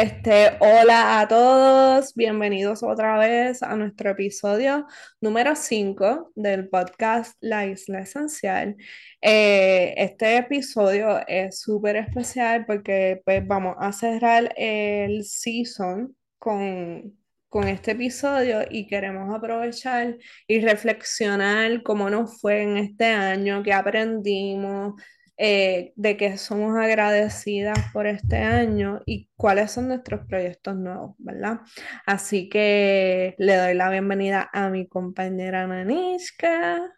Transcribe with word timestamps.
Este, 0.00 0.56
hola 0.60 1.18
a 1.18 1.26
todos, 1.26 2.14
bienvenidos 2.14 2.84
otra 2.84 3.18
vez 3.18 3.64
a 3.64 3.74
nuestro 3.74 4.10
episodio 4.10 4.86
número 5.20 5.56
5 5.56 6.30
del 6.36 6.68
podcast 6.68 7.36
La 7.40 7.66
Isla 7.66 8.02
Esencial. 8.02 8.76
Eh, 9.20 9.94
este 9.96 10.36
episodio 10.36 11.18
es 11.26 11.58
súper 11.58 11.96
especial 11.96 12.64
porque 12.64 13.22
pues, 13.24 13.44
vamos 13.44 13.74
a 13.80 13.90
cerrar 13.90 14.54
el 14.56 15.24
season 15.24 16.16
con, 16.38 17.18
con 17.48 17.66
este 17.66 17.90
episodio 17.90 18.60
y 18.70 18.86
queremos 18.86 19.34
aprovechar 19.34 20.16
y 20.46 20.60
reflexionar 20.60 21.82
cómo 21.82 22.08
nos 22.08 22.40
fue 22.40 22.62
en 22.62 22.76
este 22.76 23.06
año, 23.06 23.64
qué 23.64 23.72
aprendimos 23.72 24.94
eh, 25.40 25.92
de 25.94 26.16
que 26.16 26.36
somos 26.36 26.76
agradecidas 26.76 27.78
por 27.92 28.08
este 28.08 28.38
año 28.38 29.02
y 29.06 29.28
cuáles 29.36 29.70
son 29.70 29.86
nuestros 29.86 30.26
proyectos 30.26 30.74
nuevos, 30.74 31.14
¿verdad? 31.18 31.60
Así 32.04 32.48
que 32.48 33.36
le 33.38 33.56
doy 33.56 33.74
la 33.74 33.88
bienvenida 33.88 34.50
a 34.52 34.68
mi 34.68 34.88
compañera 34.88 35.64
Nanishka. 35.68 36.92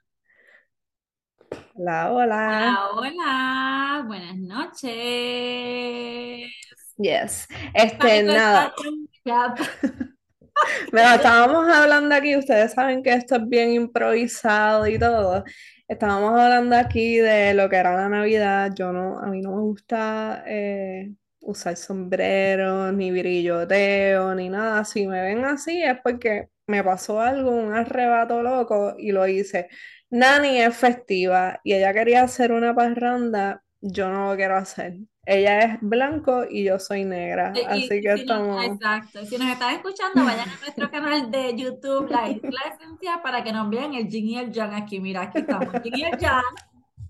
Hola, 1.75 2.12
hola. 2.12 2.79
Hola, 2.95 2.95
hola, 2.95 4.05
buenas 4.07 4.37
noches. 4.37 4.91
Yes. 6.97 7.47
Este, 7.75 8.23
nada. 8.23 8.73
Estábamos 10.93 11.69
hablando 11.69 12.14
aquí, 12.14 12.36
ustedes 12.36 12.73
saben 12.73 13.03
que 13.03 13.12
esto 13.12 13.36
es 13.36 13.48
bien 13.48 13.73
improvisado 13.73 14.86
y 14.86 14.98
todo. 14.98 15.45
Estábamos 15.91 16.38
hablando 16.41 16.77
aquí 16.77 17.16
de 17.19 17.52
lo 17.55 17.69
que 17.69 17.77
era 17.77 17.96
la 17.96 18.08
Navidad. 18.08 18.72
Yo 18.74 18.92
no, 18.92 19.19
a 19.19 19.27
mí 19.27 19.41
no 19.42 19.56
me 19.56 19.62
gusta 19.62 20.44
eh, 20.46 21.12
usar 21.41 21.77
sombrero, 21.77 22.92
ni 22.92 23.10
brilloteo, 23.10 24.34
ni 24.36 24.48
nada. 24.48 24.84
Si 24.84 25.06
me 25.08 25.20
ven 25.20 25.44
así 25.44 25.83
es 25.83 25.98
porque 26.02 26.48
me 26.68 26.84
pasó 26.84 27.20
algo, 27.20 27.50
un 27.50 27.74
arrebato 27.74 28.41
loco 28.42 28.94
y 28.98 29.11
lo 29.12 29.27
hice. 29.27 29.68
Nani 30.11 30.61
es 30.61 30.77
festiva 30.77 31.61
y 31.64 31.74
ella 31.74 31.92
quería 31.92 32.22
hacer 32.22 32.52
una 32.52 32.72
parranda, 32.74 33.64
yo 33.80 34.08
no 34.11 34.30
lo 34.30 34.36
quiero 34.36 34.56
hacer. 34.58 34.94
Ella 35.27 35.59
es 35.61 35.79
blanco 35.81 36.45
y 36.49 36.65
yo 36.65 36.79
soy 36.79 37.05
negra, 37.05 37.53
Y, 37.55 37.61
así 37.61 38.01
que 38.01 38.17
si 38.17 38.25
no, 38.25 38.61
estamos... 38.61 38.65
exacto, 38.65 39.27
si 39.27 39.37
nos 39.37 39.49
están 39.49 39.75
escuchando, 39.75 40.25
vayan 40.25 40.49
a 40.49 40.57
nuestro 40.57 40.91
canal 40.91 41.31
de 41.31 41.57
YouTube, 41.57 42.11
La 42.11 42.31
Isla 42.31 42.61
Esencial, 42.75 43.21
para 43.23 43.45
que 43.45 43.53
nos 43.53 43.69
vean 43.69 43.95
el 43.95 44.09
Jin 44.09 44.27
y 44.27 44.39
el 44.39 44.51
Yang 44.51 44.75
aquí. 44.75 44.98
Mira, 44.98 45.23
aquí 45.23 45.39
estamos, 45.39 45.69
Jin 45.83 45.98
y 45.98 46.05
el 46.05 46.19
Yang. 46.19 46.43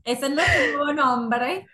Ese 0.04 0.26
es 0.26 0.34
nuestro 0.34 0.76
nuevo 0.76 0.92
nombre. 0.92 1.66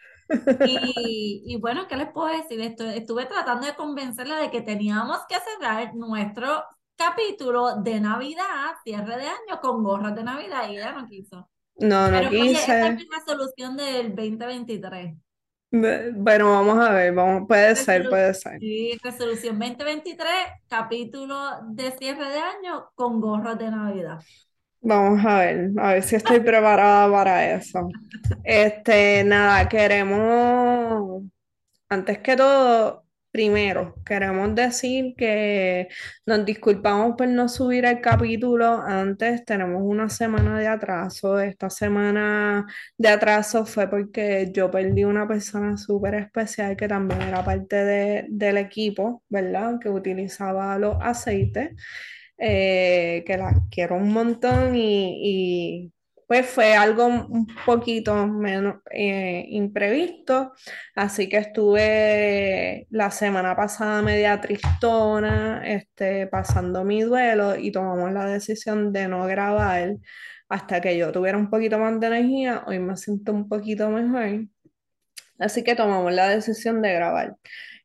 Y, 0.67 1.43
y 1.47 1.57
bueno, 1.57 1.87
¿qué 1.89 1.97
les 1.97 2.11
puedo 2.11 2.29
decir? 2.29 2.61
Esto, 2.61 2.85
estuve 2.85 3.27
tratando 3.27 3.67
de 3.67 3.75
convencerla 3.75 4.37
de 4.37 4.51
que 4.51 4.61
teníamos 4.61 5.21
que 5.29 5.37
cerrar 5.37 5.95
nuestro 5.95 6.65
capítulo 6.97 7.77
de 7.77 8.01
Navidad, 8.01 8.75
cierre 8.85 9.17
de 9.17 9.29
año, 9.29 9.61
con 9.61 9.83
gorras 9.85 10.15
de 10.15 10.25
Navidad, 10.25 10.69
y 10.69 10.77
ella 10.77 10.93
no 10.93 11.07
quiso. 11.07 11.49
No, 11.79 12.11
no 12.11 12.19
Pero 12.19 12.31
oye, 12.31 12.53
esa 12.53 12.89
es 12.89 12.97
mi 12.97 13.07
resolución 13.09 13.77
del 13.77 14.15
2023. 14.15 15.15
Bueno, 15.71 16.51
vamos 16.53 16.79
a 16.79 16.93
ver, 16.93 17.13
vamos, 17.15 17.47
puede 17.47 17.77
ser, 17.77 18.09
puede 18.09 18.35
ser. 18.35 18.59
sí, 18.61 18.99
resolución 19.03 19.59
2023, 19.59 20.29
capítulo 20.69 21.37
de 21.71 21.93
cierre 21.93 22.29
de 22.31 22.39
año 22.39 22.91
con 22.95 23.21
gorras 23.21 23.59
de 23.59 23.71
Navidad. 23.71 24.21
Vamos 24.81 25.25
a 25.25 25.39
ver, 25.41 25.71
a 25.79 25.93
ver 25.95 26.03
si 26.03 26.17
estoy 26.17 26.41
preparada 26.41 27.11
para 27.11 27.55
eso. 27.57 27.89
Este, 28.45 29.25
nada, 29.25 29.69
queremos, 29.69 31.25
antes 31.91 32.19
que 32.21 32.37
todo, 32.37 33.06
primero, 33.37 33.95
queremos 34.07 34.55
decir 34.55 35.15
que 35.17 35.89
nos 36.25 36.45
disculpamos 36.47 37.17
por 37.19 37.29
no 37.29 37.49
subir 37.51 37.85
el 37.85 38.01
capítulo 38.01 38.81
antes, 38.81 39.45
tenemos 39.45 39.83
una 39.85 40.09
semana 40.09 40.59
de 40.59 40.67
atraso. 40.69 41.39
Esta 41.39 41.69
semana 41.69 42.65
de 42.97 43.09
atraso 43.11 43.67
fue 43.67 43.89
porque 43.91 44.51
yo 44.55 44.71
perdí 44.71 45.05
una 45.05 45.29
persona 45.29 45.77
súper 45.77 46.15
especial 46.15 46.77
que 46.77 46.89
también 46.89 47.21
era 47.23 47.45
parte 47.45 47.77
de- 47.85 48.27
del 48.31 48.57
equipo, 48.57 49.23
¿verdad? 49.29 49.79
Que 49.81 49.91
utilizaba 49.91 50.79
los 50.79 50.97
aceites. 51.03 51.71
eh, 52.39 53.25
que 53.27 53.37
la 53.39 53.53
quiero 53.71 53.97
un 53.97 54.13
montón 54.13 54.77
y, 54.77 55.83
y, 55.87 55.93
pues 56.27 56.47
fue 56.47 56.75
algo 56.75 57.07
un 57.07 57.47
poquito 57.65 58.27
menos 58.27 58.77
eh, 58.91 59.45
imprevisto, 59.51 60.53
así 60.95 61.29
que 61.29 61.39
estuve 61.39 62.87
la 62.91 63.11
semana 63.11 63.55
pasada 63.55 64.03
media 64.03 64.41
tristona, 64.41 65.63
este, 65.65 66.27
pasando 66.27 66.85
mi 66.85 67.03
duelo 67.03 67.57
y 67.57 67.71
tomamos 67.71 68.13
la 68.13 68.27
decisión 68.27 68.93
de 68.93 69.09
no 69.09 69.27
grabar 69.27 69.97
hasta 70.49 70.81
que 70.81 70.97
yo 70.99 71.13
tuviera 71.13 71.39
un 71.39 71.51
poquito 71.51 71.79
más 71.79 71.99
de 72.01 72.07
energía, 72.09 72.65
hoy 72.67 72.79
me 72.81 72.97
siento 72.97 73.33
un 73.33 73.49
poquito 73.49 73.89
mejor, 73.91 74.47
así 75.39 75.65
que 75.65 75.75
tomamos 75.77 76.13
la 76.13 76.29
decisión 76.29 76.83
de 76.83 76.93
grabar. 76.95 77.37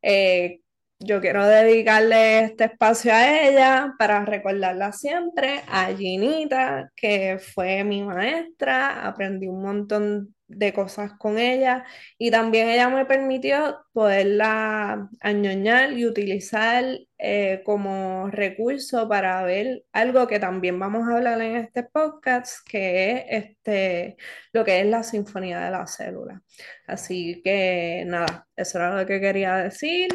Eh, 0.02 0.61
yo 1.04 1.20
quiero 1.20 1.46
dedicarle 1.46 2.46
este 2.46 2.66
espacio 2.66 3.14
a 3.14 3.48
ella 3.48 3.94
para 3.98 4.24
recordarla 4.24 4.92
siempre, 4.92 5.62
a 5.68 5.88
Ginita, 5.96 6.92
que 6.96 7.40
fue 7.40 7.84
mi 7.84 8.04
maestra, 8.04 9.08
aprendí 9.08 9.48
un 9.48 9.64
montón 9.64 10.36
de 10.48 10.74
cosas 10.74 11.14
con 11.18 11.38
ella 11.40 11.86
y 12.18 12.30
también 12.30 12.70
ella 12.70 12.90
me 12.90 13.06
permitió 13.06 13.86
poderla 13.94 15.10
añoñar 15.22 15.94
y 15.94 16.06
utilizar 16.06 16.84
eh, 17.18 17.62
como 17.66 18.30
recurso 18.30 19.08
para 19.08 19.42
ver 19.44 19.84
algo 19.94 20.28
que 20.28 20.40
también 20.40 20.78
vamos 20.78 21.08
a 21.08 21.16
hablar 21.16 21.42
en 21.42 21.56
este 21.56 21.84
podcast, 21.84 22.68
que 22.70 23.12
es 23.12 23.46
este, 23.46 24.18
lo 24.52 24.66
que 24.66 24.82
es 24.82 24.86
la 24.88 25.04
sinfonía 25.04 25.60
de 25.62 25.72
la 25.72 25.88
célula. 25.88 26.42
Así 26.86 27.42
que 27.44 28.04
nada, 28.06 28.48
eso 28.56 28.78
era 28.78 29.00
lo 29.00 29.06
que 29.06 29.22
quería 29.22 29.56
decir. 29.58 30.10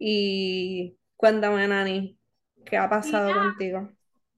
Y 0.00 0.98
cuéntame, 1.16 1.68
Nani, 1.68 2.18
¿qué 2.66 2.78
ha 2.78 2.90
pasado 2.90 3.34
Gina, 3.34 3.36
contigo? 3.36 3.92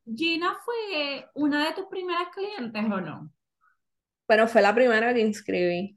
Gina 0.07 0.55
fue 0.65 1.29
una 1.35 1.67
de 1.67 1.75
tus 1.75 1.87
primeras 1.87 2.29
clientes 2.35 2.85
o 2.85 3.01
no? 3.01 3.33
Bueno, 4.27 4.49
fue 4.49 4.63
la 4.63 4.75
primera 4.75 5.15
que 5.15 5.21
inscribí. 5.21 5.97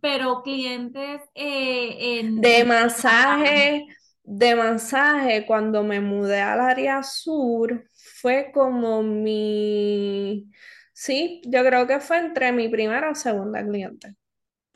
Pero 0.00 0.42
clientes 0.42 1.22
eh, 1.34 2.18
en, 2.20 2.42
De 2.42 2.64
masaje. 2.64 3.86
de 4.24 4.54
masaje, 4.54 5.46
cuando 5.46 5.82
me 5.82 6.00
mudé 6.00 6.40
al 6.40 6.60
área 6.60 7.02
sur, 7.02 7.84
fue 8.20 8.50
como 8.52 9.02
mi... 9.02 10.50
Sí, 10.92 11.40
yo 11.46 11.64
creo 11.64 11.86
que 11.86 12.00
fue 12.00 12.18
entre 12.18 12.52
mi 12.52 12.68
primera 12.68 13.10
o 13.10 13.14
segunda 13.14 13.64
cliente. 13.66 14.08
O 14.10 14.14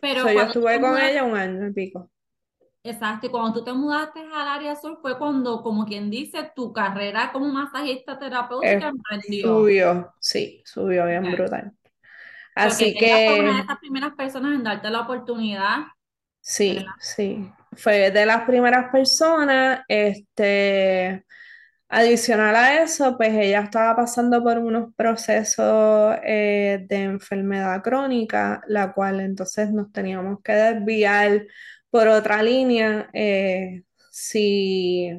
Pero 0.01 0.21
sea, 0.21 0.34
yo 0.34 0.43
estuve 0.43 0.81
con 0.81 0.99
ella 0.99 1.25
un 1.25 1.37
año 1.37 1.69
y 1.69 1.73
pico. 1.75 2.11
Exacto, 2.91 3.27
y 3.27 3.31
cuando 3.31 3.53
tú 3.61 3.65
te 3.65 3.73
mudaste 3.73 4.21
al 4.21 4.49
área 4.49 4.77
sur 4.77 4.99
fue 5.03 5.19
cuando, 5.19 5.63
como 5.63 5.85
quien 5.87 6.11
dice, 6.11 6.51
tu 6.57 6.73
carrera 6.73 7.33
como 7.33 7.47
masajista 7.49 8.19
terapéutica 8.19 8.89
Eh, 8.89 8.89
emprendió. 8.89 9.73
subió, 9.79 10.15
sí, 10.21 10.63
subió 10.65 11.07
bien 11.07 11.31
Okay. 11.31 11.31
brutal. 11.31 11.73
Porque 12.61 12.85
Así 12.85 12.97
ella 12.97 13.23
fue 13.25 13.35
una 13.35 13.55
de 13.57 13.61
que 13.61 13.63
esas 13.63 13.79
primeras 13.79 14.15
personas 14.15 14.55
en 14.55 14.65
darte 14.65 14.91
la 14.91 15.01
oportunidad, 15.03 15.87
¿verdad? 16.67 16.85
Sí, 16.85 16.95
sí. 17.01 17.51
Fue 17.73 18.11
de 18.11 18.25
las 18.27 18.45
primeras 18.47 18.91
personas. 18.91 19.81
Este, 19.89 21.25
adicional 21.89 22.57
a 22.57 22.83
eso, 22.83 23.16
pues 23.19 23.34
ella 23.34 23.60
estaba 23.63 23.97
pasando 23.97 24.43
por 24.45 24.59
unos 24.59 24.95
procesos 24.97 26.16
eh, 26.25 26.87
de 26.89 26.97
enfermedad 27.05 27.83
crónica, 27.83 28.63
la 28.69 28.93
cual 28.95 29.21
entonces 29.21 29.72
nos 29.72 29.93
teníamos 29.93 30.41
que 30.43 30.53
desviar 30.55 31.47
por 31.97 32.09
otra 32.09 32.43
línea. 32.43 33.09
eh, 33.15 33.83
si 34.10 35.10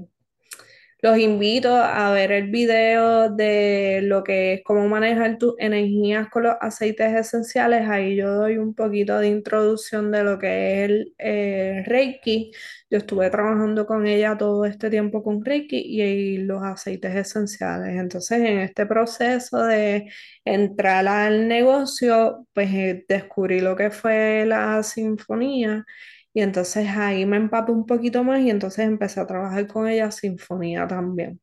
los 1.02 1.18
invito 1.20 1.76
a 1.76 2.12
ver 2.12 2.32
el 2.32 2.50
video 2.52 3.30
de 3.30 4.02
lo 4.04 4.24
que 4.24 4.54
es 4.56 4.62
cómo 4.64 4.88
manejar 4.88 5.38
tus 5.38 5.54
energías 5.60 6.28
con 6.30 6.44
los 6.44 6.56
aceites 6.62 7.14
esenciales. 7.16 7.88
Ahí 7.90 8.16
yo 8.16 8.34
doy 8.36 8.58
un 8.58 8.74
poquito 8.76 9.20
de 9.20 9.28
introducción 9.28 10.12
de 10.12 10.24
lo 10.24 10.40
que 10.40 10.84
es 10.86 10.90
el 10.90 11.14
eh, 11.20 11.84
Reiki. 11.88 12.52
Yo 12.90 12.98
estuve 13.00 13.30
trabajando 13.30 13.86
con 13.86 14.08
ella 14.08 14.38
todo 14.38 14.66
este 14.66 14.90
tiempo 14.90 15.24
con 15.24 15.44
Reiki 15.46 15.78
y, 15.78 16.02
y 16.04 16.38
los 16.40 16.64
aceites 16.64 17.16
esenciales. 17.16 18.00
Entonces, 18.00 18.40
en 18.40 18.60
este 18.60 18.86
proceso 18.86 19.64
de 19.66 20.10
entrar 20.46 21.08
al 21.08 21.48
negocio, 21.48 22.48
pues 22.54 22.70
eh, 22.74 23.06
descubrí 23.08 23.60
lo 23.62 23.76
que 23.76 23.92
fue 23.92 24.46
la 24.48 24.82
sinfonía. 24.84 25.86
Y 26.38 26.42
entonces 26.42 26.88
ahí 26.96 27.26
me 27.26 27.36
empapé 27.38 27.72
un 27.72 27.88
poquito 27.88 28.24
más 28.24 28.40
y 28.42 28.52
entonces 28.52 28.86
empecé 28.86 29.20
a 29.20 29.26
trabajar 29.26 29.66
con 29.66 29.88
ella 29.88 30.12
sinfonía 30.12 30.88
también. 30.88 31.42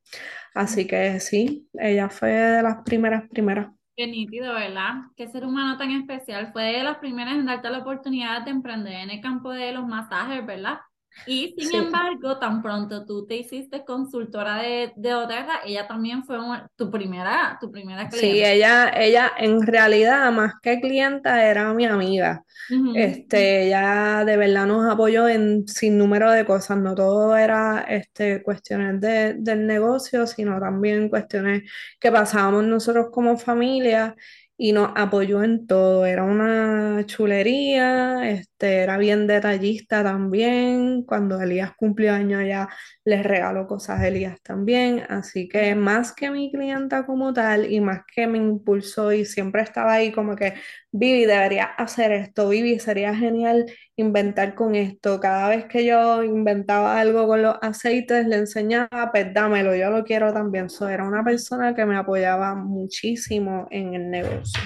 Así 0.55 0.87
que 0.87 1.19
sí, 1.19 1.69
ella 1.73 2.09
fue 2.09 2.31
de 2.31 2.63
las 2.63 2.77
primeras, 2.85 3.29
primeras. 3.29 3.73
Qué 3.97 4.07
nítido, 4.07 4.55
¿verdad? 4.55 4.93
Qué 5.17 5.27
ser 5.27 5.47
humano 5.47 5.77
tan 5.79 5.91
especial. 5.91 6.53
Fue 6.53 6.63
de 6.67 6.85
las 6.85 6.99
primeras 6.99 7.35
en 7.35 7.47
darte 7.47 7.71
la 7.71 7.79
oportunidad 7.79 8.45
de 8.45 8.53
emprender 8.53 8.93
en 8.93 9.11
el 9.11 9.21
campo 9.21 9.51
de 9.51 9.73
los 9.73 9.85
masajes, 9.85 10.47
¿verdad? 10.47 10.79
Y 11.25 11.55
sin 11.59 11.71
Sí. 11.71 11.77
embargo, 11.77 12.39
tan 12.39 12.63
pronto 12.63 13.05
tú 13.07 13.27
te 13.27 13.37
hiciste 13.37 13.85
consultora 13.85 14.57
de, 14.59 14.93
de 14.97 15.15
Oterra, 15.15 15.61
ella 15.65 15.87
también 15.89 16.25
fue 16.25 16.39
un- 16.41 16.61
tu 16.77 16.91
primera, 16.91 17.59
tu 17.61 17.71
primera 17.71 18.09
Sí, 18.09 18.27
cliente. 18.29 18.45
ella, 18.45 18.91
ella 18.97 19.33
en 19.39 19.63
realidad, 19.67 20.31
más 20.33 20.55
que 20.63 20.81
clienta, 20.81 21.45
era 21.49 21.73
mi 21.75 21.85
amiga. 21.87 22.45
Ujú, 22.69 22.93
Este, 22.93 23.67
ella 23.67 24.25
de 24.25 24.37
verdad 24.37 24.67
nos 24.67 24.89
apoyó 24.91 25.29
en 25.29 25.67
sin 25.67 25.99
número 25.99 26.31
de 26.31 26.45
cosas. 26.45 26.79
No 26.79 26.95
todo 26.95 27.37
era 27.37 27.83
este, 27.89 28.43
cuestiones 28.45 29.01
de- 29.01 29.35
del 29.35 29.67
negocio, 29.67 30.27
sino 30.29 30.61
también 30.61 31.09
cuestiones 31.09 31.65
que 31.99 32.13
pasábamos 32.13 32.65
nosotros 32.65 33.09
como 33.13 33.37
familia 33.37 34.15
y 34.57 34.73
nos 34.73 34.93
apoyó 34.95 35.43
en 35.43 35.67
todo. 35.67 36.07
Era 36.07 36.23
una 36.23 37.05
chulería, 37.07 38.31
este, 38.31 38.54
era 38.61 38.99
bien 38.99 39.27
detallista 39.27 40.03
también. 40.03 41.03
Cuando 41.05 41.41
Elías 41.41 41.73
cumplió 41.77 42.13
años, 42.13 42.43
ella 42.43 42.69
les 43.05 43.23
regaló 43.25 43.67
cosas 43.67 44.01
a 44.01 44.09
Elías 44.09 44.41
también. 44.43 45.05
Así 45.09 45.49
que 45.49 45.75
más 45.75 46.13
que 46.13 46.31
mi 46.31 46.51
clienta 46.51 47.07
como 47.07 47.33
tal 47.33 47.71
y 47.71 47.81
más 47.81 48.03
que 48.15 48.27
me 48.27 48.39
impulsó 48.39 49.13
y 49.13 49.25
siempre 49.25 49.63
estaba 49.63 49.95
ahí 49.95 50.13
como 50.13 50.37
que, 50.37 50.55
Vivi, 50.93 51.25
deberías 51.25 51.71
hacer 51.77 52.13
esto, 52.13 52.49
Vivi, 52.49 52.79
sería 52.79 53.15
genial 53.15 53.67
inventar 53.97 54.55
con 54.55 54.75
esto. 54.75 55.21
Cada 55.21 55.49
vez 55.49 55.67
que 55.67 55.85
yo 55.85 56.23
inventaba 56.23 57.01
algo 57.01 57.27
con 57.27 57.43
los 57.43 57.57
aceites, 57.63 58.27
le 58.27 58.37
enseñaba, 58.37 59.11
pues 59.13 59.33
dámelo, 59.35 59.75
yo 59.75 59.91
lo 59.91 60.05
quiero 60.05 60.33
también. 60.33 60.71
So, 60.71 60.89
era 60.89 61.05
una 61.05 61.25
persona 61.25 61.75
que 61.75 61.85
me 61.85 61.97
apoyaba 61.97 62.55
muchísimo 62.55 63.67
en 63.71 63.95
el 63.95 64.11
negocio. 64.11 64.61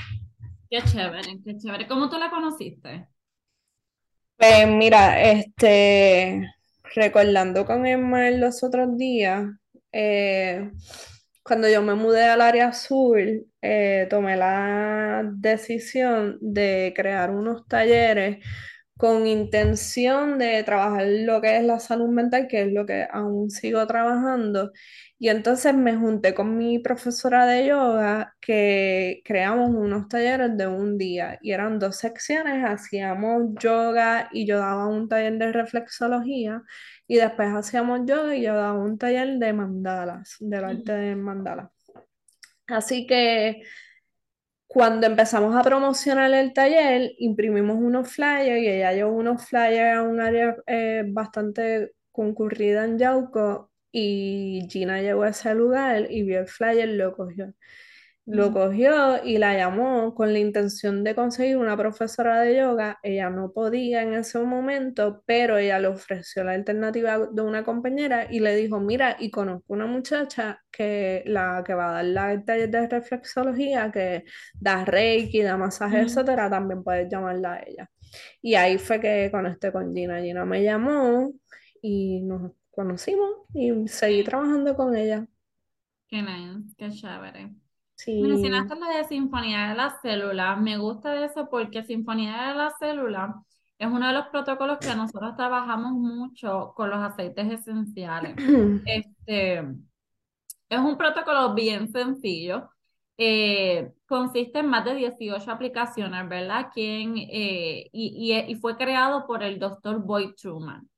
Qué 0.71 0.83
chévere, 0.83 1.41
qué 1.45 1.57
chévere. 1.57 1.89
¿Cómo 1.89 2.11
tú 2.11 2.19
la 2.19 2.29
conociste? 2.29 3.09
Pues 4.39 4.69
mira, 4.69 5.21
este, 5.23 6.49
recordando 6.95 7.67
con 7.67 7.87
Emma 7.87 8.29
en 8.29 8.41
los 8.41 8.63
otros 8.63 8.97
días, 8.97 9.45
eh, 9.93 10.71
cuando 11.43 11.69
yo 11.69 11.83
me 11.83 11.95
mudé 11.95 12.25
al 12.27 12.41
área 12.43 12.73
sur, 12.73 13.19
eh, 13.63 14.07
tomé 14.11 14.37
la 14.37 15.25
decisión 15.35 16.39
de 16.41 16.93
crear 16.97 17.31
unos 17.33 17.67
talleres 17.69 18.45
con 18.97 19.27
intención 19.27 20.39
de 20.39 20.63
trabajar 20.65 21.07
lo 21.09 21.41
que 21.41 21.57
es 21.59 21.65
la 21.65 21.81
salud 21.81 22.09
mental, 22.11 22.49
que 22.49 22.63
es 22.63 22.73
lo 22.73 22.87
que 22.87 23.07
aún 23.11 23.51
sigo 23.51 23.87
trabajando. 23.87 24.73
Y 25.21 25.29
entonces 25.31 25.75
me 25.75 25.97
junté 25.97 26.33
con 26.33 26.57
mi 26.57 26.79
profesora 26.79 27.45
de 27.45 27.67
yoga 27.67 28.37
que 28.41 29.21
creamos 29.25 29.71
unos 29.71 30.09
talleres 30.09 30.57
de 30.57 30.69
un 30.69 30.97
día 30.97 31.39
y 31.43 31.51
eran 31.53 31.81
dos 31.81 31.97
secciones, 31.97 32.65
hacíamos 32.65 33.55
yoga 33.61 34.29
y 34.33 34.47
yo 34.47 34.59
daba 34.59 34.87
un 34.87 35.09
taller 35.09 35.37
de 35.39 35.53
reflexología 35.53 36.63
y 37.09 37.17
después 37.17 37.49
hacíamos 37.53 38.03
yoga 38.07 38.37
y 38.37 38.43
yo 38.43 38.55
daba 38.55 38.79
un 38.79 38.97
taller 38.97 39.39
de 39.39 39.53
mandalas, 39.53 40.37
del 40.39 40.65
arte 40.65 40.93
de 40.93 41.17
mandala. 41.17 41.73
Así 42.69 43.07
que 43.07 43.63
cuando 44.69 45.07
empezamos 45.09 45.57
a 45.57 45.63
promocionar 45.63 46.33
el 46.33 46.53
taller, 46.53 47.13
imprimimos 47.19 47.77
unos 47.77 48.13
flyers 48.13 48.61
y 48.61 48.69
ella 48.69 48.93
llevó 48.93 49.13
unos 49.17 49.45
flyers 49.47 49.99
a 49.99 50.03
un 50.03 50.21
área 50.21 50.57
eh, 50.67 51.03
bastante 51.09 51.93
concurrida 52.13 52.85
en 52.85 52.99
Yauco 52.99 53.73
y 53.93 54.67
Gina 54.71 55.01
llegó 55.01 55.23
a 55.25 55.31
ese 55.31 55.55
lugar 55.55 56.11
y 56.11 56.23
vio 56.23 56.41
el 56.41 56.49
flyer, 56.49 56.89
lo 56.89 57.15
cogió. 57.17 57.55
Lo 58.31 58.53
cogió 58.53 59.25
y 59.25 59.39
la 59.39 59.57
llamó 59.57 60.15
con 60.15 60.35
la 60.35 60.39
intención 60.39 61.03
de 61.03 61.15
conseguir 61.15 61.57
una 61.57 61.79
profesora 61.79 62.43
de 62.43 62.59
yoga. 62.59 62.99
Ella 63.03 63.31
no 63.31 63.53
podía 63.53 64.03
en 64.03 64.13
ese 64.13 64.39
momento, 64.41 65.23
pero 65.25 65.57
ella 65.57 65.79
le 65.79 65.89
ofreció 65.89 66.45
la 66.45 66.53
alternativa 66.53 67.19
de 67.19 67.41
una 67.41 67.65
compañera 67.65 68.27
y 68.31 68.41
le 68.41 68.55
dijo, 68.55 68.81
mira, 68.81 69.17
y 69.19 69.31
conozco 69.31 69.73
una 69.73 69.87
muchacha 69.87 70.61
que 70.71 71.23
la 71.25 71.63
que 71.67 71.73
va 71.73 71.89
a 71.89 71.93
dar 71.95 72.05
la 72.05 72.45
taller 72.45 72.69
de 72.71 72.87
reflexología, 72.89 73.91
que 73.91 74.25
da 74.61 74.85
reiki, 74.85 75.41
da 75.43 75.57
masaje, 75.57 76.01
etcétera, 76.03 76.51
también 76.51 76.85
puedes 76.85 77.09
llamarla 77.11 77.55
a 77.55 77.63
ella. 77.67 77.91
Y 78.43 78.55
ahí 78.57 78.77
fue 78.79 79.01
que 79.01 79.31
conecté 79.33 79.73
con 79.73 79.95
Gina. 79.95 80.21
Gina 80.21 80.45
me 80.45 80.63
llamó 80.63 81.33
y 81.81 82.21
nos 82.23 82.53
conocimos 82.79 83.31
y 83.53 83.89
seguí 83.89 84.23
trabajando 84.23 84.77
con 84.77 84.95
ella. 84.97 85.27
qué 86.09 86.23
nice, 86.23 86.75
qué 86.77 86.91
chévere. 86.91 87.55
Sí. 87.97 88.23
Mencionaste 88.23 88.77
lo 88.77 88.87
de 88.87 89.05
Sinfonía 89.09 89.71
de 89.71 89.75
la 89.75 89.99
Célula. 90.01 90.55
Me 90.57 90.79
gusta 90.79 91.25
eso 91.25 91.49
porque 91.51 91.83
Sinfonía 91.83 92.49
de 92.49 92.55
la 92.55 92.71
Célula 92.79 93.43
es 93.79 93.89
uno 93.89 94.07
de 94.07 94.13
los 94.13 94.27
protocolos 94.29 94.79
que 94.79 94.95
nosotros 94.95 95.35
trabajamos 95.37 95.93
mucho 95.93 96.73
con 96.77 96.91
los 96.91 97.01
aceites 97.01 97.51
esenciales. 97.51 98.37
Este, 98.87 99.59
es 100.69 100.79
un 100.79 100.97
protocolo 100.97 101.55
bien 101.55 101.91
sencillo. 101.91 102.71
Eh, 103.17 103.93
consiste 104.07 104.61
en 104.61 104.67
más 104.69 104.85
de 104.85 104.95
18 104.95 105.51
aplicaciones, 105.51 106.29
¿verdad? 106.29 106.69
Quien, 106.73 107.17
eh, 107.19 107.89
y, 107.93 108.33
y, 108.33 108.53
y 108.53 108.55
fue 108.57 108.77
creado 108.77 109.27
por 109.27 109.43
el 109.43 109.59
doctor 109.59 109.99
Boyd 110.05 110.35
Truman. 110.41 110.89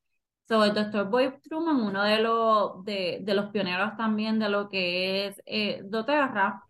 So, 0.50 0.64
el 0.64 0.74
doctor 0.74 1.08
Boyd 1.08 1.34
Truman, 1.44 1.76
uno 1.80 2.02
de 2.02 2.18
los, 2.20 2.84
de, 2.84 3.20
de 3.22 3.34
los 3.34 3.52
pioneros 3.52 3.96
también 3.96 4.40
de 4.40 4.48
lo 4.48 4.68
que 4.68 5.28
es 5.28 5.40
eh, 5.46 5.80
doTERRA, 5.84 6.64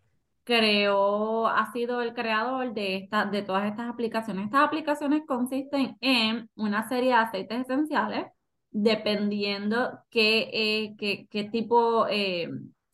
creó, 0.45 1.49
ha 1.49 1.73
sido 1.73 2.03
el 2.03 2.13
creador 2.13 2.75
de, 2.75 2.97
esta, 2.97 3.25
de 3.25 3.41
todas 3.41 3.65
estas 3.65 3.89
aplicaciones. 3.89 4.45
Estas 4.45 4.67
aplicaciones 4.67 5.23
consisten 5.27 5.97
en 6.03 6.51
una 6.57 6.91
serie 6.91 7.11
de 7.11 7.15
aceites 7.15 7.61
esenciales, 7.63 8.27
dependiendo 8.71 10.01
qué, 10.11 10.51
eh, 10.53 10.95
qué, 10.99 11.27
qué 11.31 11.45
tipo, 11.45 12.07
eh, 12.09 12.51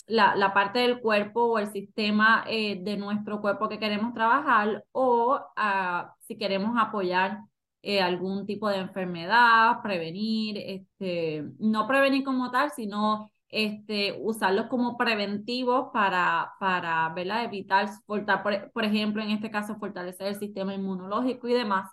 la, 0.06 0.36
la 0.36 0.54
parte 0.54 0.78
del 0.78 1.00
cuerpo 1.00 1.46
o 1.46 1.58
el 1.58 1.72
sistema 1.72 2.44
eh, 2.46 2.78
de 2.80 2.96
nuestro 2.96 3.40
cuerpo 3.40 3.68
que 3.68 3.80
queremos 3.80 4.14
trabajar 4.14 4.84
o 4.92 5.40
ah, 5.56 6.14
si 6.20 6.38
queremos 6.38 6.76
apoyar 6.78 7.40
eh, 7.86 8.00
algún 8.02 8.46
tipo 8.46 8.68
de 8.68 8.78
enfermedad, 8.78 9.80
prevenir, 9.82 10.58
este, 10.58 11.44
no 11.60 11.86
prevenir 11.86 12.24
como 12.24 12.50
tal, 12.50 12.72
sino 12.72 13.30
este, 13.48 14.18
usarlos 14.20 14.66
como 14.66 14.96
preventivos 14.96 15.90
para, 15.92 16.52
para 16.58 17.08
¿verdad? 17.10 17.44
evitar, 17.44 17.88
por, 18.06 18.24
por 18.72 18.84
ejemplo, 18.84 19.22
en 19.22 19.30
este 19.30 19.52
caso, 19.52 19.76
fortalecer 19.76 20.26
el 20.28 20.34
sistema 20.36 20.74
inmunológico 20.74 21.46
y 21.46 21.54
demás. 21.54 21.88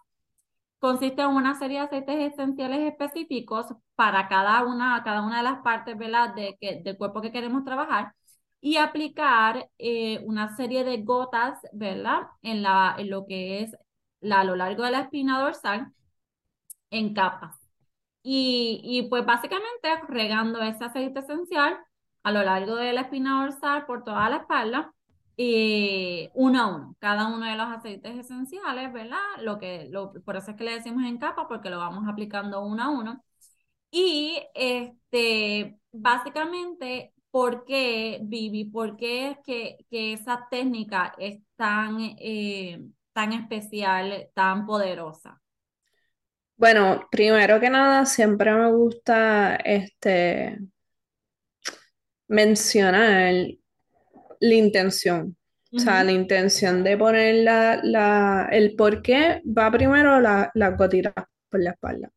Consiste 0.79 1.22
en 1.22 1.29
una 1.29 1.53
serie 1.60 1.79
de 1.79 1.86
aceites 1.86 2.34
esenciales 2.34 2.79
específicos 2.91 3.67
para 3.96 4.27
cada 4.27 4.63
una, 4.65 5.01
cada 5.03 5.22
una 5.22 5.38
de 5.38 5.44
las 5.44 5.62
partes 5.62 5.96
¿verdad? 5.98 6.34
De 6.36 6.58
que, 6.60 6.82
del 6.84 6.98
cuerpo 6.98 7.22
que 7.22 7.32
queremos 7.32 7.63
trabajar 7.65 8.13
y 8.62 8.77
aplicar 8.77 9.70
eh, 9.77 10.20
una 10.25 10.56
serie 10.56 10.84
de 10.84 11.03
gotas 11.03 11.60
¿verdad? 11.72 12.24
En, 12.41 12.63
la, 12.63 12.96
en 12.98 13.10
lo 13.12 13.25
que 13.27 13.62
es 13.62 13.75
a 14.32 14.44
lo 14.44 14.56
largo 14.56 14.84
de 14.84 14.92
la 14.92 15.01
espina 15.01 15.39
dorsal 15.42 15.92
en 16.92 17.13
capas. 17.13 17.56
Y, 18.24 18.82
y 18.84 19.10
pues 19.10 19.25
básicamente 19.25 19.89
regando 20.10 20.62
ese 20.62 20.86
aceite 20.86 21.20
esencial 21.22 21.77
a 22.24 22.32
lo 22.32 22.44
largo 22.44 22.75
de 22.77 22.94
la 22.94 23.01
espina 23.01 23.44
dorsal 23.44 23.86
por 23.86 24.03
toda 24.03 24.30
la 24.30 24.38
espalda, 24.38 24.94
eh, 25.38 26.30
uno 26.36 26.62
a 26.62 26.68
uno, 26.75 26.96
cada 27.00 27.27
uno 27.27 27.46
de 27.46 27.56
los 27.58 27.68
aceites 27.68 28.18
esenciales, 28.18 28.94
¿verdad? 28.94 29.18
Lo 29.42 29.60
que, 29.60 29.88
lo, 29.89 30.13
por 30.24 30.38
eso 30.38 30.51
es 30.51 30.58
que 30.58 30.63
le 30.63 30.74
decimos 30.75 31.03
en 31.06 31.18
capa, 31.18 31.48
porque 31.48 31.70
lo 31.70 31.80
vamos 31.80 32.08
aplicando 32.08 32.62
uno 32.63 32.84
a 32.84 32.89
uno. 32.89 33.24
Y 33.92 34.42
este, 34.56 35.80
básicamente, 35.92 37.13
¿por 37.32 37.65
qué, 37.65 38.20
Vivi? 38.24 38.65
¿Por 38.65 38.98
qué 38.98 39.32
es 39.32 39.38
que, 39.46 39.77
que 39.89 40.13
esa 40.13 40.48
técnica 40.50 41.13
es 41.20 41.42
tan, 41.56 41.98
eh, 42.20 42.80
tan 43.13 43.34
especial, 43.34 44.29
tan 44.36 44.65
poderosa? 44.65 45.41
Bueno, 46.58 47.08
primero 47.12 47.60
que 47.60 47.70
nada, 47.70 48.05
siempre 48.05 48.51
me 48.53 48.72
gusta 48.72 49.55
este, 49.58 50.58
mencionar 52.27 53.34
la 54.39 54.55
intención. 54.55 55.38
O 55.75 55.79
sea, 55.82 56.03
la 56.03 56.12
intención 56.12 56.84
de 56.84 56.98
poner 56.98 57.36
la, 57.43 57.79
la- 57.84 58.50
el 58.51 58.75
por 58.75 59.01
qué 59.01 59.41
va 59.46 59.72
primero 59.72 60.20
la, 60.22 60.51
la 60.53 60.70
gotita 60.72 61.13
por 61.50 61.62
la 61.62 61.72
espalda. 61.72 62.12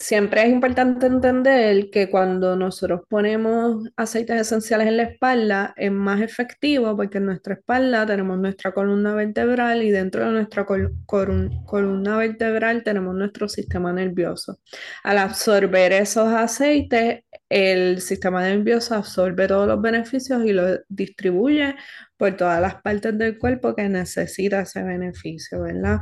Siempre 0.00 0.42
es 0.42 0.50
importante 0.50 1.06
entender 1.06 1.90
que 1.90 2.08
cuando 2.08 2.54
nosotros 2.54 3.00
ponemos 3.08 3.82
aceites 3.96 4.40
esenciales 4.40 4.86
en 4.86 4.96
la 4.96 5.02
espalda 5.04 5.74
es 5.76 5.90
más 5.90 6.20
efectivo 6.20 6.96
porque 6.96 7.18
en 7.18 7.26
nuestra 7.26 7.54
espalda 7.54 8.06
tenemos 8.06 8.38
nuestra 8.38 8.72
columna 8.72 9.14
vertebral 9.16 9.82
y 9.82 9.90
dentro 9.90 10.24
de 10.24 10.30
nuestra 10.30 10.64
col- 10.66 10.94
columna 11.04 12.16
vertebral 12.16 12.84
tenemos 12.84 13.12
nuestro 13.16 13.48
sistema 13.48 13.92
nervioso. 13.92 14.60
Al 15.02 15.18
absorber 15.18 15.90
esos 15.92 16.28
aceites, 16.32 17.24
el 17.48 18.00
sistema 18.00 18.42
nervioso 18.42 18.94
absorbe 18.94 19.48
todos 19.48 19.66
los 19.66 19.80
beneficios 19.80 20.44
y 20.44 20.52
los 20.52 20.80
distribuye 20.88 21.76
por 22.16 22.36
todas 22.36 22.60
las 22.60 22.82
partes 22.82 23.16
del 23.16 23.38
cuerpo 23.38 23.74
que 23.74 23.88
necesita 23.88 24.62
ese 24.62 24.82
beneficio, 24.82 25.62
¿verdad? 25.62 26.00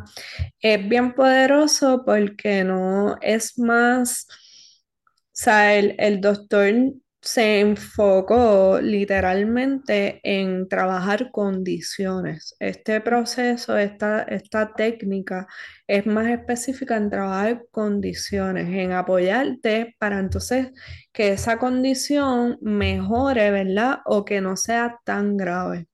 Es 0.61 0.89
bien 0.89 1.15
poderoso 1.15 2.03
porque 2.05 2.65
no 2.65 3.17
es 3.21 3.59
más 3.59 4.27
sea, 5.37 5.77
el, 5.77 5.95
el 5.99 6.21
doctor 6.21 6.73
se 7.27 7.61
enfocó 7.61 8.81
literalmente 8.81 10.21
en 10.23 10.69
trabajar 10.69 11.31
condiciones. 11.33 12.55
Este 12.61 13.01
proceso, 13.01 13.77
esta, 13.77 14.23
esta 14.23 14.73
técnica 14.75 15.49
es 15.89 16.07
más 16.07 16.29
específica 16.29 16.97
en 16.97 17.11
trabajar 17.11 17.65
condiciones, 17.73 18.69
en 18.69 18.93
apoyarte 18.93 19.97
para 19.99 20.21
entonces 20.21 20.69
que 21.13 21.33
esa 21.33 21.59
condición 21.59 22.59
mejore, 22.61 23.51
¿verdad? 23.51 23.99
O 24.05 24.25
que 24.25 24.41
no 24.41 24.57
sea 24.57 24.99
tan 25.05 25.37
grave. 25.37 25.89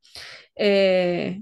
Eh, 0.55 1.41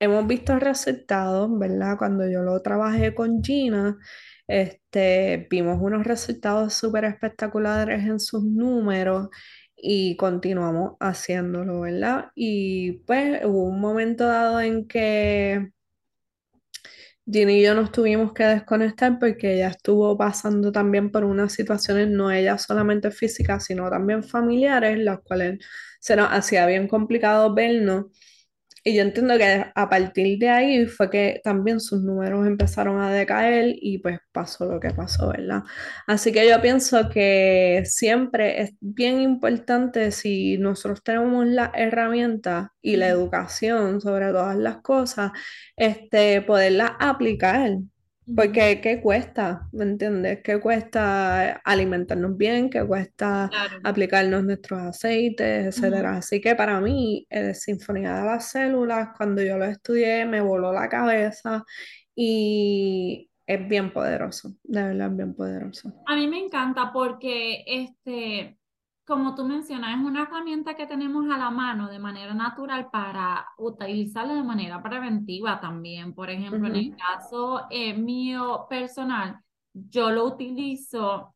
hemos 0.00 0.26
visto 0.26 0.58
resultados, 0.58 1.50
¿verdad? 1.58 1.96
Cuando 1.98 2.28
yo 2.28 2.42
lo 2.42 2.60
trabajé 2.62 3.14
con 3.14 3.42
Gina, 3.44 3.98
este, 4.48 5.46
vimos 5.50 5.78
unos 5.80 6.04
resultados 6.06 6.74
súper 6.74 7.04
espectaculares 7.04 8.04
en 8.04 8.18
sus 8.20 8.42
números 8.44 9.28
y 9.76 10.16
continuamos 10.16 10.96
haciéndolo, 11.00 11.80
¿verdad? 11.82 12.32
Y 12.34 12.94
pues 13.06 13.44
hubo 13.44 13.64
un 13.64 13.80
momento 13.80 14.26
dado 14.26 14.60
en 14.60 14.88
que 14.88 15.70
Gina 17.26 17.52
y 17.52 17.62
yo 17.62 17.74
nos 17.74 17.92
tuvimos 17.92 18.32
que 18.32 18.44
desconectar 18.44 19.18
porque 19.18 19.54
ella 19.54 19.68
estuvo 19.68 20.16
pasando 20.18 20.72
también 20.72 21.10
por 21.12 21.24
unas 21.24 21.52
situaciones, 21.52 22.08
no 22.08 22.30
ella 22.32 22.58
solamente 22.58 23.10
físicas, 23.10 23.64
sino 23.66 23.88
también 23.90 24.24
familiares, 24.24 24.98
las 24.98 25.20
cuales 25.20 25.60
se 26.00 26.16
nos 26.16 26.28
hacía 26.30 26.66
bien 26.66 26.88
complicado 26.88 27.54
vernos. 27.54 28.06
Y 28.82 28.94
yo 28.94 29.02
entiendo 29.02 29.36
que 29.36 29.66
a 29.74 29.88
partir 29.90 30.38
de 30.38 30.48
ahí 30.48 30.86
fue 30.86 31.10
que 31.10 31.40
también 31.44 31.80
sus 31.80 32.02
números 32.02 32.46
empezaron 32.46 32.98
a 33.00 33.12
decaer 33.12 33.74
y 33.80 33.98
pues 33.98 34.18
pasó 34.32 34.64
lo 34.72 34.80
que 34.80 34.90
pasó, 34.90 35.28
¿verdad? 35.28 35.62
Así 36.06 36.32
que 36.32 36.48
yo 36.48 36.60
pienso 36.62 37.10
que 37.10 37.82
siempre 37.86 38.62
es 38.62 38.72
bien 38.80 39.20
importante 39.20 40.10
si 40.12 40.56
nosotros 40.58 41.02
tenemos 41.02 41.46
la 41.46 41.70
herramienta 41.74 42.72
y 42.80 42.96
la 42.96 43.08
educación 43.08 44.00
sobre 44.00 44.30
todas 44.32 44.56
las 44.56 44.78
cosas, 44.78 45.32
este, 45.76 46.40
poderlas 46.42 46.92
aplicar. 47.00 47.70
Porque 48.36 48.80
¿qué 48.80 49.00
cuesta? 49.00 49.68
¿Me 49.72 49.84
entiendes? 49.84 50.40
¿Qué 50.42 50.60
cuesta 50.60 51.60
alimentarnos 51.64 52.36
bien? 52.36 52.70
¿Qué 52.70 52.84
cuesta 52.86 53.48
Claro. 53.50 53.80
aplicarnos 53.82 54.44
nuestros 54.44 54.80
aceites, 54.80 55.66
etcétera? 55.66 56.16
Así 56.18 56.40
que 56.40 56.54
para 56.54 56.80
mí, 56.80 57.26
eh, 57.30 57.54
Sinfonía 57.54 58.14
de 58.20 58.24
las 58.26 58.50
Células, 58.50 59.08
cuando 59.16 59.42
yo 59.42 59.58
lo 59.58 59.64
estudié, 59.64 60.24
me 60.26 60.40
voló 60.40 60.72
la 60.72 60.88
cabeza 60.88 61.64
y 62.14 63.28
es 63.46 63.68
bien 63.68 63.92
poderoso, 63.92 64.54
de 64.62 64.82
verdad 64.84 65.10
es 65.10 65.16
bien 65.16 65.34
poderoso. 65.34 65.92
A 66.06 66.14
mí 66.14 66.28
me 66.28 66.38
encanta 66.38 66.92
porque, 66.92 67.64
este, 67.66 68.59
como 69.10 69.34
tú 69.34 69.44
mencionas, 69.44 69.98
es 69.98 70.06
una 70.06 70.22
herramienta 70.22 70.74
que 70.74 70.86
tenemos 70.86 71.28
a 71.32 71.36
la 71.36 71.50
mano 71.50 71.88
de 71.88 71.98
manera 71.98 72.32
natural 72.32 72.90
para 72.92 73.44
utilizarla 73.58 74.34
de 74.34 74.44
manera 74.44 74.80
preventiva 74.80 75.60
también. 75.60 76.14
Por 76.14 76.30
ejemplo, 76.30 76.68
en 76.68 76.76
el 76.76 76.96
caso 76.96 77.66
eh, 77.70 77.92
mío 77.92 78.66
personal, 78.70 79.40
yo 79.72 80.10
lo 80.12 80.26
utilizo, 80.26 81.34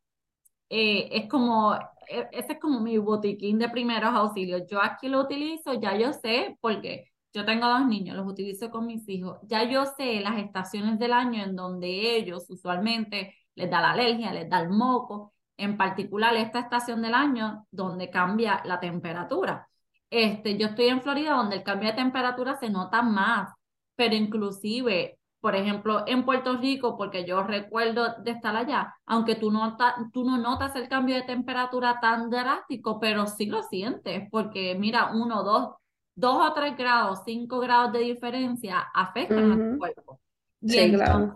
eh, 0.69 1.09
es 1.11 1.27
como, 1.29 1.75
eh, 1.75 2.29
ese 2.31 2.53
es 2.53 2.59
como 2.61 2.79
mi 2.79 2.97
botiquín 2.97 3.59
de 3.59 3.67
primeros 3.67 4.13
auxilios. 4.13 4.63
Yo 4.69 4.81
aquí 4.81 5.09
lo 5.09 5.19
utilizo, 5.19 5.73
ya 5.73 5.97
yo 5.97 6.13
sé, 6.13 6.57
porque 6.61 7.11
yo 7.33 7.43
tengo 7.43 7.67
dos 7.67 7.85
niños, 7.85 8.15
los 8.15 8.25
utilizo 8.25 8.71
con 8.71 8.87
mis 8.87 9.07
hijos, 9.09 9.37
ya 9.43 9.69
yo 9.69 9.85
sé 9.97 10.21
las 10.21 10.37
estaciones 10.39 10.97
del 10.97 11.11
año 11.11 11.43
en 11.43 11.57
donde 11.57 12.15
ellos 12.15 12.49
usualmente 12.49 13.35
les 13.55 13.69
da 13.69 13.81
la 13.81 13.91
alergia, 13.91 14.31
les 14.31 14.49
da 14.49 14.61
el 14.61 14.69
moco, 14.69 15.34
en 15.57 15.77
particular 15.77 16.35
esta 16.35 16.59
estación 16.59 17.01
del 17.01 17.13
año 17.13 17.65
donde 17.71 18.09
cambia 18.09 18.61
la 18.65 18.79
temperatura. 18.79 19.67
Este, 20.09 20.57
yo 20.57 20.67
estoy 20.67 20.87
en 20.87 21.01
Florida 21.01 21.33
donde 21.33 21.57
el 21.57 21.63
cambio 21.63 21.89
de 21.89 21.95
temperatura 21.95 22.55
se 22.55 22.69
nota 22.69 23.01
más, 23.01 23.53
pero 23.95 24.15
inclusive, 24.15 25.17
por 25.39 25.55
ejemplo, 25.55 26.03
en 26.07 26.25
Puerto 26.25 26.57
Rico, 26.57 26.97
porque 26.97 27.25
yo 27.25 27.43
recuerdo 27.43 28.15
de 28.23 28.31
estar 28.31 28.55
allá, 28.55 28.95
aunque 29.05 29.35
tú, 29.35 29.51
nota, 29.51 29.95
tú 30.13 30.23
no 30.23 30.37
notas 30.37 30.75
el 30.75 30.87
cambio 30.89 31.15
de 31.15 31.23
temperatura 31.23 31.99
tan 31.99 32.29
drástico, 32.29 32.99
pero 32.99 33.27
sí 33.27 33.45
lo 33.45 33.63
sientes, 33.63 34.27
porque 34.31 34.75
mira, 34.75 35.11
uno, 35.13 35.43
dos, 35.43 35.75
dos 36.15 36.49
o 36.49 36.53
tres 36.53 36.77
grados, 36.77 37.21
cinco 37.25 37.59
grados 37.59 37.93
de 37.93 37.99
diferencia 37.99 38.79
afectan 38.93 39.51
a 39.51 39.55
tu 39.55 39.77
cuerpo. 39.77 40.19
Y 40.61 40.69
Sí, 40.69 40.91
claro. 40.93 41.35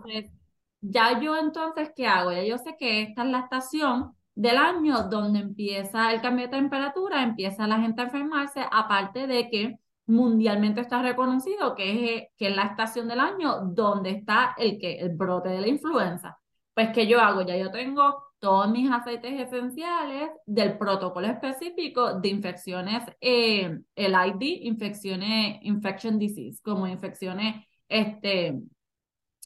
Ya 0.80 1.20
yo 1.20 1.36
entonces, 1.36 1.90
¿qué 1.94 2.06
hago? 2.06 2.32
Ya 2.32 2.44
yo 2.44 2.58
sé 2.58 2.76
que 2.78 3.02
esta 3.02 3.22
es 3.24 3.28
la 3.30 3.40
estación 3.40 4.14
del 4.34 4.56
año 4.56 5.04
donde 5.08 5.40
empieza 5.40 6.12
el 6.12 6.20
cambio 6.20 6.46
de 6.46 6.56
temperatura, 6.56 7.22
empieza 7.22 7.66
la 7.66 7.80
gente 7.80 8.02
a 8.02 8.04
enfermarse, 8.06 8.60
aparte 8.70 9.26
de 9.26 9.50
que 9.50 9.76
mundialmente 10.06 10.80
está 10.80 11.02
reconocido 11.02 11.74
que 11.74 12.16
es, 12.16 12.22
que 12.36 12.48
es 12.48 12.56
la 12.56 12.64
estación 12.64 13.08
del 13.08 13.20
año 13.20 13.60
donde 13.66 14.10
está 14.10 14.54
el, 14.58 14.78
que, 14.78 14.98
el 14.98 15.10
brote 15.10 15.50
de 15.50 15.60
la 15.60 15.68
influenza. 15.68 16.38
Pues, 16.74 16.90
¿qué 16.94 17.06
yo 17.06 17.20
hago? 17.20 17.42
Ya 17.42 17.56
yo 17.56 17.70
tengo 17.70 18.24
todos 18.38 18.70
mis 18.70 18.90
aceites 18.90 19.38
esenciales 19.38 20.30
del 20.46 20.78
protocolo 20.78 21.26
específico 21.26 22.14
de 22.14 22.28
infecciones, 22.28 23.04
eh, 23.20 23.78
el 23.94 24.12
ID, 24.12 24.62
infecciones, 24.62 25.58
infection 25.62 26.18
disease, 26.18 26.60
como 26.62 26.86
infecciones, 26.86 27.66
este, 27.88 28.58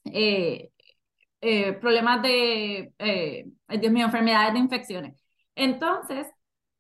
eh, 0.05 0.71
eh, 1.45 1.73
problemas 1.75 2.23
de, 2.23 2.93
eh, 2.99 3.47
Dios 3.81 3.93
mío, 3.93 4.07
enfermedades 4.07 4.55
de 4.55 4.59
infecciones. 4.61 5.23
Entonces, 5.55 6.27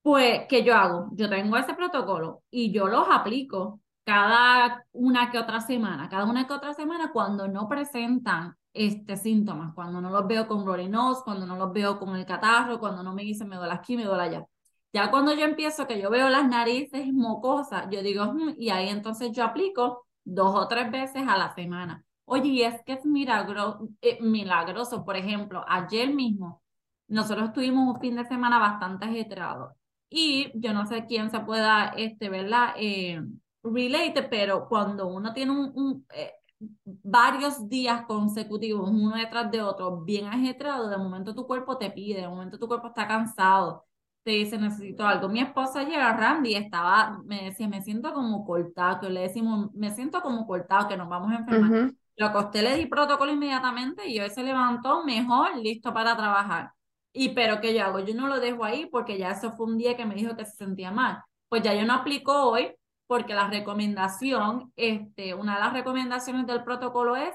pues, 0.02 0.42
¿qué 0.48 0.64
yo 0.64 0.74
hago? 0.74 1.08
Yo 1.12 1.28
tengo 1.28 1.56
ese 1.56 1.74
protocolo 1.74 2.42
y 2.50 2.72
yo 2.72 2.88
los 2.88 3.06
aplico 3.10 3.80
cada 4.04 4.86
una 4.92 5.30
que 5.30 5.38
otra 5.38 5.60
semana, 5.60 6.08
cada 6.08 6.24
una 6.24 6.46
que 6.46 6.52
otra 6.52 6.74
semana 6.74 7.10
cuando 7.12 7.48
no 7.48 7.68
presentan 7.68 8.54
este 8.72 9.16
síntomas, 9.16 9.74
cuando 9.74 10.00
no 10.00 10.10
los 10.10 10.26
veo 10.26 10.46
con 10.48 10.66
runny 10.66 10.88
nose, 10.88 11.22
cuando 11.24 11.46
no 11.46 11.56
los 11.56 11.72
veo 11.72 11.98
con 11.98 12.14
el 12.16 12.26
catarro, 12.26 12.78
cuando 12.80 13.02
no 13.02 13.14
me 13.14 13.22
dicen 13.22 13.48
me 13.48 13.56
duele 13.56 13.72
aquí, 13.72 13.96
me 13.96 14.04
duele 14.04 14.22
allá. 14.24 14.46
Ya 14.92 15.10
cuando 15.10 15.32
yo 15.34 15.44
empiezo 15.44 15.86
que 15.86 16.00
yo 16.00 16.10
veo 16.10 16.28
las 16.28 16.48
narices 16.48 17.12
mocosas, 17.12 17.86
yo 17.90 18.02
digo, 18.02 18.26
hmm", 18.26 18.54
y 18.58 18.70
ahí 18.70 18.88
entonces 18.88 19.32
yo 19.32 19.44
aplico 19.44 20.06
dos 20.24 20.54
o 20.54 20.68
tres 20.68 20.90
veces 20.90 21.26
a 21.28 21.36
la 21.36 21.54
semana. 21.54 22.04
Oye, 22.26 22.66
es 22.66 22.82
que 22.84 22.94
es 22.94 23.00
eh, 24.00 24.18
milagroso. 24.20 25.04
Por 25.04 25.16
ejemplo, 25.16 25.64
ayer 25.68 26.12
mismo 26.12 26.62
nosotros 27.08 27.52
tuvimos 27.52 27.94
un 27.94 28.00
fin 28.00 28.16
de 28.16 28.24
semana 28.24 28.58
bastante 28.58 29.04
ajetreado 29.06 29.74
y 30.08 30.50
yo 30.54 30.72
no 30.72 30.86
sé 30.86 31.06
quién 31.06 31.30
se 31.30 31.40
pueda, 31.40 31.88
este, 31.96 32.28
¿verdad? 32.30 32.74
Eh, 32.76 33.20
relate, 33.62 34.22
pero 34.24 34.68
cuando 34.68 35.06
uno 35.08 35.32
tiene 35.34 35.52
un, 35.52 36.06
eh, 36.14 36.32
varios 36.84 37.68
días 37.68 38.04
consecutivos, 38.06 38.88
uno 38.90 39.16
detrás 39.16 39.50
de 39.50 39.60
otro, 39.62 40.00
bien 40.02 40.26
ajetreado, 40.26 40.88
de 40.88 40.96
momento 40.96 41.34
tu 41.34 41.46
cuerpo 41.46 41.76
te 41.78 41.90
pide, 41.90 42.22
de 42.22 42.28
momento 42.28 42.58
tu 42.58 42.68
cuerpo 42.68 42.88
está 42.88 43.06
cansado, 43.08 43.84
te 44.22 44.32
dice 44.32 44.56
necesito 44.58 45.06
algo. 45.06 45.28
Mi 45.28 45.40
esposa 45.40 45.80
ayer, 45.80 45.98
Randy, 46.00 46.54
estaba, 46.54 47.18
me 47.24 47.44
decía, 47.44 47.68
me 47.68 47.82
siento 47.82 48.12
como 48.14 48.44
cortado, 48.44 49.00
que 49.00 49.10
le 49.10 49.20
decimos, 49.22 49.72
me 49.74 49.90
siento 49.94 50.22
como 50.22 50.46
cortado, 50.46 50.88
que 50.88 50.96
nos 50.96 51.08
vamos 51.08 51.32
a 51.32 51.36
enfermar. 51.36 51.74
Lo 52.16 52.26
acosté, 52.26 52.62
le 52.62 52.76
di 52.76 52.86
protocolo 52.86 53.32
inmediatamente 53.32 54.06
y 54.08 54.20
hoy 54.20 54.30
se 54.30 54.42
levantó 54.44 55.04
mejor, 55.04 55.56
listo 55.56 55.92
para 55.92 56.16
trabajar. 56.16 56.70
Y 57.12 57.30
pero 57.30 57.60
¿qué 57.60 57.74
yo 57.74 57.84
hago? 57.84 58.00
Yo 58.00 58.14
no 58.14 58.28
lo 58.28 58.40
dejo 58.40 58.64
ahí 58.64 58.86
porque 58.86 59.18
ya 59.18 59.30
eso 59.32 59.52
fue 59.52 59.66
un 59.66 59.78
día 59.78 59.96
que 59.96 60.04
me 60.06 60.14
dijo 60.14 60.36
que 60.36 60.44
se 60.44 60.56
sentía 60.56 60.90
mal. 60.92 61.22
Pues 61.48 61.62
ya 61.62 61.74
yo 61.74 61.84
no 61.86 61.94
aplico 61.94 62.32
hoy 62.50 62.72
porque 63.06 63.34
la 63.34 63.48
recomendación, 63.48 64.72
este, 64.76 65.34
una 65.34 65.54
de 65.54 65.60
las 65.60 65.72
recomendaciones 65.72 66.46
del 66.46 66.64
protocolo 66.64 67.16
es 67.16 67.34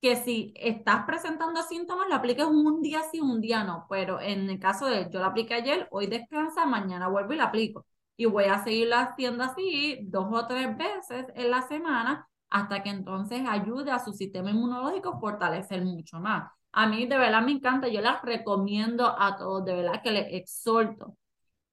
que 0.00 0.16
si 0.16 0.52
estás 0.56 1.04
presentando 1.06 1.62
síntomas, 1.62 2.08
lo 2.08 2.16
apliques 2.16 2.44
un 2.44 2.82
día 2.82 3.02
sí, 3.10 3.20
un 3.20 3.40
día 3.40 3.64
no. 3.64 3.86
Pero 3.88 4.20
en 4.20 4.50
el 4.50 4.58
caso 4.58 4.86
de 4.86 5.08
yo 5.10 5.20
lo 5.20 5.26
apliqué 5.26 5.54
ayer, 5.54 5.88
hoy 5.90 6.06
descansa, 6.06 6.66
mañana 6.66 7.08
vuelvo 7.08 7.32
y 7.32 7.36
lo 7.36 7.44
aplico. 7.44 7.86
Y 8.16 8.26
voy 8.26 8.44
a 8.44 8.62
seguirlo 8.64 8.96
haciendo 8.96 9.44
así 9.44 9.98
dos 10.04 10.26
o 10.32 10.46
tres 10.46 10.76
veces 10.76 11.26
en 11.34 11.50
la 11.50 11.62
semana 11.68 12.28
hasta 12.50 12.82
que 12.82 12.90
entonces 12.90 13.42
ayude 13.48 13.90
a 13.90 13.98
su 13.98 14.12
sistema 14.12 14.50
inmunológico 14.50 15.10
a 15.14 15.20
fortalecer 15.20 15.84
mucho 15.84 16.20
más. 16.20 16.50
A 16.72 16.86
mí 16.86 17.06
de 17.06 17.16
verdad 17.16 17.42
me 17.42 17.52
encanta, 17.52 17.88
yo 17.88 18.00
las 18.00 18.22
recomiendo 18.22 19.14
a 19.18 19.36
todos, 19.36 19.64
de 19.64 19.74
verdad 19.74 20.02
que 20.02 20.10
les 20.12 20.32
exhorto 20.32 21.16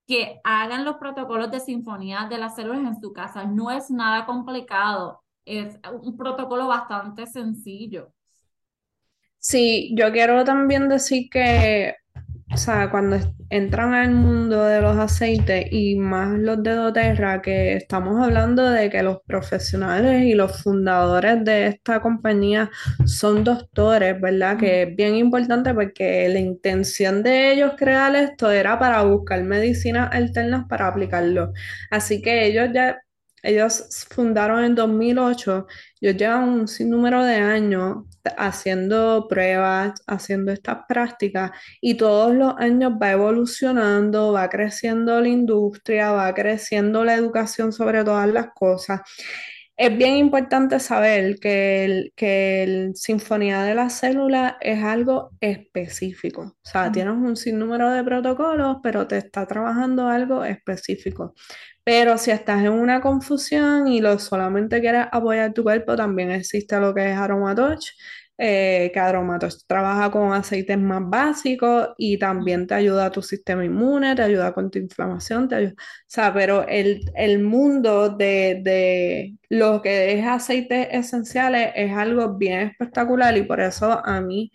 que 0.06 0.40
hagan 0.44 0.84
los 0.84 0.96
protocolos 0.96 1.50
de 1.50 1.60
sinfonía 1.60 2.26
de 2.28 2.38
las 2.38 2.56
células 2.56 2.80
en 2.84 3.00
su 3.00 3.12
casa. 3.12 3.44
No 3.44 3.70
es 3.70 3.90
nada 3.90 4.26
complicado, 4.26 5.22
es 5.44 5.78
un 6.02 6.16
protocolo 6.16 6.68
bastante 6.68 7.26
sencillo. 7.26 8.12
Sí, 9.38 9.94
yo 9.96 10.10
quiero 10.12 10.42
también 10.44 10.88
decir 10.88 11.28
que 11.30 11.94
o 12.52 12.56
sea, 12.56 12.90
cuando 12.90 13.18
entran 13.50 13.94
al 13.94 14.12
mundo 14.12 14.64
de 14.64 14.80
los 14.80 14.96
aceites 14.98 15.66
y 15.72 15.96
más 15.96 16.38
los 16.38 16.62
de 16.62 16.72
doTERRA, 16.72 17.42
que 17.42 17.74
estamos 17.76 18.22
hablando 18.22 18.70
de 18.70 18.90
que 18.90 19.02
los 19.02 19.18
profesionales 19.26 20.24
y 20.24 20.34
los 20.34 20.62
fundadores 20.62 21.44
de 21.44 21.66
esta 21.66 22.00
compañía 22.00 22.70
son 23.06 23.42
doctores, 23.44 24.20
¿verdad? 24.20 24.58
Que 24.58 24.82
es 24.82 24.96
bien 24.96 25.16
importante 25.16 25.74
porque 25.74 26.28
la 26.28 26.38
intención 26.38 27.22
de 27.22 27.52
ellos 27.52 27.72
crear 27.76 28.14
esto 28.14 28.50
era 28.50 28.78
para 28.78 29.02
buscar 29.02 29.42
medicinas 29.42 30.10
alternas 30.12 30.66
para 30.68 30.86
aplicarlo. 30.88 31.52
Así 31.90 32.22
que 32.22 32.46
ellos 32.46 32.68
ya, 32.72 32.98
ellos 33.44 34.06
fundaron 34.10 34.64
en 34.64 34.74
2008, 34.74 35.66
ellos 36.00 36.16
llevan 36.16 36.48
un 36.48 36.68
sinnúmero 36.68 37.22
de 37.22 37.36
años 37.36 37.98
haciendo 38.38 39.26
pruebas, 39.28 40.02
haciendo 40.06 40.50
estas 40.50 40.78
prácticas 40.88 41.50
y 41.80 41.94
todos 41.96 42.34
los 42.34 42.54
años 42.58 42.92
va 43.00 43.12
evolucionando, 43.12 44.32
va 44.32 44.48
creciendo 44.48 45.20
la 45.20 45.28
industria, 45.28 46.12
va 46.12 46.32
creciendo 46.34 47.04
la 47.04 47.14
educación 47.14 47.72
sobre 47.72 48.02
todas 48.02 48.28
las 48.28 48.48
cosas. 48.54 49.02
Es 49.76 49.96
bien 49.96 50.16
importante 50.16 50.78
saber 50.78 51.40
que 51.40 51.84
el, 51.84 52.12
que 52.14 52.62
el 52.62 52.96
Sinfonía 52.96 53.62
de 53.64 53.74
la 53.74 53.90
Célula 53.90 54.56
es 54.60 54.82
algo 54.84 55.32
específico. 55.40 56.42
O 56.42 56.54
sea, 56.62 56.92
tienes 56.92 57.14
un 57.14 57.36
sinnúmero 57.36 57.90
de 57.90 58.04
protocolos, 58.04 58.76
pero 58.84 59.08
te 59.08 59.18
está 59.18 59.46
trabajando 59.46 60.06
algo 60.06 60.44
específico. 60.44 61.34
Pero 61.84 62.16
si 62.18 62.30
estás 62.30 62.62
en 62.64 62.72
una 62.72 63.00
confusión 63.02 63.88
y 63.88 64.00
lo 64.00 64.18
solamente 64.18 64.80
quieres 64.80 65.06
apoyar 65.12 65.52
tu 65.52 65.62
cuerpo, 65.62 65.96
también 65.96 66.30
existe 66.30 66.80
lo 66.80 66.94
que 66.94 67.10
es 67.12 67.16
Aromatouch, 67.18 67.90
eh, 68.38 68.90
que 68.92 68.98
Aromatouch 69.00 69.54
trabaja 69.66 70.10
con 70.10 70.32
aceites 70.32 70.78
más 70.78 71.02
básicos 71.04 71.88
y 71.98 72.18
también 72.18 72.66
te 72.66 72.74
ayuda 72.74 73.06
a 73.06 73.12
tu 73.12 73.20
sistema 73.22 73.64
inmune, 73.64 74.16
te 74.16 74.22
ayuda 74.22 74.52
con 74.54 74.70
tu 74.70 74.78
inflamación, 74.78 75.46
te 75.48 75.54
ayuda, 75.56 75.72
o 75.72 75.76
sea, 76.06 76.32
pero 76.34 76.66
el, 76.66 77.02
el 77.16 77.40
mundo 77.42 78.08
de, 78.08 78.60
de 78.64 79.36
lo 79.50 79.82
que 79.82 80.18
es 80.18 80.26
aceites 80.26 80.88
esenciales 80.90 81.72
es 81.76 81.92
algo 81.92 82.36
bien 82.36 82.60
espectacular 82.70 83.36
y 83.36 83.42
por 83.42 83.60
eso 83.60 84.00
a 84.04 84.20
mí 84.22 84.50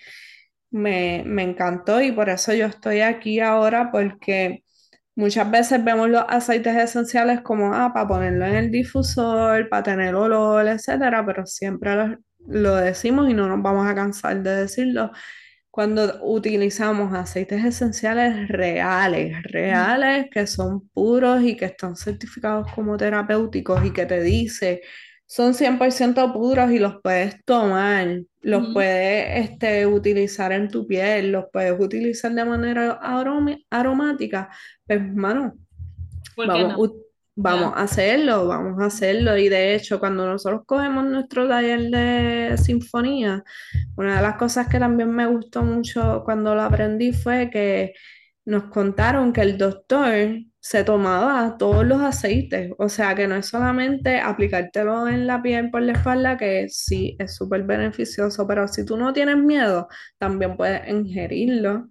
me, 0.72 1.24
me 1.26 1.44
encantó 1.44 2.02
y 2.02 2.12
por 2.12 2.30
eso 2.30 2.54
yo 2.54 2.66
estoy 2.68 3.02
aquí 3.02 3.40
ahora 3.40 3.92
porque 3.92 4.64
muchas 5.20 5.52
veces 5.52 5.84
vemos 5.84 6.10
los 6.10 6.24
aceites 6.28 6.76
esenciales 6.76 7.42
como, 7.42 7.74
ah, 7.74 7.92
para 7.94 8.08
ponerlo 8.08 8.46
en 8.46 8.56
el 8.56 8.72
difusor, 8.72 9.68
para 9.70 9.84
tener 9.84 10.16
olor, 10.16 10.66
etcétera, 10.68 11.26
pero 11.26 11.46
siempre 11.46 11.96
lo, 11.96 12.18
lo 12.48 12.76
decimos 12.76 13.30
y 13.30 13.34
no 13.34 13.48
nos 13.48 13.62
vamos 13.62 13.86
a 13.88 13.96
cansar 13.96 14.42
de 14.42 14.56
decirlo. 14.56 15.12
Cuando 15.72 16.24
utilizamos 16.24 17.14
aceites 17.14 17.64
esenciales 17.64 18.48
reales, 18.48 19.44
reales, 19.44 20.28
que 20.32 20.48
son 20.48 20.90
puros 20.90 21.44
y 21.44 21.56
que 21.58 21.66
están 21.66 21.96
certificados 21.96 22.72
como 22.74 22.98
terapéuticos 22.98 23.86
y 23.86 23.92
que 23.94 24.06
te 24.06 24.22
dice 24.22 24.82
son 25.30 25.54
100% 25.54 26.34
puros 26.34 26.72
y 26.72 26.80
los 26.80 27.02
puedes 27.04 27.46
tomar, 27.46 28.24
los 28.42 28.74
puedes 28.74 29.48
este, 29.48 29.86
utilizar 29.86 30.52
en 30.52 30.70
tu 30.70 30.88
piel, 30.88 31.32
los 31.32 31.46
puedes 31.54 31.80
utilizar 31.80 32.34
de 32.34 32.44
manera 32.44 33.00
aromática. 33.70 34.50
Pues, 34.88 35.14
mano, 35.14 35.54
¿Por 36.36 36.46
qué 36.52 36.64
vamos, 36.64 36.78
no? 36.80 36.94
vamos 37.36 37.74
a 37.76 37.84
hacerlo, 37.84 38.48
vamos 38.48 38.82
a 38.82 38.88
hacerlo. 38.88 39.38
Y 39.38 39.50
de 39.50 39.76
hecho, 39.76 40.00
cuando 40.00 40.26
nosotros 40.26 40.64
cogemos 40.66 41.06
nuestro 41.06 41.48
taller 41.48 41.92
de 41.92 42.58
sinfonía, 42.58 43.44
una 43.98 44.16
de 44.16 44.24
las 44.24 44.36
cosas 44.36 44.68
que 44.68 44.80
también 44.80 45.12
me 45.12 45.28
gustó 45.28 45.62
mucho 45.62 46.24
cuando 46.26 46.56
lo 46.56 46.64
aprendí 46.64 47.14
fue 47.14 47.52
que 47.52 47.94
nos 48.46 48.64
contaron 48.64 49.32
que 49.32 49.42
el 49.42 49.60
doctor 49.60 50.40
se 50.62 50.84
tomaba 50.84 51.58
todos 51.58 51.86
los 51.86 52.02
aceites, 52.02 52.72
o 52.78 52.90
sea 52.90 53.16
que 53.16 53.28
no 53.28 53.36
es 53.36 53.48
solamente 53.48 54.20
aplicártelo 54.20 55.08
en 55.08 55.28
la 55.28 55.42
piel 55.42 55.72
por 55.72 55.82
la 55.82 55.94
espalda, 55.94 56.38
que 56.38 56.68
sí 56.70 57.16
es 57.20 57.36
súper 57.36 57.64
beneficioso, 57.64 58.46
pero 58.48 58.68
si 58.68 58.86
tú 58.86 58.98
no 58.98 59.14
tienes 59.14 59.38
miedo, 59.38 59.88
también 60.18 60.58
puedes 60.58 60.88
ingerirlo. 60.90 61.90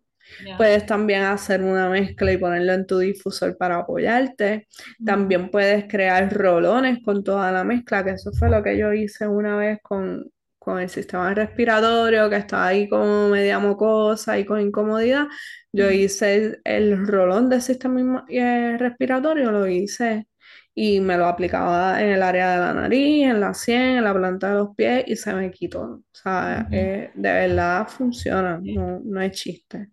Puedes 0.57 0.87
también 0.87 1.23
hacer 1.23 1.63
una 1.63 1.89
mezcla 1.89 2.33
y 2.33 2.37
ponerlo 2.39 2.73
en 2.75 2.87
tu 2.87 2.99
difusor 2.99 3.57
para 3.57 3.79
apoyarte. 3.79 4.69
También 5.05 5.51
puedes 5.51 5.87
crear 5.89 6.33
rolones 6.33 6.99
con 7.05 7.25
toda 7.25 7.51
la 7.53 7.65
mezcla, 7.65 8.05
que 8.05 8.11
eso 8.11 8.33
fue 8.33 8.51
lo 8.51 8.63
que 8.63 8.77
yo 8.77 8.93
hice 8.93 9.27
una 9.29 9.57
vez 9.57 9.79
con, 9.83 10.31
con 10.59 10.81
el 10.81 10.91
sistema 10.91 11.33
respiratorio, 11.35 12.29
que 12.29 12.37
estaba 12.37 12.67
ahí 12.69 12.89
como 12.89 13.29
media 13.31 13.59
mocosa 13.59 14.39
y 14.39 14.45
con 14.45 14.61
incomodidad. 14.61 15.27
Yo 15.73 15.91
hice 15.91 16.61
el, 16.65 17.07
rolón 17.07 17.49
del 17.49 17.63
sistema 17.63 18.25
eh, 18.29 18.77
respiratorio, 18.79 19.51
lo 19.51 19.67
hice 19.67 20.27
y 20.75 21.01
me 21.01 21.17
lo 21.17 21.27
aplicaba 21.27 22.03
en 22.03 22.11
el 22.11 22.23
área 22.23 22.53
de 22.53 22.59
la 22.59 22.75
nariz, 22.75 23.25
en 23.25 23.41
la 23.41 23.55
sien, 23.55 23.99
en 23.99 24.05
la 24.05 24.15
planta 24.15 24.51
de 24.51 24.55
los 24.59 24.75
pies 24.77 25.05
y 25.07 25.17
se 25.17 25.35
me 25.35 25.51
quitó. 25.51 25.83
O 25.83 26.05
sea, 26.13 26.69
eh, 26.71 27.11
de 27.15 27.33
verdad 27.33 27.87
funciona, 27.89 28.61
no, 28.63 29.01
no 29.05 29.21
es 29.21 29.33
chiste. 29.33 29.91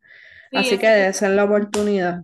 Sí, 0.51 0.57
Así 0.57 0.77
que 0.77 1.07
esa 1.07 1.27
es 1.27 1.35
la 1.35 1.43
oportunidad. 1.45 2.23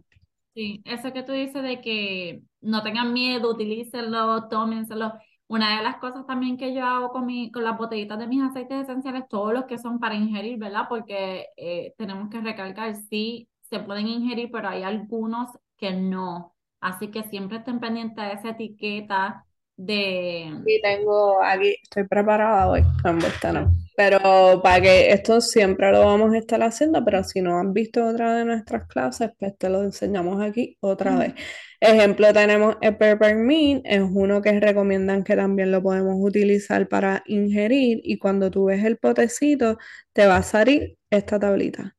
sí, 0.54 0.82
eso 0.86 1.12
que 1.14 1.24
tú 1.24 1.34
dices 1.34 1.64
de 1.64 1.82
que 1.82 2.44
no 2.62 2.84
tengan 2.84 3.14
miedo, 3.14 3.52
utilícenlo, 3.52 4.48
tómenselo. 4.50 5.14
Una 5.52 5.76
de 5.78 5.84
las 5.84 5.98
cosas 5.98 6.26
también 6.26 6.56
que 6.58 6.74
yo 6.74 6.86
hago 6.86 7.10
con, 7.12 7.26
mi, 7.26 7.52
con 7.52 7.66
las 7.66 7.78
botellitas 7.78 8.18
de 8.18 8.26
mis 8.28 8.42
aceites 8.42 8.84
esenciales, 8.84 9.28
todos 9.30 9.54
los 9.54 9.66
que 9.66 9.78
son 9.78 10.00
para 10.00 10.16
ingerir, 10.16 10.58
¿verdad? 10.58 10.86
Porque 10.88 11.48
eh, 11.58 11.94
tenemos 11.98 12.30
que 12.30 12.40
recalcar, 12.40 12.96
sí, 13.10 13.50
se 13.70 13.80
pueden 13.82 14.08
ingerir, 14.08 14.50
pero 14.52 14.70
hay 14.70 14.84
algunos 14.84 15.50
que 15.78 15.92
no. 15.92 16.56
Así 16.80 17.12
que 17.12 17.24
siempre 17.24 17.58
estén 17.58 17.82
pendientes 17.82 18.26
de 18.26 18.32
esa 18.34 18.50
etiqueta 18.52 19.46
de... 19.86 20.52
Y 20.66 20.82
tengo 20.82 21.42
aquí, 21.44 21.76
estoy 21.84 22.08
preparada 22.08 22.68
hoy, 22.68 22.84
vuelta 23.04 23.52
no. 23.52 23.72
Pero 23.96 24.62
para 24.64 24.82
que 24.82 25.12
esto 25.12 25.42
siempre 25.42 25.92
lo 25.92 26.06
vamos 26.06 26.34
a 26.34 26.38
estar 26.38 26.62
haciendo, 26.64 27.04
pero 27.04 27.24
si 27.24 27.42
no 27.42 27.58
han 27.60 27.74
visto 27.74 28.06
otra 28.06 28.36
de 28.36 28.46
nuestras 28.46 28.88
clases, 28.88 29.32
pues 29.38 29.58
te 29.58 29.70
lo 29.70 29.84
enseñamos 29.84 30.42
aquí 30.42 30.78
otra 30.80 31.16
vez. 31.18 31.34
Ejemplo, 31.80 32.32
tenemos 32.32 32.78
el 32.82 32.96
Peppermint, 32.96 33.82
es 33.86 34.02
uno 34.02 34.42
que 34.42 34.60
recomiendan 34.60 35.24
que 35.24 35.36
también 35.36 35.72
lo 35.72 35.82
podemos 35.82 36.16
utilizar 36.20 36.88
para 36.88 37.24
ingerir 37.26 38.02
y 38.04 38.18
cuando 38.20 38.52
tú 38.52 38.66
ves 38.66 38.84
el 38.86 38.98
potecito, 38.98 39.78
te 40.14 40.28
va 40.28 40.38
a 40.38 40.44
salir 40.44 40.98
esta 41.10 41.40
tablita. 41.40 41.96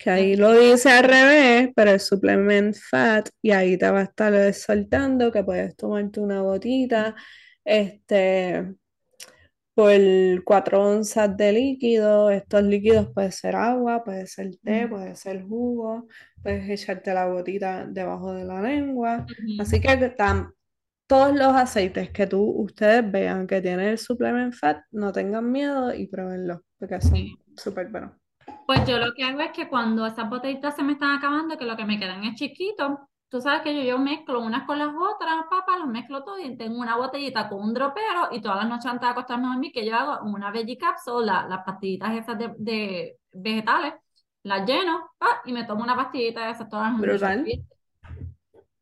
Que 0.00 0.10
ahí 0.10 0.36
lo 0.36 0.52
dice 0.58 0.90
al 0.90 1.04
revés, 1.04 1.70
pero 1.76 1.92
es 1.92 2.04
supplement 2.06 2.74
fat 2.76 3.28
y 3.42 3.50
ahí 3.52 3.76
te 3.78 3.90
va 3.90 4.00
a 4.00 4.04
estar 4.04 4.54
soltando 4.54 5.30
que 5.32 5.44
puedes 5.44 5.76
tomarte 5.76 6.20
una 6.20 6.40
gotita, 6.42 7.14
este, 7.64 8.74
por 9.74 9.92
cuatro 10.44 10.82
onzas 10.82 11.36
de 11.36 11.52
líquido. 11.52 12.30
Estos 12.30 12.62
líquidos 12.62 13.08
puede 13.14 13.32
ser 13.32 13.56
agua, 13.56 14.02
puede 14.04 14.26
ser 14.26 14.50
té, 14.62 14.88
puede 14.88 15.14
ser 15.16 15.42
jugo, 15.42 16.08
puedes 16.42 16.68
echarte 16.68 17.14
la 17.14 17.26
gotita 17.26 17.86
debajo 17.86 18.34
de 18.34 18.44
la 18.44 18.60
lengua. 18.62 19.26
Así 19.58 19.80
que 19.80 19.88
tam- 20.16 20.52
todos 21.06 21.34
los 21.36 21.54
aceites 21.54 22.10
que 22.10 22.26
tú, 22.26 22.42
ustedes 22.44 23.10
vean 23.10 23.46
que 23.46 23.60
tienen 23.60 23.88
el 23.88 23.98
supplement 23.98 24.54
fat, 24.54 24.78
no 24.92 25.12
tengan 25.12 25.50
miedo 25.50 25.92
y 25.94 26.06
pruébenlos, 26.06 26.60
porque 26.78 27.00
son 27.00 27.16
Sí. 27.16 27.36
súper 27.56 27.88
buenos. 27.90 28.19
Pues 28.70 28.86
yo 28.88 28.98
lo 28.98 29.12
que 29.14 29.24
hago 29.24 29.40
es 29.40 29.50
que 29.50 29.68
cuando 29.68 30.06
esas 30.06 30.30
botellitas 30.30 30.76
se 30.76 30.84
me 30.84 30.92
están 30.92 31.16
acabando, 31.18 31.58
que 31.58 31.64
lo 31.64 31.76
que 31.76 31.84
me 31.84 31.98
quedan 31.98 32.22
es 32.22 32.36
chiquito, 32.36 33.00
tú 33.28 33.40
sabes 33.40 33.62
que 33.62 33.74
yo, 33.74 33.82
yo 33.82 33.98
mezclo 33.98 34.40
unas 34.40 34.64
con 34.64 34.78
las 34.78 34.94
otras, 34.94 35.42
papá, 35.50 35.76
los 35.76 35.88
mezclo 35.88 36.22
todo 36.22 36.38
y 36.38 36.56
tengo 36.56 36.78
una 36.80 36.96
botellita 36.96 37.48
con 37.48 37.60
un 37.64 37.74
dropero 37.74 38.28
y 38.30 38.40
todas 38.40 38.58
las 38.58 38.68
noches 38.68 38.86
antes 38.86 39.00
de 39.08 39.10
acostarme 39.10 39.48
a 39.48 39.50
dormir, 39.50 39.72
que 39.72 39.84
yo 39.84 39.96
hago 39.96 40.24
una 40.24 40.52
veggie 40.52 40.78
capsule, 40.78 41.26
la- 41.26 41.48
las 41.48 41.64
pastillitas 41.64 42.14
esas 42.14 42.38
de, 42.38 42.54
de 42.58 43.18
vegetales, 43.32 43.94
las 44.44 44.64
lleno, 44.64 45.10
pa, 45.18 45.42
y 45.46 45.52
me 45.52 45.64
tomo 45.64 45.82
una 45.82 45.96
pastillita 45.96 46.44
de 46.46 46.52
esas 46.52 46.68
todas 46.68 46.92
las 46.92 47.00
noches. 47.00 47.56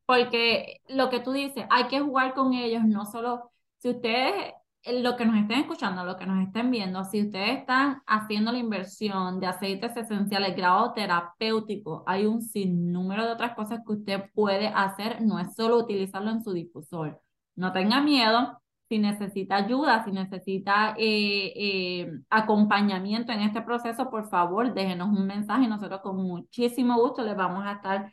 Porque 0.04 0.82
lo 0.88 1.08
que 1.08 1.20
tú 1.20 1.32
dices, 1.32 1.64
hay 1.70 1.84
que 1.88 2.00
jugar 2.00 2.34
con 2.34 2.52
ellos, 2.52 2.82
no 2.84 3.06
solo 3.06 3.52
si 3.78 3.88
ustedes, 3.88 4.52
lo 4.84 5.16
que 5.16 5.26
nos 5.26 5.36
estén 5.36 5.60
escuchando, 5.60 6.04
lo 6.04 6.16
que 6.16 6.26
nos 6.26 6.46
estén 6.46 6.70
viendo, 6.70 7.04
si 7.04 7.22
ustedes 7.22 7.58
están 7.58 8.02
haciendo 8.06 8.52
la 8.52 8.58
inversión 8.58 9.40
de 9.40 9.46
aceites 9.46 9.96
esenciales, 9.96 10.56
grado 10.56 10.92
terapéutico, 10.92 12.04
hay 12.06 12.26
un 12.26 12.42
sinnúmero 12.42 13.24
de 13.26 13.32
otras 13.32 13.54
cosas 13.54 13.80
que 13.86 13.92
usted 13.92 14.30
puede 14.34 14.68
hacer, 14.68 15.20
no 15.22 15.38
es 15.38 15.54
solo 15.54 15.78
utilizarlo 15.78 16.30
en 16.30 16.42
su 16.42 16.52
difusor. 16.52 17.20
No 17.56 17.72
tenga 17.72 18.00
miedo, 18.00 18.60
si 18.88 18.98
necesita 18.98 19.56
ayuda, 19.56 20.04
si 20.04 20.12
necesita 20.12 20.94
eh, 20.96 21.52
eh, 21.56 22.12
acompañamiento 22.30 23.32
en 23.32 23.40
este 23.40 23.60
proceso, 23.62 24.08
por 24.10 24.28
favor, 24.28 24.72
déjenos 24.72 25.08
un 25.08 25.26
mensaje 25.26 25.64
y 25.64 25.68
nosotros 25.68 26.00
con 26.00 26.16
muchísimo 26.16 26.96
gusto 26.98 27.22
les 27.22 27.36
vamos 27.36 27.64
a 27.66 27.72
estar 27.72 28.12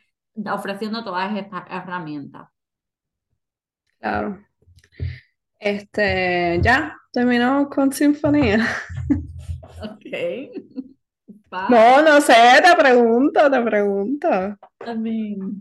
ofreciendo 0.52 1.02
todas 1.02 1.34
estas 1.34 1.64
herramientas. 1.70 2.48
Claro. 3.98 4.45
Este, 5.58 6.60
ya, 6.62 6.96
terminamos 7.12 7.68
con 7.68 7.92
sinfonía. 7.92 8.66
Ok. 9.82 10.06
No, 11.68 12.02
no 12.02 12.20
sé, 12.20 12.34
te 12.62 12.76
pregunto, 12.76 13.50
te 13.50 13.60
pregunto. 13.62 14.28
I 14.84 14.94
mean, 14.94 15.60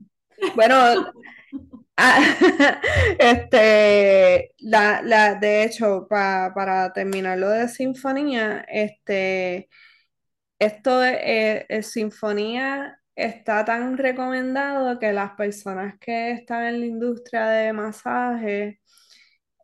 Bueno, 0.56 0.76
ah, 1.98 2.20
este, 3.20 4.54
la, 4.60 5.02
la, 5.04 5.36
de 5.36 5.64
hecho, 5.64 6.08
pa- 6.10 6.52
para 6.56 6.92
terminar 6.94 7.38
lo 7.40 7.50
de 7.50 7.68
sinfonía, 7.70 8.66
este, 8.70 9.70
esto 10.60 11.00
de 11.00 11.66
eh, 11.70 11.84
sinfonía 11.84 13.00
está 13.16 13.66
tan 13.66 13.98
recomendado 13.98 15.00
que 15.00 15.14
las 15.14 15.32
personas 15.34 15.96
que 16.00 16.32
están 16.34 16.66
en 16.66 16.80
la 16.82 16.86
industria 16.88 17.48
de 17.48 17.74
masaje 17.74 18.82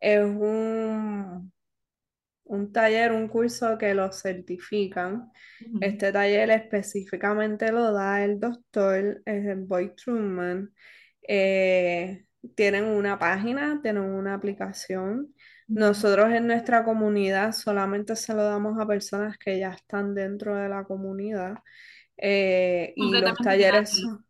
es 0.02 0.24
un, 0.24 1.52
un 2.44 2.72
taller, 2.72 3.12
un 3.12 3.28
curso 3.28 3.78
que 3.78 3.94
los 3.94 4.20
certifican. 4.20 5.30
Este 5.80 6.12
taller 6.12 6.50
específicamente 6.50 7.70
lo 7.70 7.92
da 7.92 8.24
el 8.24 8.40
doctor, 8.40 9.22
es 9.24 9.46
el 9.46 9.60
Boyd 9.60 9.92
Truman. 9.92 10.72
Eh, 11.26 12.26
tienen 12.56 12.84
una 12.84 13.18
página, 13.18 13.80
tienen 13.80 14.02
una 14.02 14.34
aplicación. 14.34 15.32
Nosotros 15.68 16.32
en 16.32 16.48
nuestra 16.48 16.84
comunidad 16.84 17.52
solamente 17.52 18.16
se 18.16 18.34
lo 18.34 18.42
damos 18.42 18.78
a 18.80 18.86
personas 18.86 19.38
que 19.38 19.58
ya 19.60 19.70
están 19.70 20.14
dentro 20.14 20.56
de 20.56 20.68
la 20.68 20.84
comunidad. 20.84 21.54
Eh, 22.16 22.92
y 22.96 23.20
los 23.20 23.38
talleres 23.38 23.90
son, 24.00 24.26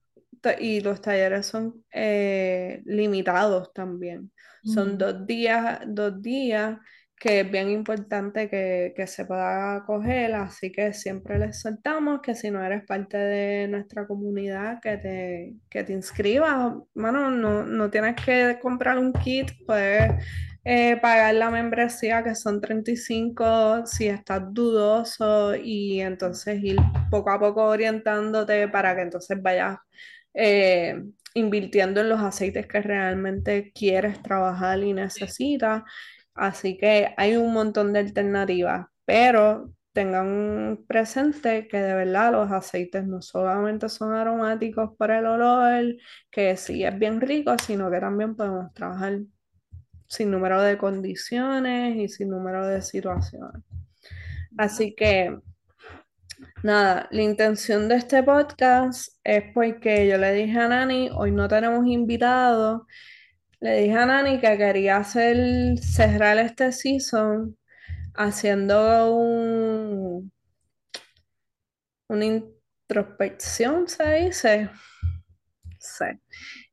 y 0.59 0.81
los 0.81 1.01
talleres 1.01 1.47
son 1.47 1.85
eh, 1.93 2.83
limitados 2.85 3.73
también. 3.73 4.33
Son 4.65 4.91
Ujú. 4.91 4.99
dos 4.99 5.27
días, 5.27 5.81
dos 5.87 6.21
días 6.23 6.79
que 7.17 7.41
es 7.41 7.51
bien 7.51 7.71
importante 7.71 8.49
que, 8.51 8.93
que 8.97 9.07
se 9.07 9.25
pueda 9.27 9.85
coger, 9.87 10.35
así 10.35 10.73
que 10.73 10.93
siempre 10.93 11.39
les 11.39 11.61
soltamos 11.61 12.21
que 12.21 12.35
si 12.35 12.51
no 12.51 12.65
eres 12.65 12.85
parte 12.85 13.17
de 13.17 13.69
nuestra 13.69 14.09
comunidad, 14.09 14.81
que 14.83 14.97
te, 14.97 15.55
que 15.71 15.85
te 15.85 15.93
inscribas. 15.93 16.75
Mano, 16.95 17.31
no, 17.31 17.65
no 17.65 17.91
tienes 17.91 18.17
que 18.17 18.59
comprar 18.61 18.99
un 18.99 19.13
kit, 19.13 19.53
puedes 19.67 20.11
eh, 20.65 20.97
pagar 21.01 21.35
la 21.35 21.51
membresía 21.51 22.23
que 22.25 22.35
son 22.35 22.61
35 22.61 23.87
si 23.87 24.07
estás 24.09 24.43
dudoso 24.53 25.55
y 25.57 26.01
entonces 26.01 26.63
ir 26.63 26.77
poco 27.11 27.31
a 27.31 27.39
poco 27.39 27.65
orientándote 27.65 28.69
para 28.69 28.95
que 28.97 29.03
entonces 29.03 29.41
vayas 29.43 29.79
eh, 30.35 31.03
invirtiendo 31.35 32.01
en 32.01 32.09
los 32.09 32.21
aceites 32.21 32.67
que 32.67 32.81
realmente 32.81 33.73
quieres 33.75 34.23
trabajar 34.23 34.83
y 34.83 34.93
necesitas. 34.93 35.83
Así 36.35 36.79
que 36.79 37.15
hay 37.17 37.37
un 37.37 37.53
montón 37.53 37.93
de 37.93 38.01
alternativas, 38.01 38.87
pero 39.05 39.73
tengan 39.93 40.81
presente 40.87 41.69
que 41.69 41.79
de 41.79 41.95
verdad 41.95 42.33
los 42.33 42.51
aceites 42.51 43.07
no 43.07 43.21
solamente 43.21 43.89
son 43.89 44.15
aromáticos 44.15 44.97
para 44.97 45.19
el 45.19 45.27
olor, 45.27 45.97
que 46.31 46.57
sí 46.57 46.85
es 46.85 46.99
bien 46.99 47.21
rico, 47.21 47.55
sino 47.65 47.91
que 47.91 48.01
también 48.01 48.35
podemos 48.35 48.73
trabajar 48.73 49.21
sin 50.07 50.31
número 50.31 50.61
de 50.63 50.79
condiciones 50.79 51.97
y 51.97 52.09
sin 52.09 52.31
número 52.31 52.67
de 52.67 52.83
situaciones. 52.83 53.63
Así 54.59 54.95
que, 54.95 55.39
nada, 56.63 57.09
la 57.11 57.23
intención 57.23 57.89
de 57.89 57.97
este 57.97 58.23
podcast 58.23 59.15
es 59.25 59.45
porque 59.55 60.07
yo 60.09 60.19
le 60.19 60.33
dije 60.33 60.59
a 60.59 60.69
Nani, 60.69 61.11
hoy 61.13 61.33
no 61.33 61.49
tenemos 61.49 61.87
invitados, 61.87 62.83
le 63.61 63.83
dije 63.83 63.97
a 63.97 64.07
Nani 64.07 64.41
que 64.41 64.57
quería 64.57 64.99
hacer, 64.99 65.79
cerrar 65.79 66.39
este 66.39 66.73
season 66.73 67.57
haciendo 68.15 69.15
un, 69.15 70.33
una 72.09 72.25
introspección, 72.25 73.89
se 73.89 74.13
dice. 74.25 74.71
Sí. 75.79 76.05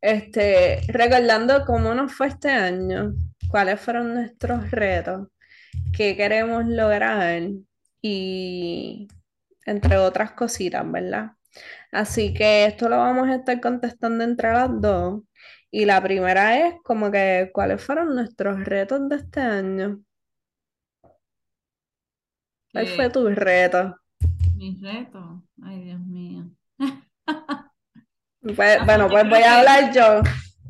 Este, 0.01 0.81
recordando 0.87 1.65
cómo 1.65 1.93
nos 1.95 2.13
fue 2.13 2.27
este 2.27 2.49
año, 2.49 3.13
cuáles 3.49 3.81
fueron 3.81 4.13
nuestros 4.13 4.69
retos, 4.71 5.27
qué 5.95 6.15
queremos 6.15 6.65
lograr 6.67 7.41
y 8.01 9.07
entre 9.69 9.97
otras 9.97 10.31
cositas, 10.33 10.89
¿verdad? 10.91 11.31
Así 11.91 12.33
que 12.33 12.65
esto 12.65 12.89
lo 12.89 12.97
vamos 12.97 13.27
a 13.29 13.35
estar 13.35 13.59
contestando 13.61 14.23
entre 14.23 14.53
las 14.53 14.69
dos. 14.81 15.23
Y 15.71 15.85
la 15.85 16.01
primera 16.01 16.67
es 16.67 16.75
como 16.83 17.11
que, 17.11 17.51
¿cuáles 17.53 17.83
fueron 17.83 18.15
nuestros 18.15 18.63
retos 18.65 19.07
de 19.09 19.15
este 19.17 19.41
año? 19.41 20.01
¿Cuál 22.71 22.87
fue 22.87 23.09
tu 23.09 23.27
reto? 23.29 23.95
mi 24.55 24.77
reto, 24.81 25.43
ay 25.63 25.83
Dios 25.83 25.99
mío. 26.01 26.49
Pues, 28.55 28.79
bueno, 28.85 29.07
pues 29.09 29.29
voy 29.29 29.41
a 29.43 29.59
hablar 29.59 29.93
yo. 29.93 30.21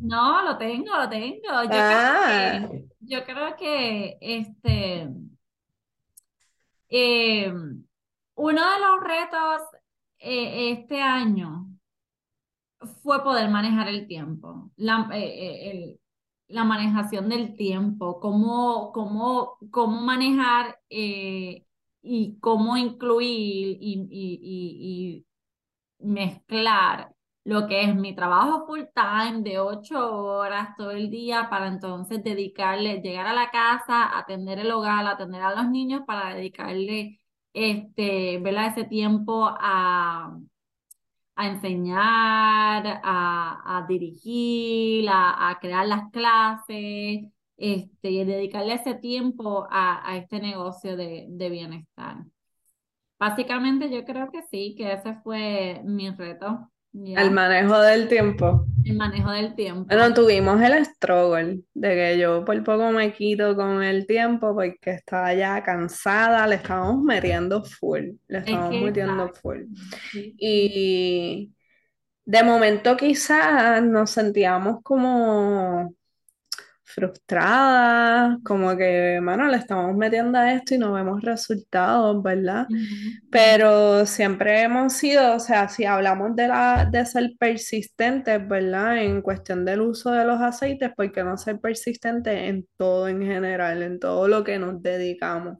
No, 0.01 0.43
lo 0.43 0.57
tengo, 0.57 0.95
lo 0.97 1.09
tengo. 1.09 1.63
Yo 1.63 1.69
Ah. 1.73 2.59
creo 2.59 2.69
que, 2.71 2.85
yo 3.01 3.23
creo 3.25 3.55
que 3.57 4.17
este 4.21 5.09
eh, 6.89 7.53
uno 8.39 8.61
de 8.73 8.79
los 8.79 9.01
retos 9.03 9.61
eh, 10.19 10.71
este 10.71 11.01
año 11.01 11.67
fue 13.03 13.23
poder 13.23 13.49
manejar 13.49 13.87
el 13.89 14.07
tiempo, 14.07 14.71
la, 14.77 15.09
eh, 15.13 15.71
eh, 15.93 15.99
la 16.47 16.63
manejación 16.63 17.29
del 17.29 17.55
tiempo, 17.55 18.19
cómo, 18.19 18.91
cómo, 18.93 19.57
cómo 19.71 20.01
manejar 20.01 20.79
y 22.01 22.37
cómo 22.39 22.77
incluir 22.77 23.77
y, 23.81 24.07
y- 24.09 24.39
y- 24.41 25.25
y 26.01 26.05
mezclar 26.07 27.13
lo 27.45 27.67
que 27.67 27.83
es 27.83 27.95
mi 27.95 28.15
trabajo 28.15 28.65
full 28.67 28.81
time 28.95 29.41
de 29.43 29.59
ocho 29.59 29.99
horas 30.17 30.75
todo 30.77 30.91
el 30.91 31.09
día 31.09 31.49
para 31.49 31.67
entonces 31.67 32.23
dedicarle, 32.23 33.01
llegar 33.01 33.27
a 33.27 33.33
la 33.33 33.51
casa, 33.51 34.17
atender 34.17 34.59
el 34.59 34.71
hogar, 34.71 35.07
atender 35.07 35.41
a 35.41 35.55
los 35.55 35.69
niños 35.71 36.03
para 36.07 36.35
dedicarle 36.35 37.19
este, 37.59 38.39
¿verdad? 38.39 38.67
ese 38.67 38.85
tiempo 38.85 39.47
a 39.47 40.37
a 41.39 41.47
enseñar, 41.47 42.99
a, 43.01 43.77
a 43.77 43.85
dirigir, 43.87 45.07
a, 45.09 45.57
crear 45.61 45.87
las 45.87 46.11
clases, 46.11 47.31
este, 47.55 48.11
y 48.11 48.25
dedicarle 48.25 48.73
ese 48.73 48.95
tiempo 48.95 49.65
a, 49.71 50.01
a 50.05 50.17
este 50.17 50.41
negocio 50.41 50.97
de, 50.97 51.27
de 51.29 51.49
bienestar. 51.49 52.17
Básicamente 53.17 53.89
yo 53.89 54.03
creo 54.03 54.29
que 54.31 54.41
sí, 54.51 54.75
que 54.77 54.91
ese 54.91 55.13
fue 55.23 55.81
mi 55.85 56.09
reto, 56.11 56.69
El 56.93 57.31
manejo 57.31 57.79
del 57.79 58.09
tiempo. 58.09 58.65
El 58.89 58.97
manejo 58.97 59.31
del 59.31 59.55
tiempo. 59.55 59.89
Bueno, 59.89 60.13
tuvimos 60.13 60.61
el 60.61 60.85
struggle 60.85 61.63
de 61.73 61.89
que 61.95 62.19
yo 62.19 62.45
por 62.45 62.63
poco 62.63 62.91
me 62.91 63.11
quito 63.11 63.55
con 63.55 63.81
el 63.81 64.05
tiempo 64.05 64.53
porque 64.53 64.91
estaba 64.91 65.33
ya 65.33 65.63
cansada, 65.63 66.45
le 66.45 66.55
estábamos 66.57 67.01
metiendo 67.03 67.63
full, 67.63 68.11
le 68.27 68.37
Es 68.43 68.59
estábamos 68.59 68.69
que 68.69 68.83
metiendo 68.83 69.29
exacto, 69.29 69.41
full. 69.41 69.63
sí. 70.11 70.39
Y 70.39 71.53
de 72.25 72.43
momento 72.43 72.97
quizás 72.97 73.83
nos 73.83 74.11
sentíamos 74.11 74.81
como 74.83 75.93
frustradas, 76.93 78.37
como 78.43 78.75
que, 78.75 79.19
mano, 79.21 79.47
le 79.47 79.57
estamos 79.57 79.95
metiendo 79.95 80.37
a 80.39 80.53
esto 80.53 80.75
y 80.75 80.77
no 80.79 80.93
vemos 80.93 81.21
resultados, 81.21 82.21
¿verdad? 82.23 82.65
Ujú. 82.69 83.29
Pero 83.29 84.05
siempre 84.05 84.61
hemos 84.63 84.93
sido, 84.93 85.35
o 85.35 85.39
sea, 85.39 85.69
si 85.69 85.85
hablamos 85.85 86.35
de, 86.35 86.47
la, 86.47 86.87
de 86.91 87.05
ser 87.05 87.31
persistentes, 87.39 88.47
¿verdad? 88.47 88.97
En 89.03 89.21
cuestión 89.21 89.65
del 89.65 89.81
uso 89.81 90.11
de 90.11 90.25
los 90.25 90.41
aceites, 90.41 90.91
¿por 90.95 91.11
qué 91.11 91.23
no 91.23 91.37
ser 91.37 91.59
persistentes 91.59 92.33
en 92.49 92.67
todo 92.77 93.07
en 93.07 93.21
general, 93.21 93.83
en 93.83 93.99
todo 93.99 94.27
lo 94.27 94.43
que 94.43 94.57
nos 94.57 94.81
dedicamos? 94.81 95.57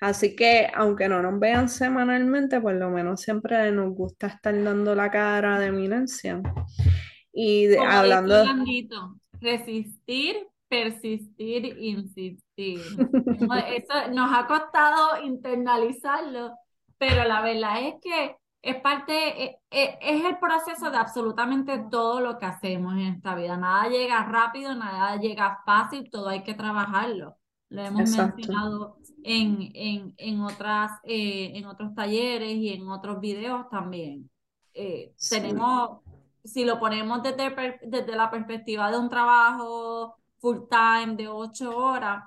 Así 0.00 0.34
que, 0.34 0.68
aunque 0.74 1.08
no 1.08 1.22
nos 1.22 1.38
vean 1.38 1.68
semanalmente, 1.68 2.60
por 2.60 2.74
lo 2.74 2.90
menos 2.90 3.20
siempre 3.20 3.70
nos 3.70 3.94
gusta 3.94 4.26
estar 4.26 4.60
dando 4.64 4.94
la 4.96 5.10
cara 5.10 5.60
de 5.60 5.66
eminencia. 5.66 6.40
Y 7.32 7.66
de- 7.66 7.78
hablando... 7.78 8.44
resistir, 9.40 10.36
persistir, 10.72 11.76
insistir. 11.78 12.80
Eso 13.76 14.08
nos 14.12 14.30
ha 14.32 14.46
costado 14.46 15.22
internalizarlo, 15.22 16.52
pero 16.96 17.24
la 17.24 17.42
verdad 17.42 17.88
es 17.88 17.94
que 18.00 18.36
es 18.62 18.76
parte, 18.80 19.44
es, 19.44 19.50
es- 19.70 19.96
es 20.00 20.24
el 20.24 20.38
proceso 20.38 20.90
de 20.90 20.96
absolutamente 20.96 21.78
todo 21.90 22.20
lo 22.20 22.38
que 22.38 22.46
hacemos 22.46 22.94
en 22.94 23.00
esta 23.00 23.34
vida. 23.34 23.56
Nada 23.58 23.88
llega 23.90 24.24
rápido, 24.24 24.74
nada 24.74 25.16
llega 25.18 25.60
fácil, 25.66 26.08
todo 26.10 26.28
hay 26.28 26.42
que 26.42 26.54
trabajarlo. 26.54 27.36
Lo 27.68 27.82
hemos 27.82 28.00
Exacto. 28.02 28.36
mencionado 28.36 28.96
en, 29.24 29.70
en, 29.74 30.14
en 30.16 30.40
otras, 30.40 30.92
eh, 31.04 31.52
en 31.54 31.66
otros 31.66 31.94
talleres 31.94 32.54
y 32.54 32.70
en 32.70 32.88
otros 32.88 33.20
videos 33.20 33.68
también. 33.68 34.30
Eh, 34.74 35.12
Sí. 35.16 35.36
tenemos 35.40 36.00
si 36.44 36.64
lo 36.64 36.80
ponemos 36.80 37.22
desde, 37.22 37.78
desde 37.84 38.16
la 38.16 38.30
perspectiva 38.30 38.90
de 38.90 38.98
un 38.98 39.08
trabajo 39.08 40.16
full 40.42 40.68
time 40.68 41.16
de 41.16 41.28
ocho 41.28 41.76
horas, 41.76 42.24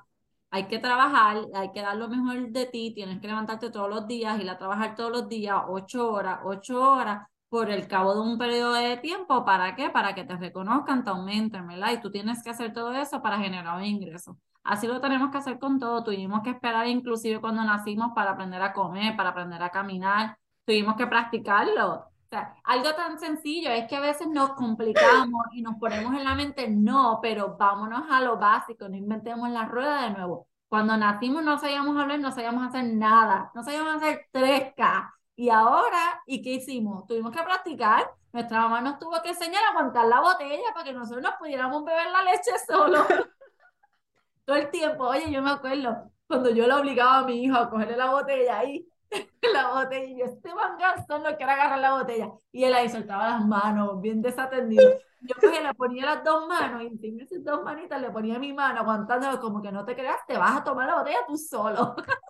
hay 0.49 0.67
que 0.67 0.79
trabajar, 0.79 1.37
hay 1.53 1.71
que 1.73 1.81
dar 1.81 1.97
lo 1.97 2.07
mejor 2.07 2.49
de 2.49 2.65
ti, 2.67 2.93
tienes 2.95 3.19
que 3.21 3.27
levantarte 3.27 3.69
todos 3.69 3.89
los 3.89 4.07
días, 4.07 4.39
ir 4.39 4.49
a 4.49 4.57
trabajar 4.57 4.95
todos 4.95 5.11
los 5.11 5.29
días, 5.29 5.57
ocho 5.67 6.11
horas, 6.11 6.39
ocho 6.45 6.81
horas, 6.81 7.27
por 7.49 7.69
el 7.69 7.87
cabo 7.87 8.13
de 8.15 8.21
un 8.21 8.37
periodo 8.37 8.73
de 8.73 8.97
tiempo, 8.97 9.45
¿para 9.45 9.75
qué? 9.75 9.89
Para 9.89 10.15
que 10.15 10.23
te 10.23 10.35
reconozcan, 10.35 11.03
te 11.03 11.09
aumenten, 11.09 11.67
¿verdad? 11.67 11.93
Y 11.93 12.01
tú 12.01 12.11
tienes 12.11 12.43
que 12.43 12.49
hacer 12.49 12.73
todo 12.73 12.93
eso 12.93 13.21
para 13.21 13.37
generar 13.37 13.77
un 13.77 13.83
ingreso. 13.85 14.37
Así 14.63 14.87
lo 14.87 14.99
tenemos 14.99 15.31
que 15.31 15.37
hacer 15.37 15.59
con 15.59 15.79
todo. 15.79 16.03
Tuvimos 16.03 16.41
que 16.41 16.49
esperar 16.49 16.87
inclusive 16.87 17.39
cuando 17.39 17.63
nacimos 17.63 18.11
para 18.15 18.31
aprender 18.31 18.61
a 18.61 18.73
comer, 18.73 19.15
para 19.15 19.29
aprender 19.29 19.61
a 19.61 19.69
caminar. 19.69 20.37
Tuvimos 20.65 20.95
que 20.95 21.07
practicarlo. 21.07 22.05
Sea, 22.35 22.53
algo 22.65 22.93
tan 22.95 23.17
sencillo 23.17 23.69
es 23.71 23.87
que 23.87 23.95
a 23.95 24.01
veces 24.01 24.27
nos 24.27 24.51
complicamos 24.53 25.45
y 25.53 25.61
nos 25.61 25.75
ponemos 25.75 26.13
en 26.13 26.25
la 26.25 26.35
mente, 26.35 26.67
no, 26.67 27.19
pero 27.21 27.55
vámonos 27.55 28.03
a 28.09 28.19
lo 28.19 28.37
básico, 28.37 28.89
no 28.89 28.97
inventemos 28.97 29.49
la 29.49 29.63
rueda 29.63 30.01
de 30.03 30.09
nuevo. 30.11 30.47
Cuando 30.67 30.97
nacimos 30.97 31.43
no 31.43 31.57
sabíamos 31.57 31.97
hablar, 31.97 32.19
no 32.19 32.31
sabíamos 32.31 32.67
hacer 32.67 32.83
nada, 32.93 33.51
no 33.55 33.63
sabíamos 33.63 33.95
hacer 33.95 34.27
3K. 34.33 35.13
Y 35.37 35.49
ahora, 35.49 36.21
¿y 36.25 36.41
qué 36.41 36.55
hicimos? 36.55 37.07
Tuvimos 37.07 37.31
que 37.31 37.41
practicar. 37.41 38.11
Nuestra 38.33 38.59
mamá 38.61 38.81
nos 38.81 38.99
tuvo 38.99 39.21
que 39.21 39.29
enseñar 39.29 39.63
a 39.63 39.69
aguantar 39.69 40.05
la 40.05 40.19
botella 40.19 40.73
para 40.73 40.83
que 40.83 40.93
nosotros 40.93 41.23
nos 41.23 41.35
pudiéramos 41.35 41.85
beber 41.85 42.11
la 42.11 42.23
leche 42.23 42.51
solo. 42.67 43.05
Todo 44.45 44.57
el 44.57 44.69
tiempo. 44.71 45.05
Oye, 45.07 45.31
yo 45.31 45.41
me 45.41 45.51
acuerdo 45.51 46.11
cuando 46.27 46.49
yo 46.49 46.67
le 46.67 46.73
obligaba 46.73 47.19
a 47.19 47.25
mi 47.25 47.43
hijo 47.43 47.55
a 47.55 47.69
cogerle 47.69 47.95
la 47.95 48.09
botella 48.09 48.59
ahí, 48.59 48.85
la 49.53 49.71
botella, 49.73 50.05
y 50.05 50.17
yo, 50.19 50.25
este 50.25 50.49
Gastón 50.79 51.23
no 51.23 51.35
quiere 51.35 51.51
agarrar 51.51 51.79
la 51.79 51.93
botella. 51.93 52.31
Y 52.51 52.63
él 52.63 52.73
ahí 52.73 52.89
soltaba 52.89 53.29
las 53.29 53.45
manos, 53.45 54.01
bien 54.01 54.21
desatendido. 54.21 54.83
Yo 55.21 55.35
cogía, 55.41 55.61
le 55.61 55.73
ponía 55.73 56.05
las 56.05 56.23
dos 56.23 56.47
manos, 56.47 56.83
y 56.83 57.07
en 57.07 57.19
esas 57.21 57.43
dos 57.43 57.63
manitas 57.63 57.99
le 57.99 58.11
ponía 58.11 58.37
mi 58.39 58.53
mano, 58.53 58.81
aguantándolo 58.81 59.39
como 59.39 59.61
que 59.61 59.71
no 59.71 59.85
te 59.85 59.95
creas, 59.95 60.25
te 60.27 60.37
vas 60.37 60.57
a 60.57 60.63
tomar 60.63 60.87
la 60.87 60.99
botella 60.99 61.19
tú 61.27 61.37
solo. 61.37 61.95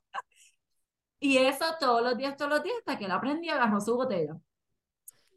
y 1.20 1.38
eso 1.38 1.66
todos 1.80 2.02
los 2.02 2.18
días, 2.18 2.38
todos 2.38 2.52
los 2.52 2.64
días, 2.64 2.78
hasta 2.80 2.98
que 2.98 3.06
él 3.06 3.12
aprendió, 3.12 3.54
agarró 3.54 3.82
su 3.82 3.96
botella. 3.96 4.38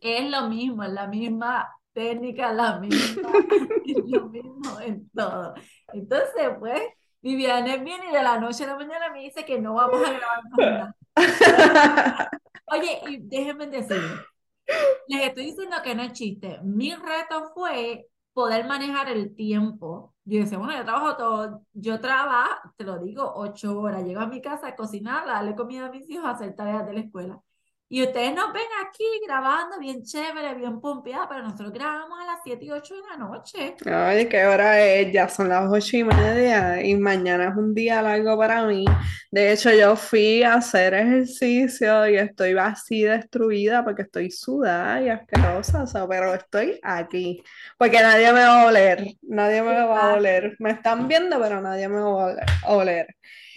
Es 0.01 0.31
lo 0.31 0.49
mismo, 0.49 0.85
es 0.85 0.93
la 0.93 1.09
misma 1.09 1.69
técnica, 1.93 2.53
la 2.53 2.79
misma, 2.79 3.31
es 3.87 4.05
lo 4.07 4.29
mismo 4.29 4.81
en 4.81 5.11
todo. 5.11 5.55
Entonces, 5.93 6.51
pues, 6.61 6.81
Viviana 7.21 7.77
viene 7.79 8.11
y 8.11 8.13
de 8.13 8.23
la 8.23 8.39
noche 8.39 8.65
a 8.65 8.69
la 8.69 8.77
mañana 8.77 9.11
me 9.13 9.21
dice 9.21 9.45
que 9.45 9.59
no 9.59 9.75
vamos 9.75 10.01
a 10.07 10.13
grabar 10.13 10.43
nada. 10.57 10.97
Oye, 12.67 13.01
y 13.09 13.19
déjenme 13.19 13.67
decir, 13.67 14.01
les 15.09 15.27
estoy 15.29 15.47
diciendo 15.47 15.77
que 15.83 15.95
no 15.95 16.03
es 16.03 16.13
chiste. 16.13 16.61
Mi 16.63 16.95
reto 16.95 17.51
fue 17.55 18.09
poder 18.33 18.67
manejar 18.67 19.09
el 19.11 19.35
tiempo. 19.35 20.15
Yo 20.25 20.41
decía, 20.41 20.59
bueno, 20.59 20.77
yo 20.77 20.85
trabajo 20.85 21.17
todo, 21.17 21.63
yo 21.73 22.01
trabajo, 22.01 22.71
te 22.77 22.85
lo 22.85 22.99
digo, 22.99 23.33
ocho 23.37 23.79
horas. 23.81 24.05
Llego 24.05 24.21
a 24.21 24.27
mi 24.27 24.41
casa 24.43 24.69
a 24.69 24.77
cocinar, 24.77 25.27
darle 25.27 25.55
comida 25.57 25.87
a 25.87 25.91
mis 25.91 26.09
hijos, 26.11 26.27
a 26.27 26.31
hacer 26.33 26.55
tareas 26.55 26.87
de 26.87 26.93
la 26.95 27.01
escuela. 27.01 27.41
Y 27.91 28.03
ustedes 28.03 28.35
nos 28.35 28.53
ven 28.53 28.67
aquí 28.87 29.05
grabando 29.27 29.79
bien 29.79 30.03
chévere, 30.03 30.55
bien 30.55 30.79
pompeada, 30.79 31.27
pero 31.27 31.43
nosotros 31.43 31.73
grabamos 31.73 32.21
a 32.21 32.27
las 32.27 32.41
7 32.45 32.63
y 32.63 32.71
8 32.71 32.95
de 32.97 33.01
la 33.09 33.17
noche. 33.17 33.77
Ay, 33.87 34.29
¿qué 34.29 34.45
hora 34.45 34.85
es? 34.85 35.11
Ya 35.11 35.27
son 35.27 35.49
las 35.49 35.71
8 35.71 35.97
y 35.97 36.05
media 36.05 36.85
y 36.85 36.95
mañana 36.97 37.49
es 37.49 37.57
un 37.57 37.73
día 37.73 38.03
largo 38.03 38.37
para 38.37 38.67
mí. 38.67 38.85
De 39.31 39.53
hecho, 39.53 39.71
yo 39.73 39.97
fui 39.97 40.43
a 40.43 40.55
hacer 40.55 40.93
ejercicio 40.93 42.07
y 42.11 42.19
estoy 42.19 42.59
así 42.59 43.05
destruida 43.05 43.83
porque 43.83 44.03
estoy 44.03 44.31
sudada 44.31 45.01
y 45.01 45.09
asquerosa, 45.09 45.87
pero 46.07 46.35
estoy 46.35 46.79
aquí. 46.83 47.43
Porque 47.79 48.01
nadie 48.01 48.33
me 48.35 48.41
va 48.41 48.65
a 48.65 48.67
oler, 48.67 49.07
nadie 49.23 49.63
me 49.63 49.73
va 49.73 50.11
a 50.11 50.15
oler. 50.15 50.57
Me 50.59 50.73
están 50.73 51.09
viendo, 51.09 51.41
pero 51.41 51.63
nadie 51.63 51.89
me 51.89 52.01
va 52.01 52.33
a 52.67 52.73
oler. 52.75 53.07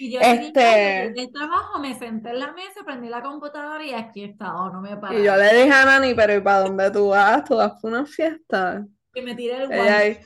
Y 0.01 0.09
yo 0.09 0.19
este... 0.19 1.03
el 1.05 1.31
trabajo, 1.31 1.77
me 1.77 1.93
senté 1.93 2.31
en 2.31 2.39
la 2.39 2.51
mesa, 2.53 2.83
prendí 2.83 3.07
la 3.07 3.21
computadora 3.21 3.85
y 3.85 3.93
aquí 3.93 4.23
he 4.23 4.29
estado, 4.29 4.71
no 4.71 4.81
me 4.81 4.97
parado. 4.97 5.21
Y 5.21 5.23
yo 5.23 5.35
le 5.35 5.53
dije 5.53 5.71
a 5.71 5.85
Nani, 5.85 6.15
pero 6.15 6.33
¿y 6.33 6.41
para 6.41 6.61
dónde 6.61 6.89
tú 6.89 7.09
vas? 7.09 7.43
¿Tú 7.43 7.57
vas 7.57 7.73
para 7.79 7.99
una 7.99 8.05
fiesta? 8.07 8.83
Y 9.13 9.21
me 9.21 9.35
tiré 9.35 9.57
el 9.57 9.71
one 9.71 10.19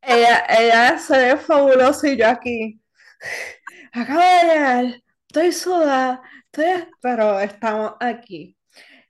Ella, 0.00 0.44
ella 0.48 0.98
se 0.98 1.16
ve 1.16 1.36
fabulosa 1.36 2.08
y 2.08 2.16
yo 2.16 2.26
aquí. 2.26 2.82
Acabo 3.92 4.18
de 4.18 4.52
llegar, 4.52 4.84
estoy 5.28 5.52
sudada, 5.52 6.20
estoy... 6.46 6.88
pero 7.00 7.38
estamos 7.38 7.92
aquí. 8.00 8.56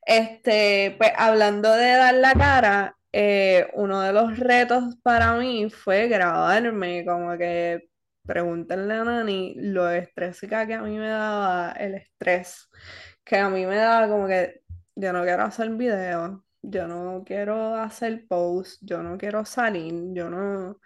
Este, 0.04 0.96
pues 0.98 1.12
hablando 1.16 1.72
de 1.72 1.92
dar 1.92 2.14
la 2.16 2.34
cara, 2.34 2.96
eh, 3.10 3.70
uno 3.72 4.02
de 4.02 4.12
los 4.12 4.38
retos 4.38 4.96
para 5.02 5.32
mí 5.36 5.70
fue 5.70 6.08
grabarme, 6.08 7.06
como 7.06 7.38
que 7.38 7.88
pregúntenle 8.24 8.94
a 8.94 9.04
Nani 9.04 9.54
lo 9.56 9.88
estrésica 9.90 10.66
que 10.66 10.74
a 10.74 10.82
mí 10.82 10.98
me 10.98 11.08
daba 11.08 11.72
el 11.72 11.94
estrés, 11.94 12.68
que 13.24 13.36
a 13.36 13.48
mí 13.48 13.66
me 13.66 13.76
daba 13.76 14.08
como 14.08 14.26
que 14.26 14.62
yo 14.94 15.12
no 15.12 15.22
quiero 15.22 15.44
hacer 15.44 15.70
video, 15.70 16.44
yo 16.62 16.86
no 16.86 17.22
quiero 17.24 17.74
hacer 17.76 18.26
post, 18.28 18.80
yo 18.82 19.02
no 19.02 19.18
quiero 19.18 19.44
salir, 19.44 19.94
yo 20.12 20.28
no... 20.30 20.78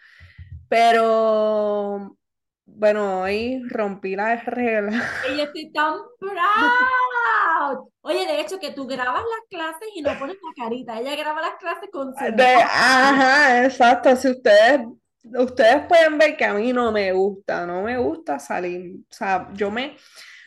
Pero 0.68 2.16
bueno, 2.64 3.22
hoy 3.22 3.62
rompí 3.68 4.16
la 4.16 4.36
regla. 4.36 5.02
Ella 5.28 5.44
estoy 5.44 5.70
tan 5.72 5.94
proud. 6.18 7.88
Oye, 8.00 8.26
de 8.26 8.40
hecho, 8.40 8.58
que 8.58 8.72
tú 8.72 8.86
grabas 8.86 9.22
las 9.22 9.48
clases 9.48 9.88
y 9.94 10.02
no 10.02 10.18
pones 10.18 10.36
la 10.42 10.64
carita. 10.64 10.98
Ella 10.98 11.14
graba 11.14 11.40
las 11.40 11.54
clases 11.60 11.88
con 11.92 12.12
su. 12.12 12.24
ajá, 12.44 13.64
exacto. 13.64 14.16
Si 14.16 14.30
ustedes 14.30 14.80
ustedes 15.38 15.86
pueden 15.86 16.18
ver 16.18 16.36
que 16.36 16.44
a 16.44 16.54
mí 16.54 16.72
no 16.72 16.92
me 16.92 17.12
gusta, 17.12 17.66
no 17.66 17.82
me 17.82 17.98
gusta 17.98 18.38
salir. 18.38 18.96
O 19.10 19.14
sea, 19.14 19.48
yo 19.54 19.70
me, 19.70 19.96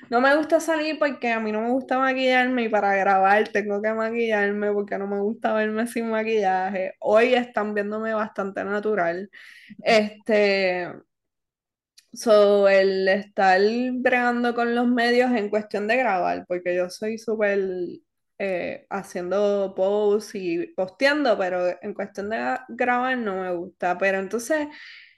no 0.09 0.21
me 0.21 0.35
gusta 0.35 0.59
salir 0.59 0.97
porque 0.99 1.31
a 1.31 1.39
mí 1.39 1.51
no 1.51 1.61
me 1.61 1.71
gusta 1.71 1.97
maquillarme 1.99 2.63
y 2.63 2.69
para 2.69 2.95
grabar 2.95 3.49
tengo 3.49 3.81
que 3.81 3.93
maquillarme 3.93 4.71
porque 4.73 4.97
no 4.97 5.07
me 5.07 5.19
gusta 5.19 5.53
verme 5.53 5.87
sin 5.87 6.09
maquillaje. 6.09 6.93
Hoy 6.99 7.33
están 7.33 7.73
viéndome 7.73 8.13
bastante 8.13 8.63
natural. 8.63 9.29
Este, 9.83 10.87
so, 12.13 12.67
el 12.67 13.07
estar 13.07 13.61
bregando 13.93 14.53
con 14.55 14.75
los 14.75 14.87
medios 14.87 15.31
en 15.31 15.49
cuestión 15.49 15.87
de 15.87 15.97
grabar, 15.97 16.45
porque 16.47 16.75
yo 16.75 16.89
soy 16.89 17.17
súper 17.17 17.59
eh, 18.39 18.87
haciendo 18.89 19.73
posts 19.75 20.35
y 20.35 20.67
posteando, 20.67 21.37
pero 21.37 21.67
en 21.81 21.93
cuestión 21.93 22.29
de 22.29 22.57
grabar 22.69 23.17
no 23.17 23.41
me 23.43 23.53
gusta. 23.53 23.97
Pero 23.97 24.19
entonces 24.19 24.67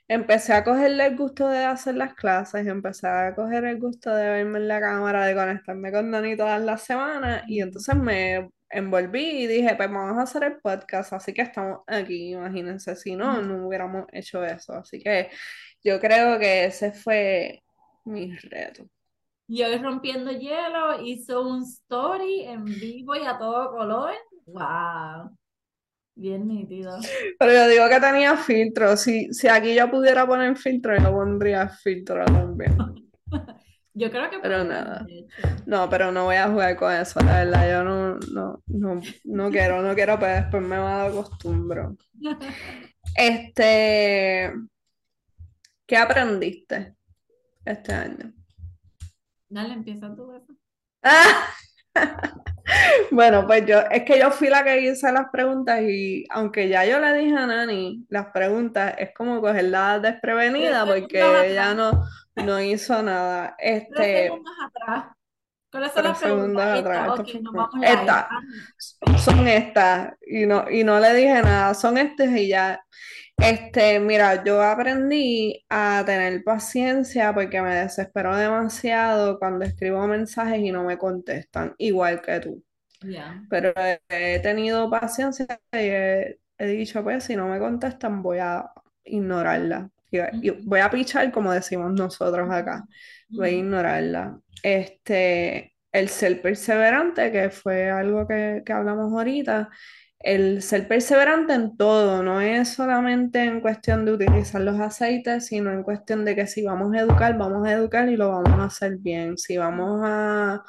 empecé 0.08 0.52
a 0.54 0.64
cogerle 0.64 1.06
el 1.06 1.16
gusto 1.16 1.48
de 1.48 1.64
hacer 1.64 1.94
las 1.96 2.14
clases, 2.14 2.66
empecé 2.66 3.06
a 3.08 3.34
coger 3.34 3.64
el 3.64 3.78
gusto 3.80 4.14
de 4.14 4.28
verme 4.28 4.58
en 4.58 4.68
la 4.68 4.80
cámara, 4.80 5.26
de 5.26 5.34
conectarme 5.34 5.92
con 5.92 6.10
Dani 6.10 6.36
todas 6.36 6.60
las 6.62 6.82
semanas 6.82 7.44
y 7.48 7.60
entonces 7.62 7.96
me 7.96 8.50
envolví 8.70 9.44
y 9.44 9.46
dije, 9.46 9.74
pues 9.76 9.90
vamos 9.90 10.18
a 10.18 10.22
hacer 10.22 10.44
el 10.44 10.58
podcast, 10.60 11.12
así 11.12 11.32
que 11.32 11.42
estamos 11.42 11.80
aquí, 11.86 12.32
imagínense, 12.32 12.96
si 12.96 13.16
no, 13.16 13.40
no 13.42 13.66
hubiéramos 13.66 14.06
hecho 14.12 14.44
eso. 14.44 14.74
Así 14.74 15.00
que 15.00 15.30
yo 15.84 16.00
creo 16.00 16.38
que 16.38 16.64
ese 16.66 16.92
fue 16.92 17.62
mi 18.04 18.34
reto. 18.36 18.86
Y 19.48 19.62
hoy 19.62 19.76
rompiendo 19.78 20.30
hielo 20.30 21.02
hizo 21.04 21.46
un 21.46 21.62
story 21.62 22.44
en 22.44 22.64
vivo 22.64 23.14
y 23.16 23.26
a 23.26 23.38
todo 23.38 23.70
color. 23.72 24.14
¡Wow! 24.46 25.36
Bien 26.14 26.46
nítido. 26.46 26.98
Pero 27.38 27.52
yo 27.52 27.68
digo 27.68 27.88
que 27.88 28.00
tenía 28.00 28.36
filtro. 28.36 28.96
Si, 28.96 29.32
si 29.32 29.48
aquí 29.48 29.74
yo 29.74 29.90
pudiera 29.90 30.26
poner 30.26 30.56
filtro, 30.56 30.96
yo 30.96 31.10
pondría 31.10 31.68
filtro 31.68 32.24
también. 32.26 32.76
yo 33.94 34.10
creo 34.10 34.30
que. 34.30 34.38
Pero 34.38 34.64
nada. 34.64 35.06
No, 35.66 35.88
pero 35.88 36.12
no 36.12 36.24
voy 36.24 36.36
a 36.36 36.48
jugar 36.48 36.76
con 36.76 36.92
eso, 36.92 37.20
la 37.20 37.44
verdad. 37.44 37.70
Yo 37.70 37.84
no, 37.84 38.18
no, 38.32 38.62
no, 38.66 39.00
no 39.24 39.50
quiero, 39.50 39.82
no 39.82 39.94
quiero, 39.94 40.18
pero 40.18 40.34
después 40.34 40.62
me 40.62 40.76
va 40.76 40.94
a 40.94 41.02
dar 41.04 41.12
costumbre. 41.12 41.82
Este. 43.16 44.50
¿Qué 45.86 45.96
aprendiste 45.96 46.94
este 47.64 47.92
año? 47.92 48.32
Dale, 49.52 49.74
empieza 49.74 50.14
tú 50.16 50.32
eso. 50.32 50.54
bueno, 53.10 53.46
pues 53.46 53.66
yo, 53.66 53.80
es 53.80 54.04
que 54.04 54.18
yo 54.18 54.30
fui 54.30 54.48
la 54.48 54.64
que 54.64 54.80
hice 54.80 55.12
las 55.12 55.28
preguntas 55.30 55.82
y 55.82 56.24
aunque 56.30 56.70
ya 56.70 56.86
yo 56.86 56.98
le 56.98 57.12
dije 57.12 57.36
a 57.36 57.46
Nani 57.46 58.06
las 58.08 58.28
preguntas, 58.28 58.94
es 58.96 59.10
como 59.14 59.42
cogerla 59.42 59.98
desprevenida 59.98 60.86
porque 60.86 61.20
ella 61.46 61.74
no, 61.74 62.02
no 62.36 62.62
hizo 62.62 63.02
nada. 63.02 63.54
Este, 63.58 64.30
atrás. 64.30 65.04
¿Cuáles 65.70 65.92
son 65.92 66.04
las 66.04 66.18
preguntas? 66.18 66.78
Atrás, 66.78 67.20
son 69.18 69.46
estas 69.48 70.14
y 70.26 70.46
no, 70.46 70.64
y 70.70 70.82
no 70.82 70.98
le 70.98 71.12
dije 71.14 71.42
nada, 71.42 71.74
son 71.74 71.98
estas 71.98 72.30
y 72.30 72.48
ya. 72.48 72.82
Este, 73.42 73.98
mira, 73.98 74.44
yo 74.44 74.62
aprendí 74.62 75.64
a 75.68 76.04
tener 76.06 76.44
paciencia 76.44 77.34
porque 77.34 77.60
me 77.60 77.74
desespero 77.74 78.36
demasiado 78.36 79.36
cuando 79.38 79.64
escribo 79.64 80.06
mensajes 80.06 80.60
y 80.60 80.70
no 80.70 80.84
me 80.84 80.96
contestan, 80.96 81.74
igual 81.78 82.22
que 82.22 82.38
tú. 82.38 82.62
Pero 83.50 83.72
he, 84.08 84.38
tenido 84.38 84.88
paciencia 84.88 85.46
y 85.72 85.76
he, 85.76 86.38
dicho, 86.58 87.02
pues 87.02 87.24
si 87.24 87.34
no 87.34 87.48
me 87.48 87.58
contestan 87.58 88.22
voy 88.22 88.38
a 88.38 88.70
ignorarla. 89.04 89.90
y 90.10 90.50
voy 90.50 90.80
a 90.80 90.88
pichar 90.90 91.32
como 91.32 91.52
decimos 91.52 91.92
nosotros 91.92 92.48
acá, 92.48 92.84
voy 93.28 93.48
a 93.48 93.52
ignorarla. 93.52 94.38
Este, 94.62 95.74
el 95.90 96.08
ser 96.08 96.40
perseverante, 96.40 97.32
que 97.32 97.50
fue 97.50 97.90
algo 97.90 98.28
que, 98.28 98.62
que 98.64 98.72
hablamos 98.72 99.12
ahorita, 99.12 99.68
el 100.22 100.62
ser 100.62 100.86
perseverante 100.88 101.54
en 101.54 101.76
todo, 101.76 102.22
no 102.22 102.40
es 102.40 102.70
solamente 102.70 103.42
en 103.44 103.60
cuestión 103.60 104.04
de 104.04 104.12
utilizar 104.12 104.60
los 104.60 104.80
aceites, 104.80 105.46
sino 105.46 105.72
en 105.72 105.82
cuestión 105.82 106.24
de 106.24 106.36
que 106.36 106.46
si 106.46 106.62
vamos 106.62 106.94
a 106.94 107.00
educar, 107.00 107.36
vamos 107.36 107.66
a 107.66 107.72
educar 107.72 108.08
y 108.08 108.16
lo 108.16 108.30
vamos 108.30 108.58
a 108.60 108.64
hacer 108.64 108.98
bien. 108.98 109.36
Si 109.38 109.56
vamos 109.56 110.00
a 110.04 110.62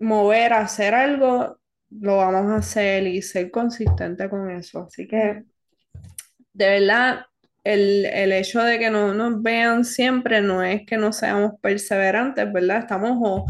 mover, 0.00 0.52
a 0.52 0.60
hacer 0.62 0.94
algo, 0.94 1.58
lo 1.90 2.16
vamos 2.16 2.50
a 2.52 2.56
hacer 2.56 3.06
y 3.06 3.22
ser 3.22 3.50
consistente 3.50 4.28
con 4.28 4.50
eso. 4.50 4.86
Así 4.88 5.06
que, 5.06 5.44
de 6.52 6.66
verdad, 6.80 7.26
el, 7.62 8.06
el 8.06 8.32
hecho 8.32 8.62
de 8.62 8.78
que 8.78 8.90
no 8.90 9.14
nos 9.14 9.42
vean 9.42 9.84
siempre 9.84 10.40
no 10.42 10.62
es 10.62 10.84
que 10.86 10.96
no 10.96 11.12
seamos 11.12 11.52
perseverantes, 11.60 12.52
¿verdad? 12.52 12.78
Estamos 12.80 13.18
o 13.22 13.46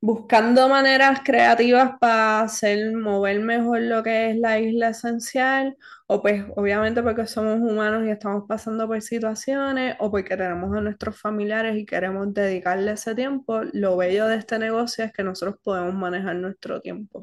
buscando 0.00 0.68
maneras 0.68 1.20
creativas 1.24 1.92
para 1.98 2.42
hacer 2.42 2.94
mover 2.94 3.40
mejor 3.40 3.80
lo 3.80 4.02
que 4.02 4.30
es 4.30 4.36
la 4.36 4.58
isla 4.58 4.90
esencial, 4.90 5.76
o 6.06 6.22
pues 6.22 6.44
obviamente 6.54 7.02
porque 7.02 7.26
somos 7.26 7.58
humanos 7.58 8.06
y 8.06 8.10
estamos 8.10 8.44
pasando 8.46 8.86
por 8.86 9.00
situaciones, 9.02 9.96
o 9.98 10.10
porque 10.10 10.36
tenemos 10.36 10.76
a 10.76 10.80
nuestros 10.80 11.18
familiares 11.20 11.76
y 11.76 11.86
queremos 11.86 12.32
dedicarle 12.32 12.92
ese 12.92 13.14
tiempo, 13.14 13.62
lo 13.72 13.96
bello 13.96 14.26
de 14.28 14.36
este 14.36 14.58
negocio 14.58 15.04
es 15.04 15.12
que 15.12 15.24
nosotros 15.24 15.56
podemos 15.62 15.94
manejar 15.94 16.36
nuestro 16.36 16.80
tiempo. 16.80 17.22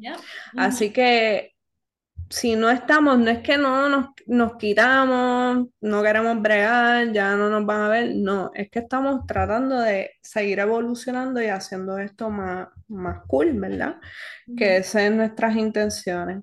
Así 0.57 0.91
que 0.91 1.52
si 2.34 2.56
no 2.56 2.72
estamos, 2.72 3.19
no 3.19 3.30
es 3.30 3.39
que 3.39 3.60
no 3.60 3.88
nos, 3.89 4.08
nos, 4.26 4.56
quitamos, 4.58 5.67
no 5.82 6.02
queremos 6.02 6.41
bregar, 6.41 7.12
ya 7.13 7.36
no 7.36 7.48
nos 7.48 7.63
van 7.63 7.82
a 7.82 7.89
ver, 7.89 8.15
no, 8.15 8.50
es 8.56 8.72
que 8.72 8.80
estamos 8.80 9.28
tratando 9.28 9.80
de 9.80 10.13
seguir 10.19 10.58
evolucionando 10.58 11.39
y 11.43 11.46
haciendo 11.46 12.00
esto 12.00 12.32
más, 12.32 12.69
más 12.88 13.22
cool, 13.28 13.54
¿verdad? 13.60 13.98
Que 14.58 14.78
esas 14.78 15.04
son 15.04 15.17
nuestras 15.17 15.56
intenciones. 15.56 16.41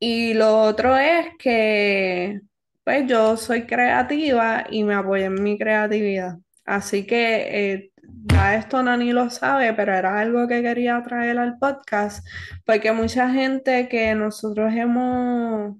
Y 0.00 0.34
lo 0.34 0.62
otro 0.62 0.96
es 0.96 1.28
que, 1.38 2.40
pues 2.82 3.06
yo 3.06 3.36
soy 3.36 3.66
creativa 3.66 4.66
y 4.68 4.82
me 4.82 4.94
apoyo 4.94 5.26
en 5.26 5.40
mi 5.40 5.56
creatividad. 5.56 6.38
Así 6.64 7.06
que 7.06 7.72
eh, 7.72 7.92
ya 8.24 8.56
esto 8.56 8.82
Nani 8.82 9.12
lo 9.12 9.30
sabe, 9.30 9.74
pero 9.74 9.94
era 9.94 10.18
algo 10.18 10.48
que 10.48 10.62
quería 10.62 11.02
traer 11.02 11.38
al 11.38 11.58
podcast, 11.58 12.26
porque 12.64 12.92
mucha 12.92 13.30
gente 13.30 13.88
que 13.88 14.14
nosotros 14.14 14.72
hemos, 14.74 15.76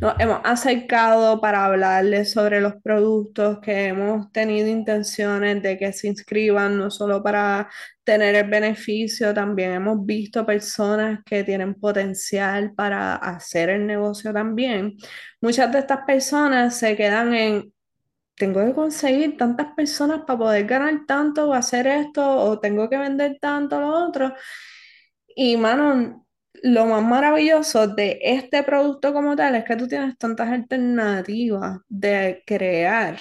nos 0.00 0.14
hemos 0.20 0.40
acercado 0.44 1.40
para 1.40 1.64
hablarles 1.64 2.32
sobre 2.32 2.60
los 2.60 2.74
productos, 2.82 3.58
que 3.60 3.86
hemos 3.86 4.30
tenido 4.32 4.68
intenciones 4.68 5.62
de 5.62 5.76
que 5.78 5.92
se 5.92 6.08
inscriban, 6.08 6.78
no 6.78 6.90
solo 6.90 7.22
para 7.22 7.68
tener 8.04 8.34
el 8.36 8.48
beneficio, 8.48 9.34
también 9.34 9.72
hemos 9.72 10.04
visto 10.06 10.46
personas 10.46 11.20
que 11.24 11.42
tienen 11.42 11.74
potencial 11.74 12.72
para 12.74 13.16
hacer 13.16 13.70
el 13.70 13.86
negocio 13.86 14.32
también. 14.32 14.96
Muchas 15.40 15.72
de 15.72 15.80
estas 15.80 16.00
personas 16.06 16.76
se 16.76 16.96
quedan 16.96 17.34
en 17.34 17.73
tengo 18.36 18.64
que 18.64 18.74
conseguir 18.74 19.36
tantas 19.36 19.74
personas 19.74 20.22
para 20.26 20.38
poder 20.38 20.66
ganar 20.66 21.06
tanto 21.06 21.48
o 21.48 21.54
hacer 21.54 21.86
esto, 21.86 22.22
o 22.24 22.58
tengo 22.60 22.88
que 22.88 22.98
vender 22.98 23.38
tanto 23.40 23.80
lo 23.80 23.88
otro. 24.06 24.34
Y, 25.36 25.56
mano, 25.56 26.26
lo 26.62 26.86
más 26.86 27.02
maravilloso 27.02 27.88
de 27.88 28.18
este 28.22 28.62
producto 28.62 29.12
como 29.12 29.36
tal 29.36 29.54
es 29.56 29.64
que 29.64 29.76
tú 29.76 29.88
tienes 29.88 30.16
tantas 30.18 30.48
alternativas 30.50 31.80
de 31.88 32.42
crear, 32.46 33.18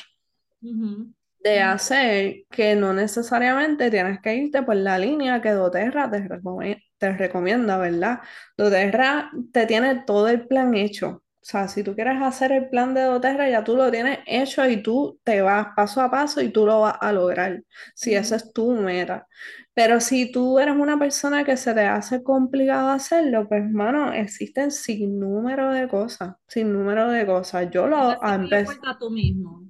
de 1.40 1.60
hacer, 1.62 2.46
que 2.50 2.76
no 2.76 2.94
necesariamente 2.94 3.92
tienes 3.92 4.20
que 4.22 4.36
irte 4.36 4.64
por 4.64 4.76
la 4.76 4.98
línea 4.98 5.42
que 5.42 5.52
doTERRA 5.52 6.10
te, 6.12 6.28
te 6.98 7.18
recomienda, 7.18 7.78
¿verdad? 7.78 8.22
doTERRA 8.58 9.32
te 9.52 9.66
tiene 9.66 10.04
todo 10.06 10.30
el 10.30 10.48
plan 10.48 10.74
hecho. 10.76 11.23
O 11.44 11.46
sea, 11.46 11.68
si 11.68 11.84
tú 11.84 11.94
quieres 11.94 12.22
hacer 12.22 12.54
el 12.54 12.70
plan 12.70 12.94
de 12.94 13.02
doTERRA, 13.02 13.50
ya 13.50 13.64
tú 13.66 13.76
lo 13.76 13.92
tienes 13.92 14.20
hecho 14.26 14.66
y 14.68 14.82
tú 14.82 15.20
te 15.26 15.42
vas 15.42 15.68
paso 15.76 16.00
a 16.02 16.10
paso 16.10 16.42
y 16.42 16.50
tú 16.50 16.66
lo 16.66 16.82
vas 16.82 16.96
a 17.02 17.12
lograr, 17.12 17.64
si 17.94 18.16
esa 18.16 18.38
es 18.38 18.54
tu 18.54 18.72
meta. 18.72 19.28
Pero 19.74 20.00
si 20.00 20.32
tú 20.32 20.58
eres 20.60 20.76
una 20.76 20.98
persona 20.98 21.44
que 21.44 21.58
se 21.58 21.74
te 21.74 21.82
hace 21.82 22.24
complicado 22.24 22.90
hacerlo, 22.90 23.48
pues, 23.50 23.70
mano, 23.70 24.14
existen 24.14 24.72
sin 24.72 25.20
número 25.20 25.72
de 25.72 25.88
cosas, 25.90 26.36
sin 26.48 26.72
número 26.72 27.10
de 27.10 27.26
cosas. 27.26 27.70
Yo 27.72 27.88
lo 27.88 28.24
empecé. 28.24 28.78
tú 29.00 29.10
mismo. 29.10 29.64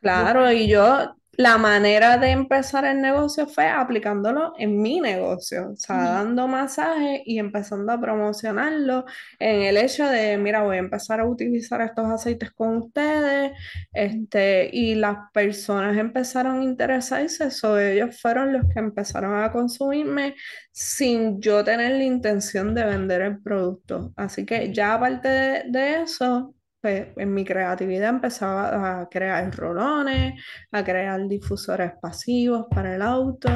Claro, 0.00 0.50
y 0.50 0.68
yo 0.68 1.14
la 1.38 1.56
manera 1.56 2.18
de 2.18 2.30
empezar 2.30 2.84
el 2.84 3.00
negocio 3.00 3.46
fue 3.46 3.66
aplicándolo 3.68 4.52
en 4.58 4.82
mi 4.82 5.00
negocio, 5.00 5.70
o 5.72 5.76
sea, 5.76 5.96
dando 5.96 6.46
masajes 6.46 7.22
y 7.24 7.38
empezando 7.38 7.92
a 7.92 8.00
promocionarlo 8.00 9.06
en 9.38 9.62
el 9.62 9.78
hecho 9.78 10.06
de, 10.06 10.36
mira, 10.36 10.62
voy 10.62 10.76
a 10.76 10.80
empezar 10.80 11.20
a 11.20 11.26
utilizar 11.26 11.80
estos 11.80 12.06
aceites 12.10 12.52
con 12.52 12.76
ustedes, 12.78 13.52
este, 13.92 14.68
y 14.72 14.94
las 14.94 15.16
personas 15.32 15.96
empezaron 15.96 16.60
a 16.60 16.64
interesarse, 16.64 17.44
eso 17.46 17.78
ellos 17.78 18.20
fueron 18.20 18.52
los 18.52 18.62
que 18.72 18.80
empezaron 18.80 19.42
a 19.42 19.50
consumirme 19.52 20.34
sin 20.70 21.40
yo 21.40 21.64
tener 21.64 21.92
la 21.92 22.04
intención 22.04 22.74
de 22.74 22.84
vender 22.84 23.22
el 23.22 23.40
producto. 23.42 24.12
Así 24.16 24.44
que 24.46 24.72
ya 24.72 24.94
aparte 24.94 25.28
de 25.28 26.02
eso, 26.02 26.54
pues, 26.82 27.08
en 27.16 27.32
mi 27.32 27.44
creatividad 27.44 28.10
empezaba 28.10 29.00
a 29.00 29.08
crear 29.08 29.54
rolones, 29.56 30.34
a 30.72 30.84
crear 30.84 31.28
difusores 31.28 31.92
pasivos 32.02 32.66
para 32.70 32.96
el 32.96 33.02
auto. 33.02 33.48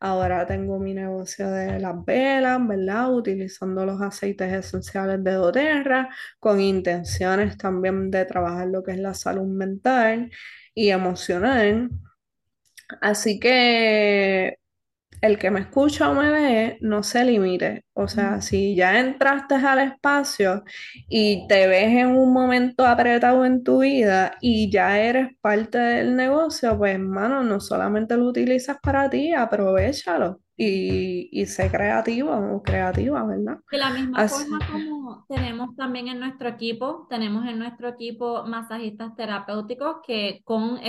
Ahora 0.00 0.46
tengo 0.46 0.78
mi 0.78 0.94
negocio 0.94 1.50
de 1.50 1.80
las 1.80 2.04
velas, 2.04 2.66
¿verdad? 2.66 3.12
Utilizando 3.12 3.84
los 3.84 4.00
aceites 4.00 4.52
esenciales 4.52 5.22
de 5.24 5.32
doTERRA, 5.32 6.08
con 6.38 6.60
intenciones 6.60 7.56
también 7.58 8.10
de 8.10 8.24
trabajar 8.26 8.68
lo 8.68 8.82
que 8.84 8.92
es 8.92 8.98
la 8.98 9.14
salud 9.14 9.46
mental 9.48 10.30
y 10.74 10.90
emocional. 10.90 11.90
Así 13.00 13.38
que 13.40 14.58
el 15.20 15.38
que 15.38 15.50
me 15.50 15.60
escucha 15.60 16.10
o 16.10 16.14
me 16.14 16.30
ve 16.30 16.78
no 16.80 17.02
se 17.02 17.24
limite. 17.24 17.84
O 17.94 18.08
sea, 18.08 18.40
si 18.40 18.74
ya 18.76 18.98
entraste 19.00 19.56
al 19.56 19.80
espacio 19.80 20.64
y 21.08 21.46
te 21.48 21.66
ves 21.66 21.88
en 21.88 22.08
un 22.16 22.32
momento 22.32 22.86
apretado 22.86 23.44
en 23.44 23.62
tu 23.64 23.80
vida 23.80 24.36
y 24.40 24.70
ya 24.70 24.98
eres 25.00 25.28
parte 25.40 25.78
del 25.78 26.16
negocio, 26.16 26.76
pues 26.78 26.94
hermano, 26.94 27.42
no 27.42 27.60
solamente 27.60 28.16
lo 28.16 28.26
utilizas 28.26 28.78
para 28.82 29.10
ti, 29.10 29.32
aprovechalo 29.32 30.40
y, 30.58 31.28
y 31.30 31.46
sé 31.46 31.70
creativo 31.70 32.32
o 32.32 32.62
creativa, 32.62 33.24
¿verdad? 33.24 33.58
De 33.70 33.78
la 33.78 33.90
misma 33.90 34.28
forma 34.28 34.58
como 34.72 35.24
tenemos 35.28 35.76
también 35.76 36.08
en 36.08 36.18
nuestro 36.18 36.48
equipo, 36.48 37.06
tenemos 37.08 37.46
en 37.46 37.60
nuestro 37.60 37.88
equipo 37.88 38.44
masajistas 38.44 39.14
terapéuticos 39.14 39.98
que 40.04 40.40
con 40.44 40.80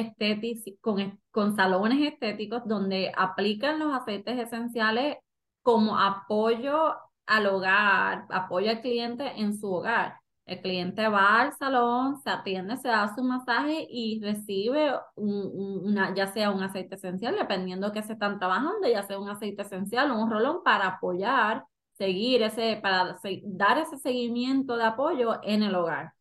con, 0.81 1.19
con 1.31 1.55
salones 1.55 2.13
estéticos 2.13 2.63
donde 2.65 3.11
aplican 3.15 3.77
los 3.79 3.93
aceites 3.93 4.39
esenciales 4.39 5.17
como 5.61 5.99
apoyo 5.99 6.95
al 7.27 7.45
hogar, 7.45 8.25
apoyo 8.29 8.71
al 8.71 8.81
cliente 8.81 9.23
en 9.39 9.55
su 9.55 9.71
hogar. 9.71 10.15
El 10.49 10.61
cliente 10.63 11.07
va 11.07 11.41
al 11.41 11.53
salón, 11.53 12.17
se 12.23 12.31
atiende, 12.31 12.75
se 12.77 12.87
da 12.87 13.13
su 13.13 13.23
masaje 13.23 13.85
y 13.87 14.19
recibe 14.19 14.93
una, 15.15 16.15
ya 16.15 16.25
sea 16.25 16.49
un 16.49 16.63
aceite 16.63 16.95
esencial, 16.95 17.35
dependiendo 17.35 17.91
que 17.91 18.01
se 18.01 18.13
están 18.13 18.39
trabajando, 18.39 18.87
ya 18.87 19.03
sea 19.03 19.19
un 19.19 19.29
aceite 19.29 19.61
esencial 19.61 20.09
o 20.09 20.19
un 20.19 20.31
rolón 20.31 20.63
para 20.63 20.87
apoyar, 20.87 21.65
seguir 21.99 22.41
ese, 22.41 22.79
para 22.81 23.19
dar 23.43 23.77
ese 23.77 23.97
seguimiento 23.99 24.75
de 24.75 24.85
apoyo 24.85 25.39
en 25.43 25.61
el 25.61 25.75
hogar. 25.75 26.13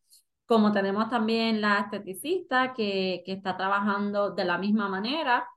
Como 0.45 0.71
tenemos 0.73 1.09
también 1.09 1.59
la 1.59 1.79
esteticista 1.79 2.73
que, 2.75 3.23
que 3.25 3.33
está 3.33 3.57
trabajando 3.57 4.29
de 4.29 4.45
la 4.45 4.59
misma 4.59 4.89
manera 4.89 5.47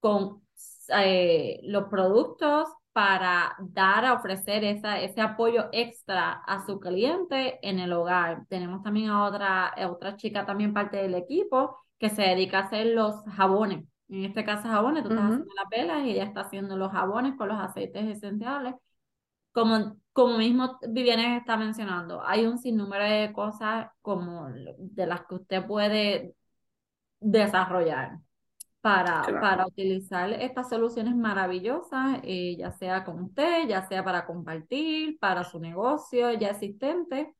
con 0.00 0.42
eh, 0.88 1.60
los 1.62 1.84
productos 1.84 2.68
para 2.98 3.54
dar 3.60 4.04
a 4.04 4.14
ofrecer 4.14 4.64
esa, 4.64 5.00
ese 5.00 5.20
apoyo 5.20 5.68
extra 5.70 6.32
a 6.32 6.66
su 6.66 6.80
cliente 6.80 7.60
en 7.62 7.78
el 7.78 7.92
hogar. 7.92 8.44
Tenemos 8.48 8.82
también 8.82 9.08
a 9.08 9.24
otra, 9.24 9.72
otra 9.88 10.16
chica 10.16 10.44
también 10.44 10.74
parte 10.74 10.96
del 10.96 11.14
equipo 11.14 11.76
que 11.96 12.10
se 12.10 12.22
dedica 12.22 12.58
a 12.58 12.62
hacer 12.62 12.86
los 12.86 13.22
jabones. 13.36 13.84
En 14.08 14.24
este 14.24 14.44
caso 14.44 14.66
jabones, 14.66 15.04
tú 15.04 15.10
estás 15.10 15.26
haciendo 15.26 15.54
las 15.54 15.68
velas 15.70 16.06
y 16.06 16.10
ella 16.10 16.24
está 16.24 16.40
haciendo 16.40 16.76
los 16.76 16.90
jabones 16.90 17.36
con 17.36 17.46
los 17.46 17.60
aceites 17.60 18.04
esenciales. 18.04 18.74
Como, 19.52 19.96
como 20.12 20.36
mismo 20.36 20.76
Viviane 20.88 21.36
está 21.36 21.56
mencionando, 21.56 22.20
hay 22.26 22.46
un 22.46 22.58
sinnúmero 22.58 23.04
de 23.04 23.32
cosas 23.32 23.92
como 24.02 24.48
de 24.50 25.06
las 25.06 25.24
que 25.24 25.36
usted 25.36 25.64
puede 25.64 26.34
desarrollar 27.20 28.18
para, 28.88 29.38
para 29.38 29.66
utilizar 29.66 30.32
estas 30.32 30.68
soluciones 30.70 31.14
maravillosas, 31.14 32.20
eh, 32.22 32.56
ya 32.58 32.72
sea 32.72 33.04
con 33.04 33.22
usted, 33.22 33.68
ya 33.68 33.86
sea 33.86 34.02
para 34.04 34.24
compartir, 34.26 35.18
para 35.20 35.44
su 35.44 35.60
negocio 35.60 36.32
ya 36.34 36.48
existente. 36.50 37.34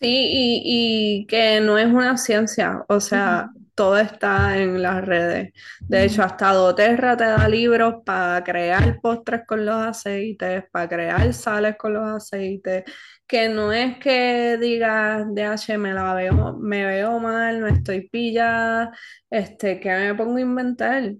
Sí, 0.00 0.06
y, 0.08 1.20
y 1.22 1.26
que 1.26 1.60
no 1.60 1.78
es 1.78 1.86
una 1.86 2.18
ciencia, 2.18 2.84
o 2.88 3.00
sea, 3.00 3.50
todo 3.74 3.96
está 3.98 4.58
en 4.58 4.82
las 4.82 5.04
redes. 5.04 5.52
De 5.80 6.04
hecho, 6.04 6.22
hasta 6.22 6.52
doTERRA 6.52 7.16
te 7.16 7.24
da 7.24 7.48
libros 7.48 8.02
para 8.04 8.42
crear 8.44 9.00
postres 9.00 9.42
con 9.46 9.64
los 9.64 9.76
aceites, 9.76 10.64
para 10.72 10.88
crear 10.88 11.32
sales 11.32 11.76
con 11.78 11.94
los 11.94 12.04
aceites, 12.04 12.84
que 13.26 13.48
no 13.48 13.72
es 13.72 13.98
que 13.98 14.58
digas, 14.60 15.26
DH, 15.34 15.78
me 15.78 15.94
la 15.94 16.14
veo, 16.14 16.56
me 16.58 16.84
veo 16.84 17.18
mal, 17.20 17.60
no 17.60 17.66
estoy 17.68 18.08
pillada, 18.08 18.92
este, 19.30 19.80
que 19.80 19.90
me 19.90 20.14
pongo 20.14 20.36
a 20.36 20.40
inventar. 20.40 21.14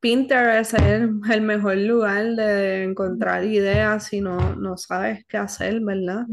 Pinterest 0.00 0.74
es 0.74 0.82
el, 0.82 1.42
mejor 1.42 1.76
lugar 1.76 2.34
de 2.34 2.82
encontrar 2.84 3.44
ideas 3.44 4.08
si 4.08 4.20
no, 4.20 4.56
no 4.56 4.76
sabes 4.76 5.24
qué 5.28 5.36
hacer, 5.36 5.80
¿verdad? 5.80 6.26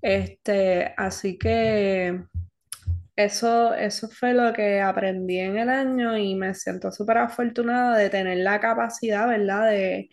Este, 0.00 0.94
así 0.96 1.36
que 1.36 2.22
eso, 3.16 3.74
eso 3.74 4.08
fue 4.08 4.32
lo 4.32 4.52
que 4.54 4.80
aprendí 4.80 5.38
en 5.38 5.58
el 5.58 5.68
año 5.68 6.16
y 6.16 6.34
me 6.34 6.54
siento 6.54 6.90
súper 6.90 7.18
afortunada 7.18 7.98
de 7.98 8.08
tener 8.08 8.38
la 8.38 8.58
capacidad, 8.58 9.28
¿verdad? 9.28 9.70
De 9.70 10.08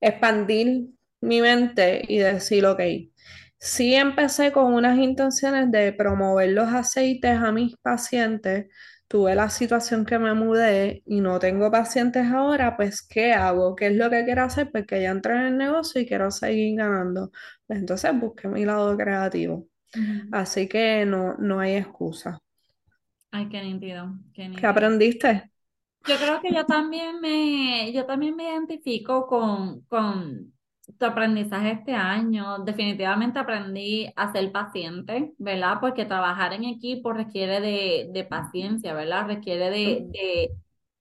expandir 0.00 0.86
mi 1.20 1.42
mente 1.42 2.02
y 2.08 2.18
decir, 2.18 2.64
ok, 2.64 2.80
sí 3.58 3.94
empecé 3.94 4.52
con 4.52 4.72
unas 4.74 4.98
intenciones 4.98 5.70
de 5.70 5.92
promover 5.92 6.50
los 6.50 6.68
aceites 6.72 7.36
a 7.38 7.52
mis 7.52 7.76
pacientes, 7.78 8.66
tuve 9.08 9.34
la 9.34 9.50
situación 9.50 10.04
que 10.04 10.18
me 10.18 10.34
mudé 10.34 11.02
y 11.06 11.20
no 11.20 11.38
tengo 11.38 11.70
pacientes 11.70 12.26
ahora, 12.32 12.76
pues 12.76 13.02
¿qué 13.02 13.32
hago? 13.32 13.74
¿Qué 13.76 13.88
es 13.88 13.96
lo 13.96 14.10
que 14.10 14.24
quiero 14.24 14.42
hacer? 14.44 14.70
Porque 14.72 14.84
pues 14.88 15.02
ya 15.02 15.10
entré 15.10 15.34
en 15.34 15.40
el 15.42 15.56
negocio 15.58 16.00
y 16.00 16.06
quiero 16.06 16.30
seguir 16.30 16.76
ganando. 16.76 17.30
Pues 17.66 17.78
entonces 17.80 18.12
busqué 18.18 18.48
mi 18.48 18.64
lado 18.64 18.96
creativo. 18.96 19.66
Así 20.30 20.68
que 20.68 21.06
no, 21.06 21.36
no 21.38 21.60
hay 21.60 21.76
excusa. 21.76 22.40
Ay, 23.30 23.48
qué 23.48 23.62
nítido, 23.62 24.18
qué 24.34 24.48
¿Qué 24.54 24.66
aprendiste? 24.66 25.50
Yo 26.04 26.18
creo 26.18 26.40
que 26.40 26.52
yo 26.54 26.66
también 26.66 27.20
me, 27.20 27.92
yo 27.92 28.06
también 28.06 28.34
me 28.36 28.44
identifico 28.44 29.26
con, 29.26 29.82
con 29.82 30.54
tu 30.98 31.06
aprendizaje 31.06 31.72
este 31.72 31.94
año. 31.94 32.58
Definitivamente 32.60 33.38
aprendí 33.38 34.12
a 34.16 34.32
ser 34.32 34.50
paciente, 34.52 35.34
¿verdad? 35.38 35.78
Porque 35.80 36.04
trabajar 36.06 36.52
en 36.54 36.64
equipo 36.64 37.12
requiere 37.12 37.60
de, 37.60 38.08
de 38.12 38.24
paciencia, 38.24 38.94
¿verdad? 38.94 39.26
Requiere 39.26 39.70
de, 39.70 40.04
de 40.08 40.50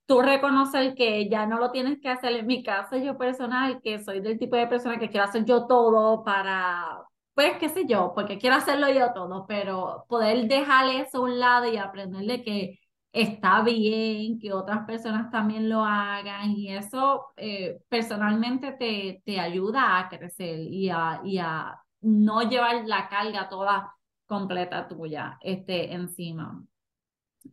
tú 0.05 0.21
reconocer 0.21 0.95
que 0.95 1.29
ya 1.29 1.45
no 1.45 1.59
lo 1.59 1.71
tienes 1.71 1.99
que 2.01 2.09
hacer. 2.09 2.33
En 2.33 2.47
mi 2.47 2.63
caso, 2.63 2.97
yo 2.97 3.17
personal, 3.17 3.81
que 3.83 4.03
soy 4.03 4.21
del 4.21 4.39
tipo 4.39 4.55
de 4.55 4.67
persona 4.67 4.99
que 4.99 5.09
quiero 5.09 5.25
hacer 5.25 5.45
yo 5.45 5.67
todo 5.67 6.23
para, 6.23 7.03
pues 7.33 7.57
qué 7.59 7.69
sé 7.69 7.85
yo, 7.87 8.13
porque 8.15 8.37
quiero 8.37 8.55
hacerlo 8.57 8.89
yo 8.91 9.13
todo, 9.13 9.45
pero 9.47 10.05
poder 10.09 10.47
dejar 10.47 10.89
eso 10.89 11.19
a 11.19 11.21
un 11.21 11.39
lado 11.39 11.67
y 11.71 11.77
aprenderle 11.77 12.43
que 12.43 12.79
está 13.11 13.61
bien, 13.63 14.39
que 14.39 14.53
otras 14.53 14.85
personas 14.85 15.31
también 15.31 15.69
lo 15.69 15.83
hagan 15.83 16.51
y 16.51 16.73
eso 16.73 17.27
eh, 17.37 17.79
personalmente 17.89 18.73
te, 18.73 19.21
te 19.25 19.39
ayuda 19.39 19.99
a 19.99 20.09
crecer 20.09 20.59
y 20.59 20.89
a, 20.89 21.21
y 21.23 21.37
a 21.39 21.79
no 22.01 22.41
llevar 22.49 22.85
la 22.85 23.09
carga 23.09 23.49
toda 23.49 23.93
completa 24.25 24.87
tuya 24.87 25.37
este, 25.41 25.93
encima. 25.93 26.63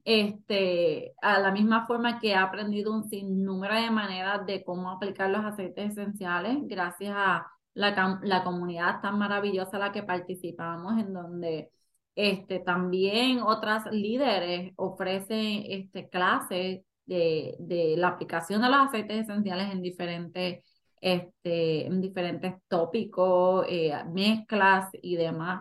Este, 0.05 1.15
a 1.23 1.39
la 1.39 1.53
misma 1.53 1.87
forma 1.87 2.19
que 2.19 2.31
he 2.31 2.35
aprendido 2.35 2.93
un 2.93 3.09
sinnúmero 3.09 3.75
de 3.75 3.91
maneras 3.91 4.45
de 4.45 4.65
cómo 4.65 4.91
aplicar 4.91 5.31
los 5.31 5.45
aceites 5.45 5.93
esenciales, 5.93 6.59
gracias 6.63 7.15
a 7.17 7.47
la, 7.75 8.21
la 8.23 8.45
comunidad 8.45 9.01
tan 9.01 9.19
maravillosa 9.19 9.77
a 9.77 9.81
la 9.81 9.93
que 9.93 10.03
participamos, 10.03 10.99
en 11.01 11.13
donde 11.13 11.71
este, 12.15 12.61
también 12.61 13.41
otras 13.43 13.85
líderes 13.93 14.73
ofrecen 14.77 15.65
este, 15.69 16.09
clases 16.09 16.83
de, 17.07 17.57
de 17.59 17.97
la 17.97 18.09
aplicación 18.09 18.63
de 18.63 18.69
los 18.69 18.79
aceites 18.79 19.25
esenciales 19.25 19.73
en 19.73 19.83
diferentes, 19.83 20.65
este, 21.01 21.87
en 21.87 22.01
diferentes 22.01 22.55
tópicos, 22.69 23.67
eh, 23.69 23.93
mezclas 24.13 24.89
y 25.03 25.17
demás 25.17 25.61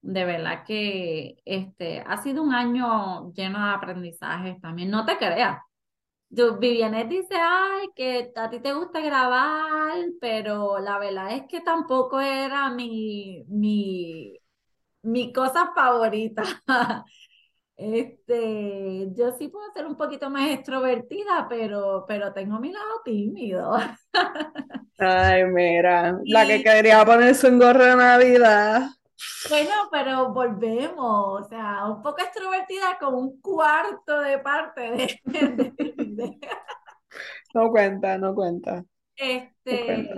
de 0.00 0.24
verdad 0.24 0.64
que 0.66 1.36
este, 1.44 2.00
ha 2.00 2.22
sido 2.22 2.42
un 2.42 2.54
año 2.54 3.32
lleno 3.32 3.64
de 3.64 3.72
aprendizajes 3.72 4.60
también. 4.60 4.90
No 4.90 5.04
te 5.04 5.16
creas. 5.18 5.60
Viviane 6.30 7.06
dice, 7.06 7.34
ay, 7.36 7.88
que 7.94 8.32
a 8.36 8.50
ti 8.50 8.60
te 8.60 8.74
gusta 8.74 9.00
grabar, 9.00 9.94
pero 10.20 10.78
la 10.78 10.98
verdad 10.98 11.32
es 11.32 11.44
que 11.48 11.60
tampoco 11.62 12.20
era 12.20 12.70
mi, 12.70 13.44
mi, 13.48 14.38
mi 15.10 15.32
cosa 15.32 15.72
favorita. 15.74 16.42
Este, 17.80 19.06
yo 19.14 19.30
sí 19.38 19.46
puedo 19.46 19.70
ser 19.72 19.86
un 19.86 19.96
poquito 19.96 20.28
más 20.30 20.50
extrovertida, 20.50 21.46
pero, 21.48 22.04
pero 22.08 22.32
tengo 22.32 22.58
mi 22.58 22.72
lado 22.72 23.02
tímido. 23.04 23.78
Ay, 24.98 25.44
mira, 25.44 26.18
la 26.24 26.44
que 26.44 26.64
quería 26.64 27.04
ponerse 27.04 27.48
un 27.48 27.60
gorro 27.60 27.84
de 27.84 27.94
Navidad. 27.94 28.88
Bueno, 29.48 29.72
pero 29.92 30.32
volvemos, 30.32 31.40
o 31.40 31.48
sea, 31.48 31.86
un 31.86 32.02
poco 32.02 32.20
extrovertida 32.20 32.98
con 32.98 33.14
un 33.14 33.40
cuarto 33.40 34.22
de 34.22 34.40
parte 34.40 35.20
de... 35.24 36.40
no 37.54 37.70
cuenta, 37.70 38.18
no 38.18 38.34
cuenta. 38.34 38.84
Este, 39.14 40.10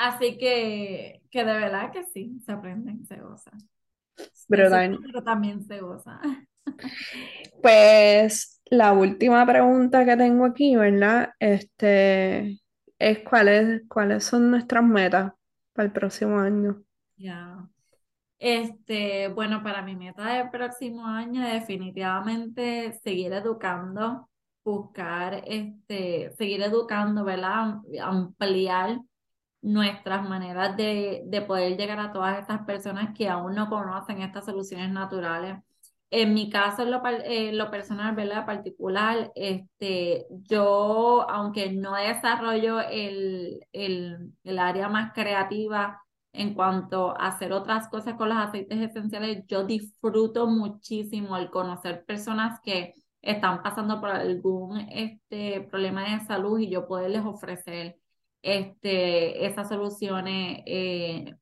así 0.00 0.38
que, 0.38 1.22
que 1.30 1.44
de 1.44 1.52
verdad 1.52 1.92
que 1.92 2.04
sí, 2.04 2.40
se 2.44 2.52
aprenden, 2.52 3.04
se 3.06 3.16
goza. 3.16 3.50
Pero, 4.48 4.70
pero 5.02 5.22
también 5.22 5.62
se 5.64 5.80
goza. 5.80 6.20
Pues 7.62 8.60
la 8.66 8.92
última 8.92 9.44
pregunta 9.44 10.04
que 10.04 10.16
tengo 10.16 10.44
aquí, 10.44 10.76
¿verdad? 10.76 11.30
Este, 11.40 12.60
es 12.98 13.18
cuáles, 13.28 13.82
cuáles 13.88 14.24
son 14.24 14.50
nuestras 14.50 14.84
metas 14.84 15.32
para 15.72 15.86
el 15.86 15.92
próximo 15.92 16.38
año. 16.38 16.82
Ya. 17.16 17.66
Este, 18.38 19.28
bueno, 19.28 19.62
para 19.62 19.82
mi 19.82 19.96
meta 19.96 20.24
del 20.34 20.50
próximo 20.50 21.06
año, 21.06 21.42
definitivamente 21.42 22.92
seguir 23.02 23.32
educando, 23.32 24.28
buscar, 24.64 25.42
este, 25.46 26.30
seguir 26.38 26.62
educando, 26.62 27.24
¿verdad? 27.24 27.78
Ampliar 28.00 29.00
nuestras 29.62 30.28
maneras 30.28 30.76
de, 30.76 31.22
de 31.26 31.42
poder 31.42 31.76
llegar 31.76 32.00
a 32.00 32.12
todas 32.12 32.38
estas 32.38 32.64
personas 32.64 33.16
que 33.16 33.28
aún 33.28 33.54
no 33.54 33.68
conocen 33.68 34.22
estas 34.22 34.46
soluciones 34.46 34.90
naturales. 34.90 35.58
En 36.10 36.34
mi 36.34 36.50
caso, 36.50 36.82
en 36.82 36.90
lo, 36.90 37.02
lo, 37.52 37.70
personal, 37.70 38.14
¿verdad? 38.16 38.44
Particular, 38.46 39.30
este, 39.36 40.26
yo, 40.30 41.26
aunque 41.30 41.72
no 41.72 41.94
desarrollo 41.94 42.80
el, 42.80 43.64
el, 43.72 44.32
el 44.42 44.58
área 44.58 44.88
más 44.88 45.12
creativa, 45.12 46.02
en 46.32 46.54
cuanto 46.54 47.10
a 47.18 47.28
hacer 47.28 47.52
otras 47.52 47.88
cosas 47.88 48.14
con 48.14 48.28
los 48.28 48.38
aceites 48.38 48.78
esenciales, 48.80 49.44
yo 49.46 49.64
disfruto 49.64 50.46
muchísimo 50.46 51.36
el 51.36 51.50
conocer 51.50 52.04
personas 52.04 52.60
que 52.60 52.94
están 53.22 53.62
pasando 53.62 54.00
por 54.00 54.10
algún 54.10 54.78
este, 54.90 55.60
problema 55.62 56.04
de 56.04 56.24
salud 56.26 56.58
y 56.58 56.70
yo 56.70 56.86
poderles 56.86 57.24
ofrecer 57.24 57.99
este, 58.42 59.46
esas 59.46 59.68
soluciones 59.68 60.62
eh, 60.66 61.34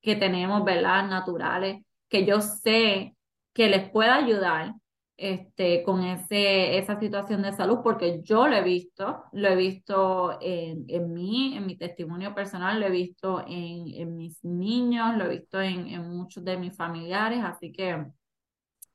que 0.00 0.16
tenemos, 0.16 0.64
¿verdad? 0.64 1.08
Naturales, 1.08 1.82
que 2.08 2.24
yo 2.26 2.40
sé 2.40 3.16
que 3.52 3.68
les 3.68 3.90
pueda 3.90 4.16
ayudar 4.16 4.74
este, 5.16 5.82
con 5.82 6.02
ese, 6.04 6.78
esa 6.78 6.98
situación 7.00 7.42
de 7.42 7.52
salud, 7.52 7.78
porque 7.82 8.20
yo 8.22 8.46
lo 8.48 8.56
he 8.56 8.62
visto, 8.62 9.24
lo 9.32 9.48
he 9.48 9.56
visto 9.56 10.38
en, 10.40 10.84
en 10.88 11.12
mí, 11.12 11.56
en 11.56 11.66
mi 11.66 11.76
testimonio 11.76 12.34
personal, 12.34 12.80
lo 12.80 12.86
he 12.86 12.90
visto 12.90 13.40
en, 13.46 13.88
en 13.94 14.16
mis 14.16 14.44
niños, 14.44 15.16
lo 15.16 15.24
he 15.24 15.38
visto 15.38 15.60
en, 15.60 15.86
en, 15.88 16.08
muchos 16.10 16.44
de 16.44 16.58
mis 16.58 16.76
familiares, 16.76 17.40
así 17.42 17.72
que, 17.72 18.04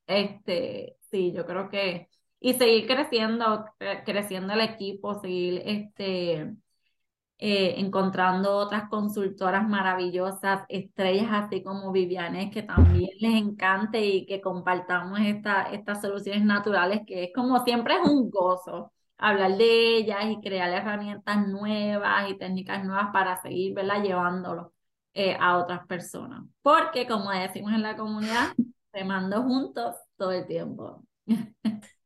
este, 0.07 0.97
sí, 1.09 1.31
yo 1.33 1.45
creo 1.45 1.69
que, 1.69 2.07
y 2.39 2.53
seguir 2.53 2.87
creciendo, 2.87 3.65
creciendo 4.05 4.53
el 4.53 4.61
equipo, 4.61 5.19
seguir, 5.19 5.61
este, 5.65 6.55
eh, 7.43 7.73
encontrando 7.79 8.55
otras 8.55 8.87
consultoras 8.87 9.67
maravillosas, 9.67 10.63
estrellas 10.69 11.27
así 11.31 11.63
como 11.63 11.91
Viviane, 11.91 12.51
que 12.51 12.61
también 12.61 13.09
les 13.19 13.33
encante 13.33 14.05
y 14.05 14.27
que 14.27 14.41
compartamos 14.41 15.19
esta, 15.21 15.63
estas 15.63 16.01
soluciones 16.01 16.45
naturales, 16.45 17.01
que 17.07 17.23
es 17.25 17.31
como 17.33 17.63
siempre 17.63 17.95
es 17.95 18.07
un 18.07 18.29
gozo 18.29 18.91
hablar 19.17 19.57
de 19.57 19.97
ellas 19.97 20.25
y 20.29 20.39
crear 20.39 20.69
herramientas 20.71 21.47
nuevas 21.47 22.29
y 22.29 22.37
técnicas 22.37 22.83
nuevas 22.85 23.09
para 23.11 23.41
seguir 23.41 23.73
¿verdad? 23.73 24.03
llevándolo 24.03 24.73
eh, 25.13 25.35
a 25.39 25.57
otras 25.57 25.87
personas. 25.87 26.43
Porque 26.61 27.07
como 27.07 27.31
decimos 27.31 27.73
en 27.73 27.81
la 27.81 27.97
comunidad, 27.97 28.53
te 28.91 29.03
mando 29.03 29.41
juntos 29.43 29.95
todo 30.15 30.31
el 30.31 30.45
tiempo. 30.45 31.03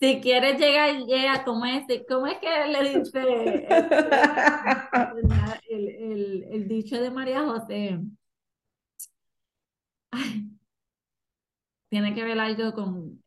Si 0.00 0.20
quieres 0.20 0.60
llegar, 0.60 0.96
llega, 1.06 1.42
¿cómo 1.44 1.66
es? 1.66 1.84
¿Cómo 2.08 2.28
es 2.28 2.38
que 2.38 2.66
le 2.68 3.00
dice 3.00 3.20
el, 5.68 5.88
el, 5.88 6.44
el, 6.52 6.68
dicho 6.68 7.00
de 7.00 7.10
María 7.10 7.44
José? 7.44 7.98
tiene 11.88 12.14
que 12.14 12.22
ver 12.22 12.38
algo 12.38 12.72
con 12.74 13.22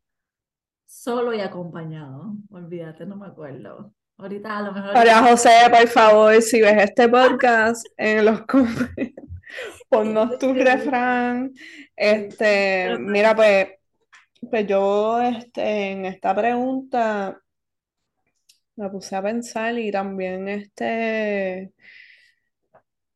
solo 0.86 1.34
y 1.34 1.40
acompañado. 1.40 2.34
Olvídate, 2.50 3.06
no 3.06 3.16
me 3.16 3.26
acuerdo. 3.26 3.92
Ahorita 4.16 4.58
a 4.58 4.62
lo 4.62 4.72
mejor. 4.72 4.96
Hola 4.96 5.28
José, 5.28 5.50
por 5.70 5.88
favor, 5.88 6.40
si 6.40 6.60
ves 6.60 6.84
este 6.84 7.08
podcast 7.08 7.84
en 7.96 8.24
los 8.24 8.42
comentarios, 8.46 9.14
ponnos 9.88 10.38
tu 10.38 10.54
refrán. 10.54 11.52
Este, 11.96 12.96
mira, 12.98 13.34
pues, 13.34 13.68
pues 14.50 14.66
yo 14.66 15.20
este, 15.22 15.90
en 15.92 16.04
esta 16.06 16.34
pregunta 16.34 17.40
me 18.76 18.88
puse 18.90 19.16
a 19.16 19.22
pensar 19.22 19.78
y 19.78 19.90
también 19.90 20.48
este 20.48 21.72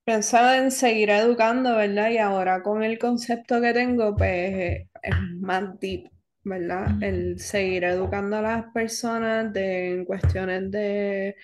pensaba 0.05 0.59
en 0.59 0.70
seguir 0.70 1.11
educando, 1.11 1.77
¿verdad? 1.77 2.11
Y 2.11 2.18
ahora 2.18 2.62
con 2.62 2.83
el 2.83 2.99
concepto 2.99 3.61
que 3.61 3.72
tengo, 3.74 4.14
pues 4.16 4.87
es 5.03 5.14
más 5.41 5.79
deep, 5.81 6.11
¿verdad? 6.45 7.03
El 7.03 7.41
seguir 7.41 7.85
educando 7.85 8.37
a 8.37 8.43
las 8.43 8.64
personas 8.72 9.53
de, 9.53 9.91
en 9.95 10.05
cuestiones 10.05 10.70
de 10.70 11.37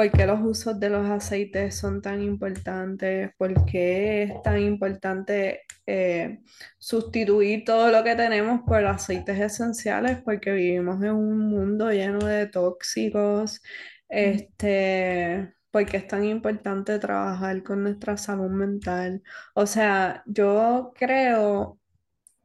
por 0.00 0.10
qué 0.12 0.26
los 0.26 0.40
usos 0.40 0.80
de 0.80 0.88
los 0.88 1.06
aceites 1.10 1.76
son 1.76 2.00
tan 2.00 2.22
importantes, 2.22 3.32
por 3.36 3.66
qué 3.66 4.22
es 4.22 4.42
tan 4.42 4.58
importante 4.58 5.64
eh, 5.86 6.40
sustituir 6.78 7.64
todo 7.66 7.90
lo 7.90 8.02
que 8.02 8.16
tenemos 8.16 8.62
por 8.66 8.82
aceites 8.86 9.38
esenciales, 9.38 10.22
porque 10.24 10.52
vivimos 10.52 11.02
en 11.02 11.10
un 11.12 11.38
mundo 11.38 11.92
lleno 11.92 12.24
de 12.24 12.46
tóxicos, 12.46 13.60
este 14.08 15.52
porque 15.70 15.98
es 15.98 16.06
tan 16.08 16.24
importante 16.24 16.98
trabajar 16.98 17.62
con 17.62 17.82
nuestra 17.82 18.16
salud 18.16 18.50
mental. 18.50 19.22
O 19.54 19.66
sea, 19.66 20.22
yo 20.26 20.92
creo, 20.96 21.78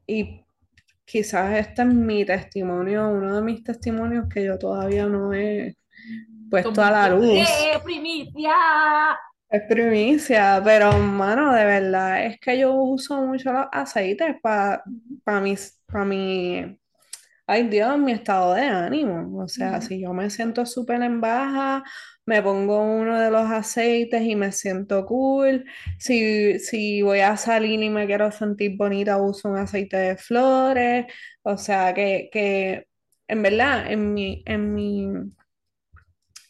y 0.05 0.45
quizás 1.05 1.57
este 1.57 1.83
es 1.83 1.87
mi 1.87 2.25
testimonio, 2.25 3.09
uno 3.09 3.37
de 3.37 3.41
mis 3.41 3.63
testimonios 3.63 4.27
que 4.29 4.43
yo 4.45 4.59
todavía 4.59 5.05
no 5.07 5.33
he 5.33 5.77
puesto 6.49 6.81
a 6.81 6.91
la 6.91 7.09
luz. 7.09 7.47
¡Eh, 7.49 7.79
primicia! 7.83 8.53
Es 9.49 9.61
primicia, 9.69 10.61
pero 10.63 10.97
mano, 10.97 11.53
de 11.53 11.65
verdad, 11.65 12.25
es 12.25 12.39
que 12.39 12.57
yo 12.57 12.73
uso 12.73 13.21
mucho 13.21 13.53
los 13.53 13.67
aceites 13.71 14.35
para 14.41 14.83
mis, 15.41 15.79
para 15.85 16.03
mi 16.03 16.77
ay 17.47 17.67
Dios, 17.69 17.97
mi 17.99 18.11
estado 18.11 18.53
de 18.53 18.63
ánimo. 18.63 19.43
O 19.43 19.47
sea, 19.47 19.81
si 19.81 20.01
yo 20.01 20.13
me 20.13 20.29
siento 20.29 20.65
súper 20.65 21.01
en 21.03 21.21
baja, 21.21 21.83
me 22.25 22.41
pongo 22.41 22.81
uno 22.81 23.19
de 23.19 23.29
los 23.31 23.49
aceites 23.49 24.21
y 24.23 24.35
me 24.35 24.51
siento 24.51 25.05
cool. 25.05 25.65
Si, 25.99 26.59
si 26.59 27.01
voy 27.01 27.19
a 27.19 27.37
salir 27.37 27.81
y 27.81 27.89
me 27.89 28.07
quiero 28.07 28.31
sentir 28.31 28.75
bonita, 28.77 29.17
uso 29.17 29.49
un 29.49 29.57
aceite 29.57 29.97
de 29.97 30.17
flores. 30.17 31.05
O 31.43 31.57
sea, 31.57 31.93
que, 31.93 32.29
que 32.31 32.87
en 33.27 33.41
verdad, 33.43 33.91
en 33.91 34.13
mi, 34.13 34.43
en 34.45 34.73
mi 34.73 35.07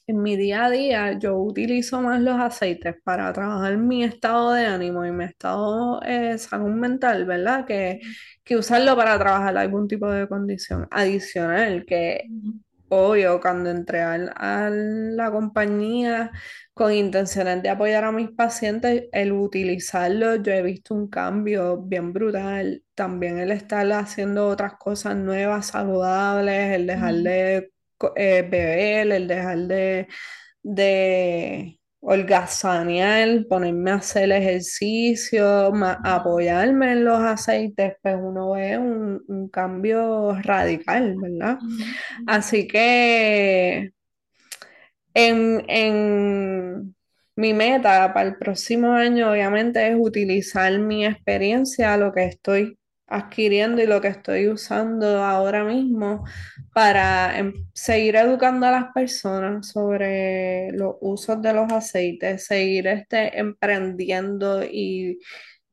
en 0.07 0.21
mi 0.21 0.37
día 0.37 0.65
a 0.65 0.69
día 0.69 1.19
yo 1.19 1.37
utilizo 1.37 2.01
más 2.01 2.21
los 2.21 2.39
aceites 2.39 2.95
para 3.03 3.31
trabajar 3.33 3.77
mi 3.77 4.03
estado 4.03 4.53
de 4.53 4.65
ánimo 4.65 5.05
y 5.05 5.11
mi 5.11 5.25
estado 5.25 5.99
de 6.01 6.33
eh, 6.33 6.37
salud 6.37 6.69
mental, 6.71 7.25
¿verdad? 7.25 7.65
Que, 7.65 8.01
que 8.43 8.55
usarlo 8.57 8.95
para 8.95 9.17
trabajar 9.19 9.57
algún 9.57 9.87
tipo 9.87 10.09
de 10.09 10.27
condición 10.27 10.87
adicional, 10.91 11.85
que 11.85 12.25
obvio, 12.89 13.39
cuando 13.41 13.69
entré 13.69 14.01
a 14.01 14.69
la 14.69 15.31
compañía 15.31 16.31
con 16.73 16.91
intenciones 16.93 17.61
de 17.63 17.69
apoyar 17.69 18.03
a 18.03 18.11
mis 18.11 18.29
pacientes, 18.31 19.05
el 19.11 19.31
utilizarlo, 19.31 20.35
yo 20.35 20.51
he 20.53 20.61
visto 20.61 20.93
un 20.93 21.07
cambio 21.09 21.77
bien 21.81 22.13
brutal. 22.13 22.83
También 22.95 23.39
el 23.39 23.51
estar 23.51 23.91
haciendo 23.93 24.47
otras 24.47 24.73
cosas 24.75 25.15
nuevas, 25.15 25.67
saludables, 25.67 26.75
el 26.75 26.87
dejar 26.87 27.15
de 27.15 27.71
eh, 28.15 28.41
beber, 28.49 29.11
el 29.11 29.27
dejar 29.27 29.57
de, 29.59 30.07
de 30.63 31.79
holgazanear, 32.05 33.45
ponerme 33.49 33.91
a 33.91 33.95
hacer 33.95 34.31
ejercicio, 34.31 35.73
apoyarme 36.03 36.91
en 36.91 37.05
los 37.05 37.19
aceites, 37.19 37.93
pues 38.01 38.15
uno 38.19 38.51
ve 38.51 38.77
un, 38.77 39.49
cambio 39.51 40.33
radical, 40.41 41.15
¿verdad? 41.19 41.57
Así 42.27 42.67
que 42.67 43.91
en, 45.13 45.63
en 45.67 46.95
mi 47.35 47.53
meta 47.53 48.13
para 48.13 48.29
el 48.29 48.37
próximo 48.37 48.93
año, 48.93 49.31
obviamente, 49.31 49.87
es 49.87 49.95
utilizar 49.97 50.77
mi 50.79 51.05
experiencia, 51.05 51.97
lo 51.97 52.13
que 52.13 52.25
estoy 52.25 52.77
adquiriendo 53.07 53.81
y 53.81 53.87
lo 53.87 54.01
que 54.01 54.07
estoy 54.09 54.49
usando 54.49 55.23
ahora 55.23 55.63
mismo 55.63 56.23
para 56.73 57.37
em, 57.37 57.53
seguir 57.73 58.15
educando 58.15 58.65
a 58.67 58.71
las 58.71 58.91
personas 58.93 59.67
sobre 59.69 60.71
los 60.73 60.95
usos 61.01 61.41
de 61.41 61.53
los 61.53 61.71
aceites, 61.71 62.45
seguir 62.45 62.87
este, 62.87 63.39
emprendiendo 63.39 64.63
y 64.63 65.19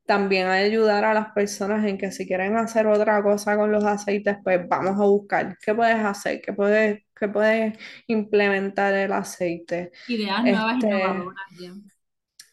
también 0.05 0.47
ayudar 0.47 1.05
a 1.05 1.13
las 1.13 1.31
personas 1.33 1.85
en 1.85 1.97
que 1.97 2.11
si 2.11 2.27
quieren 2.27 2.57
hacer 2.57 2.87
otra 2.87 3.23
cosa 3.23 3.55
con 3.57 3.71
los 3.71 3.83
aceites, 3.85 4.37
pues 4.43 4.67
vamos 4.67 4.99
a 4.99 5.05
buscar 5.05 5.57
qué 5.65 5.73
puedes 5.75 5.95
hacer, 5.97 6.41
qué 6.41 6.53
puedes, 6.53 7.03
qué 7.15 7.27
puedes 7.29 7.77
implementar 8.07 8.93
el 8.95 9.13
aceite. 9.13 9.91
Ideas 10.07 10.45
nuevas 10.45 10.77
Este, 10.79 10.79
innovadoras. 10.79 11.51
ya. 11.59 11.73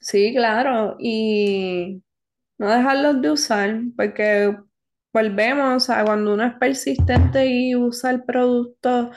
Sí, 0.00 0.32
claro, 0.34 0.96
y 0.98 2.02
no 2.58 2.70
dejarlos 2.70 3.22
de 3.22 3.30
usar, 3.32 3.80
porque 3.96 4.56
volvemos 5.12 5.90
a 5.90 6.04
cuando 6.04 6.34
uno 6.34 6.44
es 6.44 6.54
persistente 6.54 7.46
y 7.46 7.74
usa 7.74 8.10
el 8.10 8.24
producto, 8.24 9.10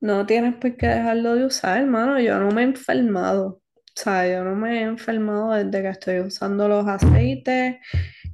no 0.00 0.26
tienes 0.26 0.56
por 0.56 0.76
qué 0.76 0.88
dejarlo 0.88 1.34
de 1.34 1.46
usar, 1.46 1.78
hermano. 1.78 2.20
Yo 2.20 2.38
no 2.38 2.50
me 2.50 2.62
he 2.62 2.64
enfermado. 2.64 3.60
O 3.76 4.00
sea, 4.00 4.28
yo 4.28 4.44
no 4.44 4.54
me 4.54 4.80
he 4.80 4.82
enfermado 4.82 5.52
desde 5.52 5.82
que 5.82 5.88
estoy 5.88 6.20
usando 6.20 6.68
los 6.68 6.86
aceites. 6.86 7.76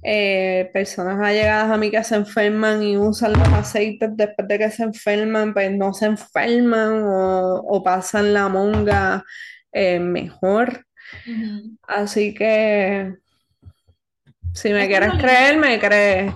Eh, 0.05 0.69
personas 0.73 1.21
allegadas 1.21 1.71
a 1.71 1.77
mí 1.77 1.89
que 1.89 2.03
se 2.03 2.17
enferman 2.17 2.83
y 2.83 2.97
usan 2.97 3.35
los 3.35 3.49
aceites 3.49 4.11
después 4.15 4.49
de 4.49 4.59
que 4.59 4.71
se 4.73 4.83
enferman, 4.83 5.55
pues 5.55 5.71
no 5.71 5.95
se 5.95 6.07
enferman 6.07 7.05
o, 7.07 7.83
pasan 7.85 8.35
la 8.35 8.49
monga 8.49 9.25
eh, 9.71 10.01
mejor. 10.01 10.85
Así 11.87 12.35
que 12.35 13.15
si 14.53 14.73
me 14.73 14.89
quieres 14.89 15.13
creer, 15.13 15.57
me 15.57 15.79
crees. 15.79 16.33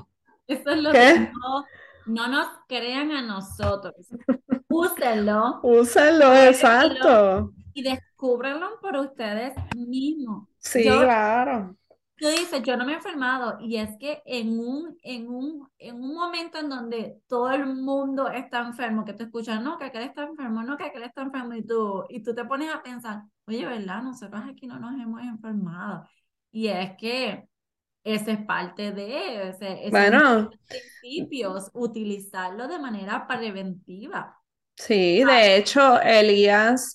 Eso 0.46 0.70
es 0.70 0.82
lo 0.82 0.92
que 0.92 1.30
no, 2.06 2.28
nos 2.28 2.46
crean 2.68 3.10
a 3.10 3.22
nosotros. 3.22 3.94
Úsenlo. 4.68 5.60
Úsenlo, 5.62 6.34
exacto. 6.34 7.52
Y 7.74 7.82
descúbranlo 7.82 8.78
por 8.80 8.96
ustedes 8.96 9.54
mismos. 9.74 10.48
Sí, 10.58 10.84
claro. 10.84 11.76
Tú 12.18 12.28
dices, 12.28 12.62
yo 12.62 12.78
no 12.78 12.86
me 12.86 12.92
he 12.92 12.94
enfermado, 12.94 13.58
y 13.60 13.76
es 13.76 13.90
que 13.98 14.22
en 14.24 14.58
un, 14.58 14.96
en 15.02 15.28
un, 15.28 15.68
en 15.76 15.96
un 15.96 16.14
momento 16.14 16.58
en 16.58 16.70
donde 16.70 17.20
todo 17.28 17.50
el 17.50 17.66
mundo 17.66 18.28
está 18.28 18.60
enfermo, 18.60 19.04
que 19.04 19.12
te 19.12 19.24
escuchas, 19.24 19.60
no, 19.60 19.76
que 19.76 19.84
aquel 19.84 20.04
está 20.04 20.22
enfermo, 20.22 20.62
no, 20.62 20.78
que 20.78 20.84
aquel 20.84 21.02
está 21.02 21.20
enfermo, 21.20 21.52
y 21.54 21.66
tú, 21.66 22.04
y 22.08 22.22
tú 22.22 22.34
te 22.34 22.46
pones 22.46 22.74
a 22.74 22.82
pensar, 22.82 23.24
oye, 23.46 23.66
¿verdad? 23.66 24.02
Nosotros 24.02 24.42
aquí 24.48 24.66
no 24.66 24.78
nos 24.78 24.94
hemos 24.94 25.20
enfermado. 25.20 26.08
Y 26.50 26.68
es 26.68 26.96
que 26.96 27.50
ese 28.06 28.32
es 28.32 28.38
parte 28.46 28.92
de 28.92 29.48
ese, 29.48 29.88
bueno, 29.90 30.48
principios, 30.68 31.70
utilizarlo 31.74 32.68
de 32.68 32.78
manera 32.78 33.26
preventiva. 33.26 34.38
Sí, 34.76 35.24
de 35.24 35.56
hecho, 35.56 36.00
Elías, 36.00 36.94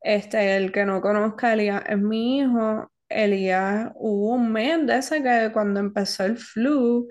este, 0.00 0.56
el 0.56 0.70
que 0.70 0.84
no 0.84 1.00
conozca, 1.00 1.52
Elías 1.52 1.82
es 1.88 1.98
mi 1.98 2.38
hijo. 2.38 2.88
Elías 3.08 3.90
hubo 3.96 4.34
un 4.34 4.52
mes 4.52 4.86
de 4.86 4.98
ese 4.98 5.20
que 5.20 5.50
cuando 5.52 5.80
empezó 5.80 6.24
el 6.24 6.36
flu, 6.36 7.08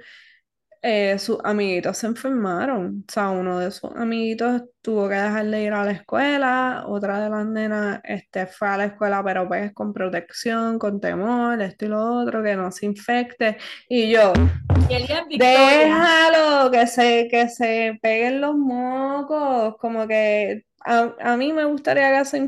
eh, 0.87 1.17
sus 1.17 1.39
amiguitos 1.43 1.97
se 1.97 2.05
enfermaron. 2.05 3.03
O 3.07 3.11
sea, 3.11 3.31
uno 3.31 3.57
de 3.57 3.71
sus 3.71 3.89
amiguitos 3.95 4.65
tuvo 4.83 5.09
que 5.09 5.15
dejar 5.15 5.47
de 5.47 5.63
ir 5.63 5.73
a 5.73 5.83
la 5.83 5.91
escuela, 5.93 6.83
otra 6.87 7.19
de 7.23 7.29
las 7.31 7.43
nenas 7.47 8.01
este, 8.03 8.45
fue 8.45 8.67
a 8.67 8.77
la 8.77 8.85
escuela, 8.85 9.23
pero 9.23 9.47
pues 9.47 9.73
con 9.73 9.91
protección, 9.93 10.77
con 10.77 11.01
temor, 11.01 11.59
esto 11.59 11.85
y 11.85 11.87
lo 11.87 12.21
otro, 12.21 12.43
que 12.43 12.55
no 12.55 12.71
se 12.71 12.85
infecte. 12.85 13.57
Y 13.89 14.11
yo, 14.11 14.31
déjalo, 15.39 16.69
que 16.69 16.85
se, 16.85 17.27
que 17.31 17.49
se 17.49 17.97
peguen 17.99 18.41
los 18.41 18.55
mocos, 18.55 19.77
como 19.77 20.07
que 20.07 20.65
a, 20.81 21.35
mí 21.35 21.51
me 21.51 21.65
gustaría 21.65 22.19
que 22.19 22.25
se, 22.25 22.47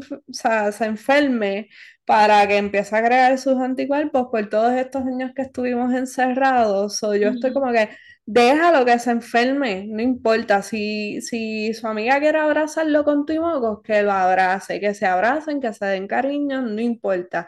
se 0.71 0.85
enferme 0.85 1.69
para 2.05 2.47
que 2.47 2.57
empiece 2.57 2.95
a 2.95 3.03
crear 3.03 3.37
sus 3.39 3.59
anticuerpos 3.59 4.27
por 4.31 4.47
todos 4.47 4.73
estos 4.73 5.01
años 5.07 5.31
que 5.35 5.41
estuvimos 5.41 5.91
encerrados. 5.93 7.01
O 7.03 7.15
yo 7.15 7.29
estoy 7.29 7.51
como 7.51 7.71
que 7.71 7.89
déjalo 8.27 8.85
que 8.85 8.99
se 8.99 9.11
enferme, 9.11 9.87
no 9.87 10.01
importa. 10.03 10.61
Si, 10.61 11.21
si 11.21 11.73
su 11.73 11.87
amiga 11.87 12.19
quiere 12.19 12.39
abrazarlo 12.39 13.03
con 13.05 13.25
tu 13.25 13.33
moco, 13.41 13.81
que 13.81 14.03
lo 14.03 14.11
abrace, 14.11 14.79
que 14.79 14.93
se 14.93 15.07
abracen, 15.07 15.61
que 15.61 15.73
se 15.73 15.85
den 15.85 16.07
cariño, 16.07 16.61
no 16.61 16.81
importa. 16.81 17.47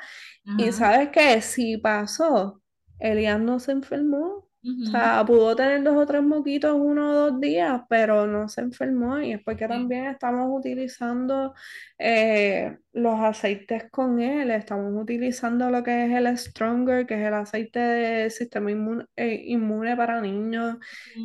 Y 0.57 0.71
sabes 0.71 1.09
qué, 1.11 1.41
si 1.41 1.77
pasó, 1.77 2.61
Elian 2.99 3.45
no 3.45 3.59
se 3.59 3.73
enfermó. 3.73 4.48
O 4.61 4.85
sea, 4.91 5.23
pudo 5.25 5.55
tener 5.55 5.83
dos 5.83 5.95
o 5.95 6.05
tres 6.05 6.21
moquitos 6.21 6.73
uno 6.75 7.11
o 7.11 7.13
dos 7.31 7.41
días, 7.41 7.81
pero 7.89 8.27
no 8.27 8.49
se 8.49 8.61
enfermó 8.61 9.19
y 9.19 9.33
es 9.33 9.41
porque 9.43 9.67
también 9.67 10.05
estamos 10.07 10.47
utilizando 10.51 11.53
eh, 11.97 12.77
los 12.93 13.19
aceites 13.19 13.89
con 13.89 14.19
él, 14.19 14.51
estamos 14.51 14.93
utilizando 15.01 15.69
lo 15.69 15.83
que 15.83 16.05
es 16.05 16.11
el 16.11 16.37
Stronger, 16.37 17.05
que 17.05 17.15
es 17.15 17.27
el 17.27 17.33
aceite 17.35 17.79
del 17.79 18.31
sistema 18.31 18.71
inmune, 18.71 19.05
eh, 19.15 19.43
inmune 19.47 19.95
para 19.95 20.21
niños. 20.21 20.77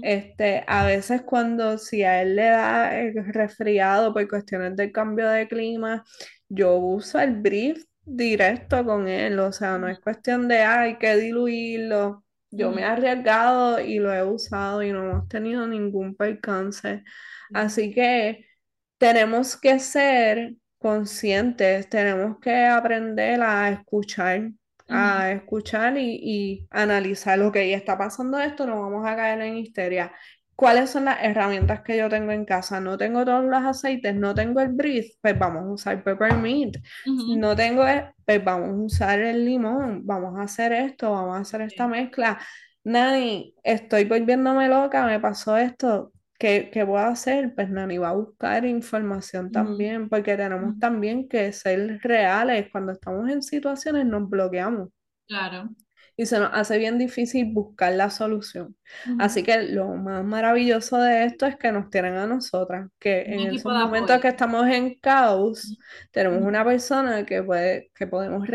Este, 0.03 0.65
a 0.67 0.85
veces 0.87 1.23
cuando 1.23 1.79
si 1.79 2.03
a 2.03 2.23
él 2.23 2.37
le 2.37 2.45
da 2.45 2.99
el 3.01 3.15
resfriado 3.33 4.13
por 4.13 4.29
cuestiones 4.29 4.77
del 4.77 4.93
cambio 4.93 5.29
de 5.31 5.49
clima, 5.49 6.05
yo 6.49 6.77
uso 6.77 7.19
el 7.21 7.35
brief 7.41 7.85
directo 8.05 8.85
con 8.85 9.09
él, 9.09 9.39
o 9.39 9.53
sea, 9.53 9.79
no 9.79 9.89
es 9.89 9.99
cuestión 10.01 10.49
de, 10.49 10.59
hay 10.59 10.99
que 10.99 11.17
diluirlo 11.17 12.24
yo 12.57 12.71
me 12.73 12.83
he 12.83 12.85
arriesgado 12.85 13.81
y 13.81 13.99
lo 13.99 14.13
he 14.13 14.25
usado 14.25 14.83
y 14.83 14.93
no 14.93 15.05
hemos 15.11 15.29
tenido 15.29 15.67
ningún 15.67 16.15
percance. 16.17 17.03
Así 17.53 17.93
que 17.93 18.47
tenemos 18.99 19.57
que 19.57 19.79
ser 19.81 20.55
conscientes, 20.79 21.89
tenemos 21.89 22.39
que 22.41 22.67
aprender 22.67 23.41
a 23.43 23.71
escuchar, 23.71 24.51
a 24.89 25.33
escuchar 25.33 25.97
y, 25.99 26.19
y 26.23 26.69
analizar 26.71 27.39
lo 27.39 27.51
que 27.53 27.69
ya 27.71 27.77
está 27.77 27.97
pasando 27.99 28.39
esto, 28.39 28.67
no 28.67 28.81
vamos 28.83 29.07
a 29.07 29.17
caer 29.17 29.41
en 29.43 29.57
histeria. 29.59 30.13
¿Cuáles 30.57 30.91
son 30.91 31.07
las 31.07 31.19
herramientas 31.23 31.83
que 31.83 31.97
yo 31.97 32.09
tengo 32.09 32.31
en 32.31 32.45
casa? 32.45 32.81
No 32.81 32.97
tengo 32.97 33.25
todos 33.25 33.45
los 33.45 33.63
aceites, 33.63 34.15
no 34.15 34.35
tengo 34.35 34.61
el 34.61 34.69
brief, 34.69 35.07
pues 35.21 35.37
vamos 35.39 35.65
a 35.65 35.71
usar 35.73 36.05
peppermint. 36.05 36.77
No 37.07 37.57
tengo, 37.57 37.85
pues 38.25 38.45
vamos 38.45 38.69
a 38.71 38.73
usar 38.73 39.21
el 39.21 39.45
limón, 39.45 40.07
vamos 40.07 40.39
a 40.39 40.43
hacer 40.43 40.73
esto, 40.73 41.11
vamos 41.11 41.37
a 41.37 41.41
hacer 41.41 41.63
esta 41.63 41.89
mezcla. 41.89 42.39
Nani, 42.85 43.55
estoy 43.65 44.05
volviéndome 44.05 44.69
loca, 44.69 45.05
me 45.07 45.19
pasó 45.19 45.57
esto. 45.57 46.13
¿Qué, 46.39 46.71
qué 46.73 46.87
puedo 46.87 47.05
hacer? 47.05 47.55
Pues 47.55 47.71
Nani 47.71 47.99
va 47.99 48.11
a 48.11 48.13
buscar 48.15 48.65
información 48.65 49.51
también, 49.51 50.09
porque 50.09 50.37
tenemos 50.37 50.79
también 50.79 51.29
que 51.29 51.53
ser 51.53 51.99
reales. 52.03 52.69
Cuando 52.71 52.93
estamos 52.93 53.29
en 53.29 53.43
situaciones 53.43 54.07
nos 54.07 54.29
bloqueamos. 54.29 54.91
Claro 55.27 55.71
y 56.17 56.27
se 56.27 56.39
nos 56.39 56.51
hace 56.53 56.79
bien 56.79 56.99
difícil 56.99 57.47
buscar 57.53 57.93
la 57.93 58.11
solución. 58.11 58.77
Así 59.19 59.43
que 59.43 59.63
lo 59.63 59.89
más 59.95 60.25
maravilloso 60.25 60.99
de 60.99 61.25
esto 61.25 61.47
es 61.47 61.57
que 61.57 61.73
nos 61.73 61.91
tienen 61.91 62.15
a 62.15 62.27
nosotras, 62.27 62.89
que 62.99 63.23
en 63.23 63.55
esos 63.55 63.73
momentos 63.73 64.21
que 64.21 64.29
estamos 64.29 64.67
en 64.69 64.95
caos, 65.01 65.77
tenemos 66.13 66.43
una 66.43 66.65
persona 66.65 67.27
que, 67.27 67.43
puede, 67.43 67.91
que 67.95 68.07
podemos 68.07 68.47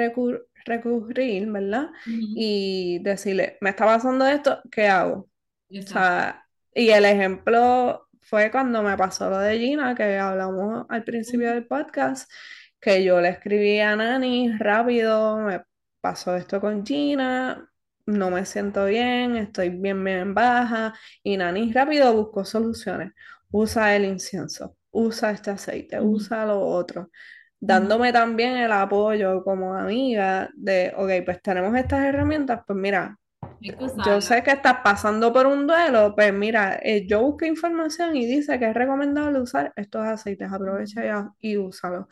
recurrir, 0.66 1.52
¿verdad? 1.52 1.90
Y 2.06 3.00
decirle, 3.00 3.58
me 3.62 3.72
está 3.72 3.86
pasando 3.86 4.26
esto, 4.26 4.62
¿qué 4.72 4.88
hago? 4.88 5.30
O 5.70 5.82
sea, 5.82 6.46
y 6.74 6.90
el 6.90 7.06
ejemplo 7.06 8.08
fue 8.22 8.52
cuando 8.52 8.82
me 8.84 8.96
pasó 8.96 9.30
lo 9.30 9.40
de 9.40 9.60
Gina, 9.60 9.96
que 9.96 10.18
hablamos 10.18 10.86
al 10.88 11.04
principio 11.04 11.52
del 11.52 11.66
podcast, 11.66 12.32
que 12.80 13.04
yo 13.04 13.20
le 13.20 13.30
escribí 13.30 13.80
a 13.80 13.96
Nani 13.96 14.58
rápido, 14.58 15.38
me 15.38 15.62
pasó 16.02 16.36
esto 16.36 16.60
con 16.62 16.86
Gina, 16.86 17.70
no 18.06 18.32
me 18.32 18.46
siento 18.46 18.86
bien, 18.86 19.36
estoy 19.38 19.70
bien, 19.70 20.04
bien 20.04 20.34
baja. 20.34 20.94
Y 21.24 21.38
Nani 21.38 21.72
rápido 21.74 22.14
buscó 22.14 22.46
soluciones. 22.46 23.12
Usa 23.52 23.96
el 23.96 24.06
incienso, 24.06 24.78
usa 24.92 25.32
este 25.32 25.52
aceite, 25.52 26.00
usa 26.02 26.46
lo 26.46 26.60
otro. 26.62 27.10
Dándome 27.60 28.14
también 28.14 28.58
el 28.58 28.72
apoyo 28.72 29.44
como 29.44 29.76
amiga 29.76 30.50
de, 30.56 30.94
ok, 30.96 31.26
pues 31.26 31.42
tenemos 31.42 31.76
estas 31.76 32.06
herramientas, 32.06 32.62
pues 32.66 32.78
mira, 32.80 33.18
yo 33.62 34.22
sé 34.22 34.44
que 34.44 34.52
estás 34.52 34.78
pasando 34.84 35.34
por 35.34 35.46
un 35.46 35.68
duelo, 35.68 36.14
pues 36.16 36.34
mira, 36.34 36.80
eh, 36.82 37.06
yo 37.08 37.22
busqué 37.22 37.48
información 37.48 38.16
y 38.16 38.26
dice 38.26 38.58
que 38.60 38.70
es 38.70 38.74
recomendable 38.74 39.42
usar 39.42 39.74
estos 39.76 40.06
aceites, 40.06 40.52
aprovecha 40.52 41.34
y, 41.40 41.58
úsalo. 41.58 42.08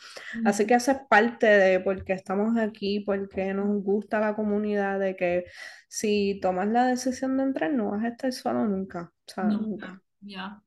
Así 0.45 0.65
que 0.65 0.75
eso 0.75 0.91
es 0.91 0.99
parte 1.09 1.47
de 1.47 1.79
por 1.79 2.03
qué 2.03 2.13
estamos 2.13 2.57
aquí, 2.57 2.99
porque 2.99 3.53
nos 3.53 3.83
gusta 3.83 4.19
la 4.19 4.35
comunidad, 4.35 4.99
de 4.99 5.15
que 5.15 5.45
si 5.87 6.39
tomas 6.41 6.67
la 6.67 6.85
decisión 6.85 7.37
de 7.37 7.43
entrar, 7.43 7.71
no 7.71 7.91
vas 7.91 8.03
a 8.03 8.09
estar 8.09 8.31
solo 8.31 8.65
nunca. 8.65 9.11
nunca. 9.37 10.01
Ya. 10.21 10.61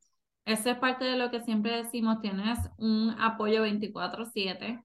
Eso 0.44 0.70
es 0.70 0.78
parte 0.78 1.04
de 1.04 1.16
lo 1.16 1.30
que 1.30 1.42
siempre 1.42 1.76
decimos, 1.76 2.20
tienes 2.20 2.58
un 2.78 3.14
apoyo 3.18 3.62
24/7, 3.62 4.82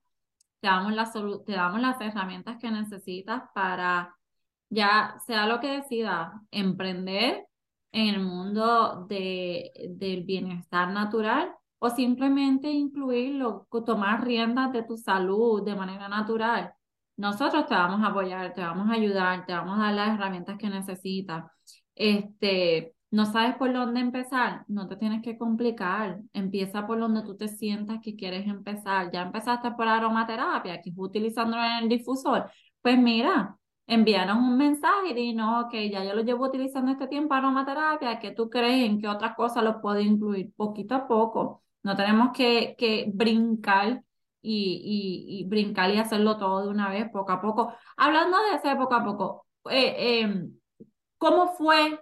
te 0.59 0.67
damos, 0.67 0.93
la 0.93 1.11
te 1.45 1.51
damos 1.53 1.81
las 1.81 1.99
herramientas 2.01 2.57
que 2.59 2.69
necesitas 2.69 3.43
para 3.53 4.14
ya 4.69 5.15
sea 5.25 5.47
lo 5.47 5.59
que 5.59 5.67
decida, 5.67 6.41
emprender 6.51 7.45
en 7.91 8.15
el 8.15 8.21
mundo 8.21 9.05
de, 9.07 9.71
del 9.89 10.23
bienestar 10.23 10.89
natural 10.91 11.53
o 11.79 11.89
simplemente 11.89 12.69
incluirlo, 12.69 13.67
tomar 13.85 14.25
riendas 14.25 14.71
de 14.73 14.83
tu 14.83 14.97
salud 14.97 15.63
de 15.63 15.75
manera 15.75 16.09
natural. 16.09 16.73
Nosotros 17.17 17.65
te 17.67 17.73
vamos 17.75 18.01
a 18.03 18.07
apoyar, 18.07 18.53
te 18.53 18.61
vamos 18.61 18.89
a 18.89 18.93
ayudar, 18.93 19.45
te 19.45 19.53
vamos 19.53 19.79
a 19.79 19.83
dar 19.83 19.93
las 19.93 20.15
herramientas 20.15 20.57
que 20.57 20.69
necesitas. 20.69 21.45
Este, 21.95 22.95
no 23.11 23.25
sabes 23.25 23.55
por 23.55 23.71
dónde 23.71 24.01
empezar, 24.01 24.65
no 24.67 24.87
te 24.89 24.97
tienes 24.97 25.21
que 25.21 25.37
complicar. 25.37 26.19
Empieza 26.33 26.85
por 26.85 26.99
donde 26.99 27.21
tú 27.23 27.37
te 27.37 27.47
sientas 27.47 27.99
que 28.01 28.15
quieres 28.15 28.45
empezar. 28.47 29.11
Ya 29.11 29.21
empezaste 29.21 29.71
por 29.71 29.87
aromaterapia, 29.87 30.81
que 30.81 30.91
utilizando 30.97 31.57
en 31.57 31.83
el 31.83 31.89
difusor. 31.89 32.51
Pues 32.81 32.97
mira, 32.99 33.57
envíanos 33.87 34.37
un 34.37 34.57
mensaje 34.57 35.09
y 35.09 35.13
dinos, 35.13 35.65
ok, 35.65 35.73
ya 35.91 36.03
yo 36.03 36.13
lo 36.15 36.23
llevo 36.23 36.45
utilizando 36.45 36.91
este 36.91 37.07
tiempo 37.07 37.33
aromaterapia, 37.33 38.19
¿qué 38.19 38.31
tú 38.31 38.49
crees? 38.49 38.85
¿En 38.89 38.99
qué 38.99 39.07
otras 39.07 39.35
cosas 39.35 39.63
lo 39.63 39.81
puedo 39.81 39.99
incluir? 39.99 40.53
Poquito 40.55 40.95
a 40.95 41.07
poco. 41.07 41.63
No 41.83 41.95
tenemos 41.95 42.31
que, 42.35 42.75
que 42.77 43.11
brincar 43.13 44.03
y, 44.41 45.41
y, 45.41 45.47
brincar 45.47 45.91
y 45.91 45.97
hacerlo 45.97 46.37
todo 46.37 46.63
de 46.63 46.69
una 46.69 46.89
vez, 46.89 47.09
poco 47.11 47.31
a 47.31 47.41
poco. 47.41 47.73
Hablando 47.97 48.37
de 48.43 48.55
ese 48.57 48.75
poco 48.75 48.95
a 48.95 49.03
poco, 49.03 49.47
eh, 49.69 50.21
em, 50.21 50.53
¿cómo 51.17 51.53
fue 51.55 51.99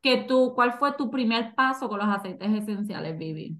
que 0.00 0.18
tú, 0.24 0.52
cuál 0.54 0.74
fue 0.74 0.92
tu 0.92 1.10
primer 1.10 1.54
paso 1.54 1.88
con 1.88 1.98
los 1.98 2.08
aceites 2.08 2.50
esenciales, 2.52 3.18
Vivi? 3.18 3.56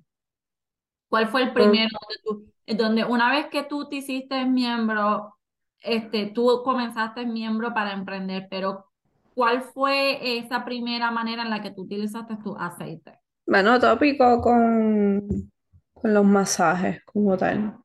¿Cuál 1.09 1.29
fue 1.29 1.43
el 1.43 1.53
primero 1.53 1.91
donde, 2.25 2.75
donde 2.75 3.05
una 3.05 3.31
vez 3.31 3.49
que 3.49 3.65
tú 3.65 3.89
te 3.89 3.97
hiciste 3.97 4.45
miembro 4.47 5.37
este, 5.83 6.26
tú 6.26 6.62
comenzaste 6.64 7.26
miembro 7.26 7.74
para 7.74 7.93
emprender, 7.93 8.47
pero 8.51 8.87
¿cuál 9.35 9.62
fue 9.62 10.39
esa 10.39 10.64
primera 10.64 11.11
manera 11.11 11.43
en 11.43 11.51
la 11.51 11.62
que 11.62 11.70
tú 11.70 11.83
utilizaste 11.83 12.37
tu 12.43 12.57
aceite? 12.57 13.18
Bueno, 13.47 13.78
tópico 13.80 14.41
con, 14.41 15.51
con 15.93 16.14
los 16.14 16.24
masajes 16.24 17.03
como 17.05 17.37
tal. 17.37 17.76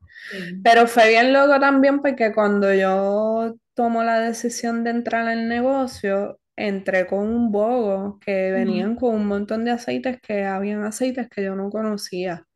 Pero 0.63 0.87
fue 0.87 1.09
bien 1.09 1.31
loco 1.31 1.59
también 1.59 2.01
porque 2.01 2.33
cuando 2.33 2.73
yo 2.73 3.55
tomo 3.73 4.03
la 4.03 4.19
decisión 4.19 4.83
de 4.83 4.89
entrar 4.89 5.23
en 5.31 5.39
el 5.39 5.47
negocio, 5.47 6.39
entré 6.55 7.05
con 7.05 7.19
un 7.19 7.51
bogo 7.51 8.19
que 8.19 8.51
venían 8.51 8.95
con 8.95 9.15
un 9.15 9.27
montón 9.27 9.63
de 9.63 9.71
aceites 9.71 10.19
que 10.19 10.43
habían 10.43 10.83
aceites 10.83 11.29
que 11.29 11.43
yo 11.43 11.55
no 11.55 11.69
conocía. 11.69 12.46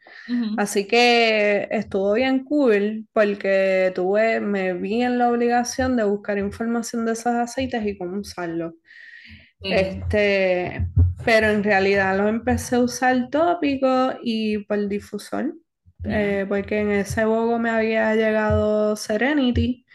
Así 0.57 0.87
que 0.87 1.67
estuvo 1.71 2.13
bien 2.13 2.43
cool 2.43 3.07
porque 3.13 3.91
tuve, 3.95 4.39
me 4.39 4.73
vi 4.73 5.01
en 5.01 5.17
la 5.17 5.29
obligación 5.29 5.95
de 5.95 6.03
buscar 6.03 6.37
información 6.37 7.05
de 7.05 7.13
esos 7.13 7.33
aceites 7.33 7.85
y 7.85 7.97
cómo 7.97 8.19
usarlos. 8.19 8.73
Este, 9.61 10.87
pero 11.23 11.47
en 11.49 11.63
realidad 11.63 12.17
lo 12.17 12.27
empecé 12.27 12.77
a 12.77 12.79
usar 12.79 13.29
tópico 13.29 14.13
y 14.23 14.59
por 14.65 14.87
difusor, 14.87 15.53
eh, 16.03 16.45
porque 16.49 16.79
en 16.79 16.91
ese 16.91 17.25
bogo 17.25 17.59
me 17.59 17.69
había 17.69 18.15
llegado 18.15 18.95
Serenity 18.95 19.85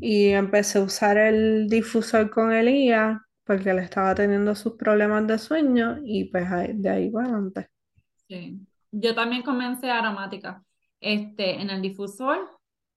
y 0.00 0.28
empecé 0.28 0.78
a 0.78 0.82
usar 0.82 1.18
el 1.18 1.68
difusor 1.68 2.30
con 2.30 2.52
Elías 2.52 3.18
porque 3.44 3.72
le 3.72 3.82
estaba 3.82 4.12
teniendo 4.14 4.56
sus 4.56 4.74
problemas 4.74 5.24
de 5.28 5.38
sueño 5.38 6.00
y 6.04 6.24
pues 6.24 6.48
de 6.74 6.90
ahí 6.90 7.10
para 7.10 7.28
adelante. 7.28 7.68
Sí 8.28 8.66
yo 9.00 9.14
también 9.14 9.42
comencé 9.42 9.90
aromática 9.90 10.64
este, 11.00 11.60
en 11.60 11.70
el 11.70 11.82
difusor 11.82 12.50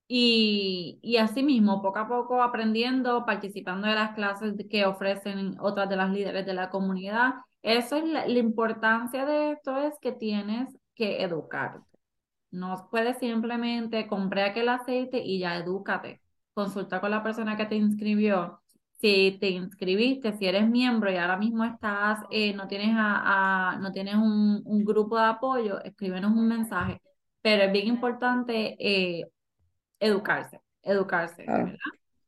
y, 0.08 1.00
y 1.04 1.18
así 1.18 1.44
mismo, 1.44 1.82
poco 1.82 2.00
a 2.00 2.08
poco 2.08 2.42
aprendiendo, 2.42 3.26
participando 3.26 3.88
de 3.88 3.96
las 3.96 4.16
clases 4.16 4.56
que 4.70 4.86
ofrecen 4.86 5.58
otras 5.60 5.90
de 5.90 5.96
las 5.98 6.12
líderes 6.12 6.46
de 6.46 6.54
la 6.54 6.70
comunidad. 6.70 7.36
Eso 7.62 7.98
es 7.98 8.06
la, 8.06 8.28
importancia 8.28 9.26
de 9.26 9.52
esto 9.52 9.78
es 9.78 9.94
que 10.02 10.12
tienes 10.12 10.70
que 10.96 11.22
educarte. 11.24 11.86
No 12.52 12.88
puedes 12.92 13.20
simplemente 13.20 14.08
comprar 14.08 14.50
aquel 14.50 14.70
aceite 14.70 15.20
y 15.24 15.40
ya 15.40 15.58
edúcate. 15.58 16.22
Consulta 16.54 17.02
con 17.02 17.12
la 17.12 17.24
persona 17.24 17.58
que 17.58 17.66
te 17.66 17.76
inscribió 17.76 18.59
si 19.00 19.38
te 19.40 19.50
inscribiste, 19.50 20.34
si 20.38 20.46
eres 20.46 20.68
miembro 20.70 21.12
y 21.12 21.16
ahora 21.16 21.38
mismo 21.38 21.64
estás, 21.64 22.20
eh, 22.32 22.54
no 22.54 22.68
tienes, 22.68 22.92
a, 22.94 23.78
no 23.82 23.92
tienes 23.92 24.16
un, 24.16 24.62
un, 24.66 24.86
grupo 24.86 25.18
de 25.18 25.26
apoyo, 25.26 25.82
escríbenos 25.84 26.32
un 26.32 26.48
mensaje. 26.48 27.02
Pero 27.42 27.64
es 27.64 27.72
bien 27.72 27.88
importante 27.88 28.76
eh, 28.80 29.26
educarse, 30.00 30.60
educarse, 30.84 31.46
¿verdad? 31.48 31.76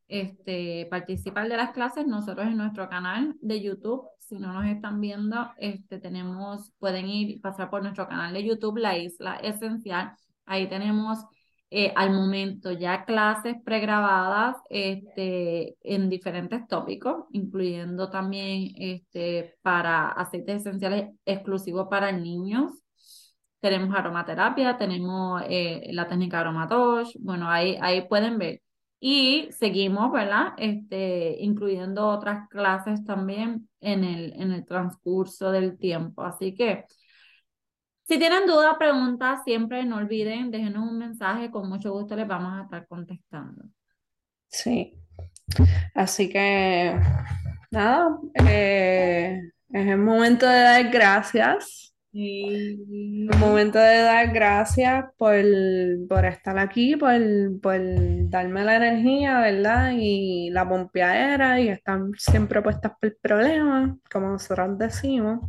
Este, 0.08 0.88
participar 0.90 1.48
de 1.50 1.58
las 1.58 1.72
clases, 1.72 2.08
nosotros 2.08 2.48
en 2.48 2.58
nuestro 2.58 2.90
canal 2.90 3.36
de 3.42 3.62
YouTube 3.62 4.08
si 4.32 4.40
no 4.40 4.54
nos 4.54 4.66
están 4.66 5.02
viendo, 5.02 5.52
este, 5.58 6.00
tenemos, 6.00 6.72
pueden 6.80 7.10
ir, 7.10 7.42
pasar 7.42 7.70
por 7.70 7.84
nuestro 7.84 8.08
canal 8.08 8.34
de 8.34 8.46
YouTube, 8.46 8.78
La 8.78 8.98
Isla 8.98 9.36
Esencial. 9.36 10.16
Ahí 10.46 10.70
tenemos 10.70 11.20
eh, 11.74 11.94
al 11.96 12.12
momento 12.12 12.74
ya 12.74 13.06
clases 13.06 13.56
pregrabadas 13.64 14.58
este, 14.70 15.78
en 15.82 16.10
diferentes 16.10 16.68
tópicos, 16.68 17.24
incluyendo 17.32 18.10
también 18.10 18.74
este, 18.76 19.56
para 19.62 20.10
aceites 20.10 20.62
esenciales 20.62 21.12
exclusivos 21.26 21.88
para 21.90 22.12
niños. 22.12 22.74
Tenemos 23.62 23.96
aromaterapia, 23.96 24.78
tenemos 24.78 25.44
eh, 25.48 25.88
la 25.94 26.10
técnica 26.10 26.42
aromatosh, 26.42 27.16
bueno, 27.22 27.50
ahí, 27.50 27.78
ahí 27.82 28.06
pueden 28.08 28.38
ver. 28.38 28.62
Y 29.00 29.48
seguimos, 29.52 30.12
¿verdad? 30.12 30.54
Este, 30.58 31.38
incluyendo 31.40 32.08
otras 32.10 32.50
clases 32.50 33.04
también 33.06 33.70
en 33.80 34.04
el, 34.04 34.34
en 34.34 34.52
el 34.52 34.66
transcurso 34.66 35.52
del 35.52 35.78
tiempo. 35.80 36.24
Así 36.24 36.54
que 36.54 36.86
si 38.12 38.20
tienen 38.20 38.46
dudas, 38.46 38.76
preguntas, 38.78 39.40
siempre 39.46 39.86
no 39.86 39.96
olviden, 39.96 40.52
déjenos 40.52 40.86
un 40.86 40.98
mensaje, 40.98 41.50
con 41.50 41.70
mucho 41.70 41.94
gusto 41.94 42.14
les 42.14 42.28
vamos 42.28 42.60
a 42.60 42.64
estar 42.64 42.86
contestando. 42.86 43.64
Sí. 44.50 44.98
Así 45.96 46.28
que, 46.28 46.94
nada, 47.72 48.20
eh, 48.34 49.40
es 49.70 49.88
el 49.88 49.98
momento 49.98 50.46
de 50.46 50.60
dar 50.60 50.90
gracias 50.92 51.91
un 52.14 53.40
momento 53.40 53.80
de 53.80 54.02
dar 54.02 54.32
gracias 54.34 55.06
por, 55.18 55.44
por 56.10 56.26
estar 56.26 56.58
aquí, 56.60 56.96
por, 56.96 57.14
por 57.62 57.80
darme 58.30 58.64
la 58.66 58.76
energía, 58.76 59.40
¿verdad? 59.40 59.94
Y 59.98 60.50
la 60.52 60.68
pompeadera 60.68 61.60
y 61.60 61.70
están 61.70 62.12
siempre 62.18 62.62
puestas 62.62 62.92
por 63.00 63.10
el 63.10 63.18
problema, 63.22 63.98
como 64.12 64.30
nosotros 64.30 64.78
decimos. 64.78 65.40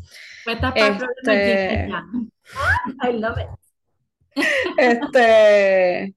Puestas 0.44 0.72
por 0.72 1.32
este... 1.32 1.88
I 3.02 3.12
love 3.18 3.38
it. 3.38 4.44
este, 4.78 6.14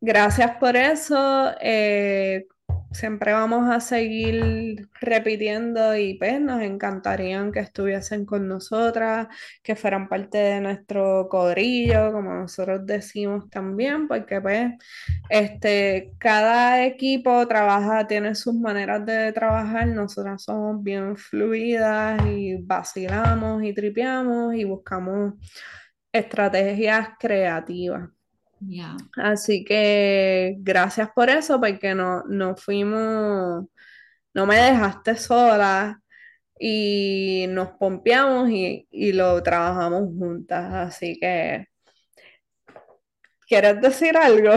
gracias 0.00 0.56
por 0.58 0.76
eso. 0.76 1.52
Eh, 1.60 2.46
siempre 2.92 3.32
vamos 3.32 3.70
a 3.70 3.80
seguir 3.80 4.88
repitiendo 5.00 5.96
y 5.96 6.14
pues 6.14 6.40
nos 6.40 6.62
encantaría 6.62 7.50
que 7.52 7.60
estuviesen 7.60 8.26
con 8.26 8.48
nosotras, 8.48 9.28
que 9.62 9.76
fueran 9.76 10.08
parte 10.08 10.38
de 10.38 10.60
nuestro 10.60 11.28
corillo, 11.28 12.12
como 12.12 12.34
nosotros 12.34 12.86
decimos 12.86 13.48
también, 13.50 14.08
porque 14.08 14.40
pues 14.40 14.72
este, 15.28 16.12
cada 16.18 16.84
equipo 16.84 17.46
trabaja, 17.48 18.06
tiene 18.06 18.34
sus 18.34 18.54
maneras 18.54 19.04
de 19.06 19.32
trabajar, 19.32 19.86
nosotras 19.88 20.42
somos 20.44 20.82
bien 20.82 21.16
fluidas 21.16 22.20
y 22.26 22.56
vacilamos 22.56 23.62
y 23.64 23.74
tripeamos 23.74 24.54
y 24.54 24.64
buscamos 24.64 25.34
estrategias 26.12 27.10
creativas. 27.18 28.10
Así 29.16 29.64
que 29.64 30.56
gracias 30.58 31.10
por 31.14 31.30
eso, 31.30 31.60
porque 31.60 31.94
no, 31.94 32.22
no 32.24 32.56
fuimos, 32.56 33.66
no 34.34 34.46
me 34.46 34.56
dejaste 34.56 35.16
sola 35.16 36.00
y 36.58 37.46
nos 37.48 37.70
pompeamos 37.70 38.48
y, 38.50 39.12
lo 39.12 39.42
trabajamos 39.42 40.02
juntas. 40.16 40.72
Así 40.72 41.18
que, 41.20 41.66
¿quieres 43.46 43.80
decir 43.80 44.16
algo? 44.16 44.52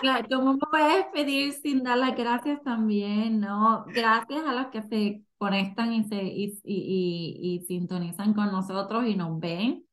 Claro, 0.00 0.26
¿cómo 0.30 0.54
me 0.54 0.58
voy 0.72 0.80
a 0.80 0.96
despedir 0.96 1.52
sin 1.52 1.82
dar 1.82 1.98
las 1.98 2.16
gracias 2.16 2.62
también? 2.62 3.38
¿no? 3.38 3.84
Gracias 3.88 4.46
a 4.46 4.54
los 4.54 4.68
que 4.68 4.80
se 4.80 5.22
conectan 5.36 5.92
y, 5.92 6.04
se, 6.04 6.22
y 6.24 7.64
sintonizan 7.68 8.32
con 8.32 8.50
nosotros 8.50 9.04
y 9.06 9.14
nos 9.14 9.38
ven. 9.38 9.84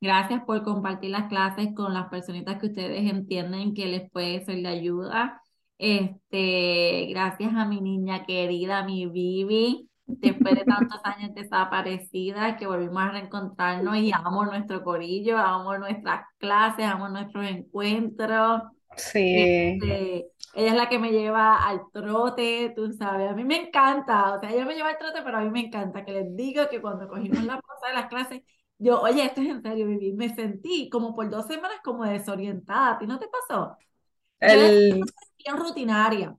Gracias 0.00 0.44
por 0.44 0.62
compartir 0.62 1.10
las 1.10 1.28
clases 1.28 1.74
con 1.74 1.92
las 1.92 2.08
personitas 2.08 2.58
que 2.58 2.66
ustedes 2.66 3.10
entienden 3.10 3.74
que 3.74 3.86
les 3.86 4.10
puede 4.10 4.44
ser 4.44 4.62
de 4.62 4.68
ayuda. 4.68 5.42
Este, 5.76 7.06
gracias 7.10 7.54
a 7.54 7.64
mi 7.64 7.80
niña 7.80 8.24
querida, 8.24 8.84
mi 8.84 9.06
Vivi, 9.06 9.88
después 10.06 10.54
de 10.54 10.64
tantos 10.64 11.00
años 11.04 11.34
desaparecida, 11.34 12.56
que 12.56 12.66
volvimos 12.66 13.02
a 13.02 13.10
reencontrarnos 13.10 13.96
y 13.96 14.12
amo 14.12 14.44
nuestro 14.44 14.82
corillo, 14.82 15.36
amo 15.36 15.76
nuestras 15.78 16.26
clases, 16.38 16.86
amo 16.86 17.08
nuestros 17.08 17.46
encuentros. 17.46 18.62
Sí. 18.96 19.34
Este, 19.36 20.26
ella 20.54 20.70
es 20.70 20.74
la 20.74 20.88
que 20.88 20.98
me 20.98 21.10
lleva 21.10 21.56
al 21.56 21.82
trote, 21.92 22.72
tú 22.74 22.92
sabes, 22.92 23.30
a 23.30 23.34
mí 23.34 23.44
me 23.44 23.66
encanta, 23.66 24.34
o 24.34 24.40
sea, 24.40 24.50
ella 24.50 24.64
me 24.64 24.74
lleva 24.74 24.88
al 24.88 24.98
trote, 24.98 25.20
pero 25.22 25.38
a 25.38 25.40
mí 25.42 25.50
me 25.50 25.66
encanta 25.66 26.04
que 26.04 26.12
les 26.12 26.36
digo 26.36 26.68
que 26.68 26.80
cuando 26.80 27.06
cogimos 27.06 27.44
la 27.44 27.60
pausa 27.60 27.88
de 27.88 27.94
las 27.94 28.06
clases, 28.06 28.42
yo, 28.78 29.00
oye, 29.00 29.24
esto 29.24 29.40
es 29.40 29.48
en 29.48 29.62
serio, 29.62 29.86
Vivi. 29.86 30.12
Me 30.12 30.34
sentí 30.34 30.88
como 30.88 31.14
por 31.14 31.28
dos 31.28 31.46
semanas 31.46 31.78
como 31.82 32.04
desorientada. 32.04 32.92
¿A 32.92 32.98
ti 32.98 33.06
no 33.06 33.18
te 33.18 33.26
pasó? 33.28 33.76
El... 34.38 34.98
Yo 34.98 35.04
soy 35.06 35.44
bien 35.44 35.56
rutinaria. 35.56 36.36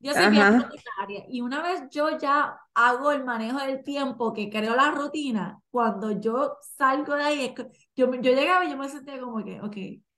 Yo 0.00 0.12
soy 0.12 0.30
bien 0.30 0.62
rutinaria. 0.62 1.24
Y 1.28 1.40
una 1.40 1.62
vez 1.62 1.84
yo 1.90 2.18
ya 2.18 2.58
hago 2.74 3.12
el 3.12 3.24
manejo 3.24 3.58
del 3.60 3.82
tiempo, 3.82 4.32
que 4.32 4.50
creo 4.50 4.74
la 4.74 4.90
rutina, 4.90 5.60
cuando 5.70 6.20
yo 6.20 6.58
salgo 6.76 7.14
de 7.14 7.24
ahí, 7.24 7.54
yo, 7.94 8.12
yo 8.14 8.32
llegaba 8.32 8.64
y 8.64 8.70
yo 8.70 8.76
me 8.76 8.88
sentía 8.88 9.20
como 9.20 9.42
que, 9.44 9.60
ok. 9.60 9.76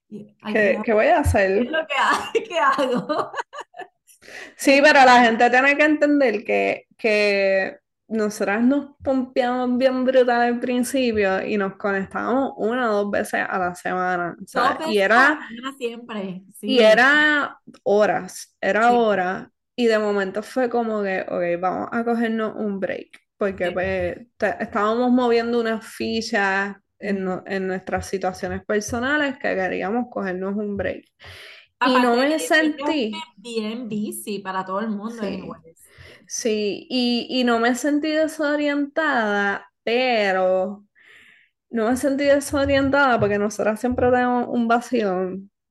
¿Qué, 0.08 0.80
¿Qué, 0.82 0.92
voy 0.94 1.06
a 1.06 1.18
hacer? 1.18 1.60
¿Qué 1.60 1.66
es 1.66 1.70
lo 1.70 1.86
que, 1.86 2.42
¿qué 2.48 2.58
hago? 2.58 3.30
Sí, 4.56 4.80
pero 4.82 5.04
la 5.04 5.22
gente 5.22 5.50
tiene 5.50 5.76
que 5.76 5.84
entender 5.84 6.44
que, 6.44 6.86
que 6.96 7.78
nosotras 8.08 8.62
nos 8.62 8.96
pompeamos 9.02 9.76
bien 9.76 10.04
brutal 10.04 10.40
al 10.40 10.60
principio 10.60 11.44
y 11.44 11.58
nos 11.58 11.76
conectábamos 11.76 12.54
una 12.56 12.90
o 12.90 13.04
dos 13.04 13.10
veces 13.10 13.44
a 13.46 13.58
la 13.58 13.74
semana. 13.74 14.36
y 14.88 14.98
era 14.98 15.38
siempre. 15.76 16.42
Y 16.62 16.78
era 16.78 17.60
horas, 17.82 18.56
era 18.60 18.92
horas. 18.92 19.48
Y 19.76 19.86
de 19.86 19.98
momento 19.98 20.42
fue 20.42 20.68
como 20.68 21.02
que, 21.02 21.20
ok, 21.28 21.60
vamos 21.60 21.88
a 21.92 22.02
cogernos 22.02 22.54
un 22.56 22.80
break. 22.80 23.20
Porque 23.36 23.70
pues 23.70 24.16
estábamos 24.40 25.12
moviendo 25.12 25.60
unas 25.60 25.86
fichas 25.86 26.76
en, 26.98 27.24
nuestras 27.66 28.06
situaciones 28.06 28.64
personales 28.64 29.34
que 29.38 29.54
queríamos 29.54 30.06
cogernos 30.10 30.56
un 30.56 30.76
break. 30.76 31.04
Y 31.86 31.92
no 32.00 32.16
me 32.16 32.38
sentí. 32.38 33.12
Bien 33.36 33.88
bici 33.88 34.40
para 34.40 34.64
todo 34.64 34.80
el 34.80 34.88
mundo. 34.88 35.22
Sí, 36.26 36.86
y, 36.90 37.42
no 37.44 37.58
me 37.58 37.74
sentí 37.74 38.10
desorientada, 38.10 39.70
pero 39.82 40.84
no 41.70 41.90
me 41.90 41.96
sentí 41.96 42.24
desorientada 42.24 43.18
porque 43.18 43.38
nosotras 43.38 43.80
siempre 43.80 44.10
tenemos 44.10 44.46
un 44.48 44.68
vacío. 44.68 45.14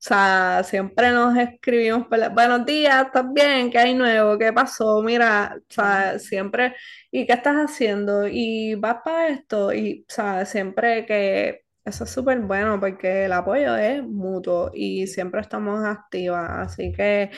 sea, 0.00 0.62
siempre 0.64 1.10
nos 1.10 1.36
escribimos, 1.36 2.06
buenos 2.08 2.64
días, 2.64 3.06
¿estás 3.06 3.32
bien? 3.32 3.70
¿Qué 3.70 3.78
hay 3.78 3.94
nuevo? 3.94 4.38
¿Qué 4.38 4.52
pasó? 4.52 5.02
Mira, 5.02 5.56
o 5.58 5.64
sea, 5.68 6.18
siempre, 6.18 6.74
¿y 7.10 7.26
qué 7.26 7.32
estás 7.34 7.56
haciendo? 7.56 8.26
¿Y 8.28 8.74
vas 8.76 8.98
para 9.04 9.28
esto? 9.28 9.72
Y, 9.72 10.04
o 10.08 10.12
sea, 10.12 10.44
siempre 10.44 11.04
que 11.06 11.64
eso 11.88 12.04
es 12.04 12.10
súper 12.10 12.40
bueno 12.40 12.78
porque 12.80 13.24
el 13.26 13.32
apoyo 13.32 13.76
es 13.76 14.02
mutuo 14.02 14.70
y 14.74 15.06
siempre 15.06 15.40
estamos 15.40 15.84
activas. 15.84 16.48
Así 16.50 16.92
que 16.92 17.30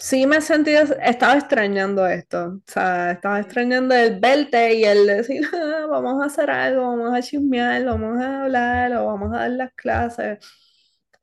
sí 0.00 0.26
me 0.26 0.38
he 0.38 0.40
sentido, 0.40 0.82
estaba 1.02 1.34
extrañando 1.34 2.06
esto, 2.06 2.46
o 2.58 2.62
sea, 2.66 3.12
estaba 3.12 3.40
extrañando 3.40 3.94
el 3.94 4.18
verte 4.20 4.74
y 4.74 4.84
el 4.84 5.06
decir, 5.06 5.42
ah, 5.54 5.86
vamos 5.90 6.22
a 6.22 6.26
hacer 6.26 6.50
algo, 6.50 6.82
vamos 6.82 7.14
a 7.14 7.22
chismear, 7.22 7.84
vamos 7.84 8.18
a 8.20 8.44
hablar, 8.44 8.92
o 8.94 9.06
vamos 9.06 9.32
a 9.34 9.40
dar 9.40 9.50
las 9.50 9.72
clases. 9.74 10.38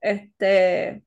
Este, 0.01 1.03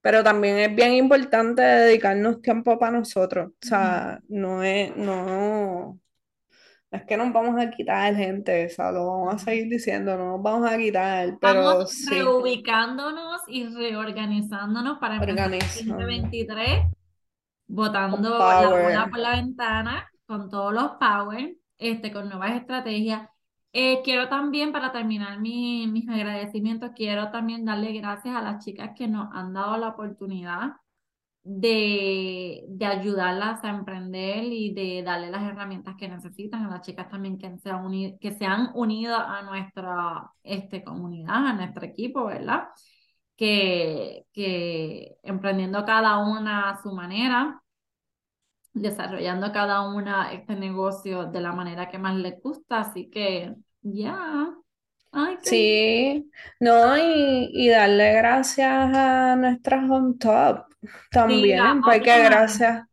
pero 0.00 0.24
también 0.24 0.58
es 0.58 0.74
bien 0.74 0.94
importante 0.94 1.62
dedicarnos 1.62 2.42
tiempo 2.42 2.78
para 2.78 2.98
nosotros, 2.98 3.50
o 3.62 3.66
sea, 3.66 4.20
no 4.28 4.62
es, 4.62 4.96
no, 4.96 6.00
es 6.90 7.04
que 7.04 7.16
nos 7.16 7.32
vamos 7.32 7.60
a 7.60 7.70
quitar, 7.70 8.14
gente, 8.16 8.66
o 8.66 8.68
sea, 8.68 8.90
lo 8.90 9.06
vamos 9.06 9.34
a 9.34 9.38
seguir 9.38 9.68
diciendo, 9.68 10.16
no 10.16 10.32
nos 10.32 10.42
vamos 10.42 10.68
a 10.68 10.76
quitar, 10.76 11.38
pero 11.40 11.82
Estamos 11.82 12.06
reubicándonos 12.10 13.42
y 13.46 13.66
reorganizándonos 13.66 14.98
para 14.98 15.16
empezar 15.16 15.52
el 15.52 15.60
2023, 15.60 16.86
botando 17.68 18.38
la 18.38 18.68
bola 18.68 19.08
por 19.08 19.18
la 19.20 19.30
ventana 19.36 20.10
con 20.26 20.50
todos 20.50 20.72
los 20.72 20.92
power, 20.98 21.54
este, 21.78 22.12
con 22.12 22.28
nuevas 22.28 22.54
estrategias. 22.54 23.28
Eh, 23.72 24.00
quiero 24.02 24.28
también, 24.28 24.72
para 24.72 24.90
terminar 24.90 25.38
mis 25.38 26.08
agradecimientos, 26.08 26.90
quiero 26.96 27.30
también 27.30 27.64
darle 27.64 27.92
gracias 27.92 28.34
a 28.34 28.42
las 28.42 28.64
chicas 28.64 28.90
que 28.96 29.06
nos 29.06 29.28
han 29.32 29.52
dado 29.52 29.76
la 29.76 29.88
oportunidad 29.90 30.72
de, 31.42 32.64
de, 32.68 32.86
ayudarlas 32.86 33.64
a 33.64 33.70
emprender 33.70 34.44
y 34.44 34.74
de 34.74 35.02
darle 35.02 35.30
las 35.30 35.42
herramientas 35.42 35.96
que 35.98 36.08
necesitan 36.08 36.64
a 36.64 36.70
las 36.70 36.82
chicas 36.82 37.08
también 37.08 37.38
que 37.38 37.56
se 37.58 37.70
han 37.70 37.84
unido, 37.84 38.18
que 38.20 38.32
se 38.32 38.44
han 38.44 38.70
unido 38.74 39.16
a 39.16 39.42
nuestra 39.42 40.30
este, 40.42 40.84
comunidad, 40.84 41.46
a 41.46 41.52
nuestro 41.54 41.84
equipo, 41.84 42.26
¿verdad? 42.26 42.64
Que, 43.36 44.26
que 44.32 45.16
emprendiendo 45.22 45.84
cada 45.86 46.18
una 46.18 46.70
a 46.70 46.82
su 46.82 46.92
manera, 46.92 47.62
desarrollando 48.74 49.50
cada 49.50 49.88
una 49.88 50.32
este 50.32 50.56
negocio 50.56 51.24
de 51.24 51.40
la 51.40 51.52
manera 51.52 51.88
que 51.88 51.98
más 51.98 52.16
les 52.16 52.40
gusta, 52.42 52.80
así 52.80 53.08
que 53.08 53.54
ya. 53.80 54.54
Qué 55.12 55.38
Sí, 55.42 56.30
no, 56.60 56.96
y, 56.96 57.50
y 57.52 57.68
darle 57.68 58.12
gracias 58.12 58.94
a 58.94 59.36
nuestras 59.36 59.90
on 59.90 60.18
top 60.18 60.69
también, 61.10 61.82
porque 61.82 62.00
otra 62.00 62.24
gracias, 62.24 62.86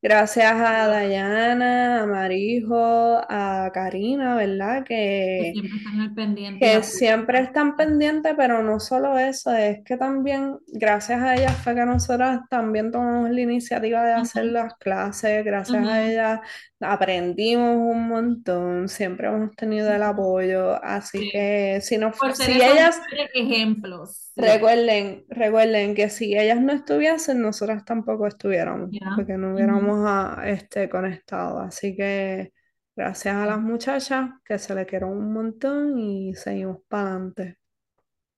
gracias 0.00 0.52
a 0.52 0.86
Dayana, 0.88 2.02
a 2.02 2.06
Marijo, 2.06 3.20
a 3.28 3.70
Karina, 3.74 4.36
¿verdad? 4.36 4.84
que 4.84 5.52
Que 5.52 5.52
siempre 5.52 5.76
están 5.78 6.00
al 6.00 6.14
pendiente 6.14 6.58
que 6.66 6.82
siempre 6.82 7.38
están 7.40 7.76
pendientes, 7.76 8.34
pero 8.36 8.62
no 8.62 8.80
solo 8.80 9.18
eso, 9.18 9.52
es 9.54 9.82
que 9.84 9.96
también 9.96 10.58
gracias 10.68 11.20
a 11.22 11.34
ellas 11.34 11.56
fue 11.62 11.74
que 11.74 11.84
nosotras 11.84 12.40
también 12.48 12.90
tomamos 12.92 13.30
la 13.30 13.40
iniciativa 13.40 14.04
de 14.04 14.12
hacer 14.12 14.46
las 14.46 14.74
clases, 14.76 15.44
gracias 15.44 15.86
a 15.86 16.02
ellas 16.02 16.40
aprendimos 16.80 17.76
un 17.76 18.08
montón, 18.08 18.88
siempre 18.88 19.26
hemos 19.26 19.54
tenido 19.56 19.92
el 19.92 20.02
apoyo, 20.02 20.82
así 20.84 21.18
Sí. 21.18 21.30
que 21.32 21.80
si 21.82 21.98
no, 21.98 22.12
Por 22.12 22.34
si 22.36 22.52
ellas, 22.52 23.00
ejemplos, 23.34 24.30
recuerden, 24.36 25.24
recuerden 25.28 25.94
que 25.96 26.08
si 26.08 26.36
ellas 26.38 26.60
no 26.60 26.72
estuviesen, 26.72 27.42
nosotras 27.42 27.84
tampoco 27.84 28.26
estuviéramos, 28.28 28.90
porque 29.16 29.36
no 29.36 29.54
Ujú. 29.54 29.58
Hubiéramos 29.94 30.38
ah, 30.38 30.42
este, 30.48 30.88
conectado, 30.88 31.60
así 31.60 31.96
que... 31.96 32.52
Gracias 32.96 33.32
a 33.36 33.46
las 33.46 33.60
muchachas 33.60 34.28
que 34.44 34.58
se 34.58 34.74
le 34.74 34.84
quiero 34.84 35.06
un 35.06 35.32
montón 35.32 35.96
y 36.00 36.34
seguimos 36.34 36.78
para 36.88 37.10
adelante. 37.10 37.58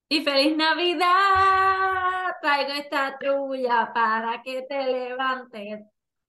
Y 0.06 0.22
feliz 0.22 0.54
Navidad. 0.54 2.34
Traigo 2.42 2.72
esta 2.74 3.16
trulla 3.18 3.90
para 3.94 4.42
que 4.42 4.60
te 4.68 4.84
levantes. 4.86 5.80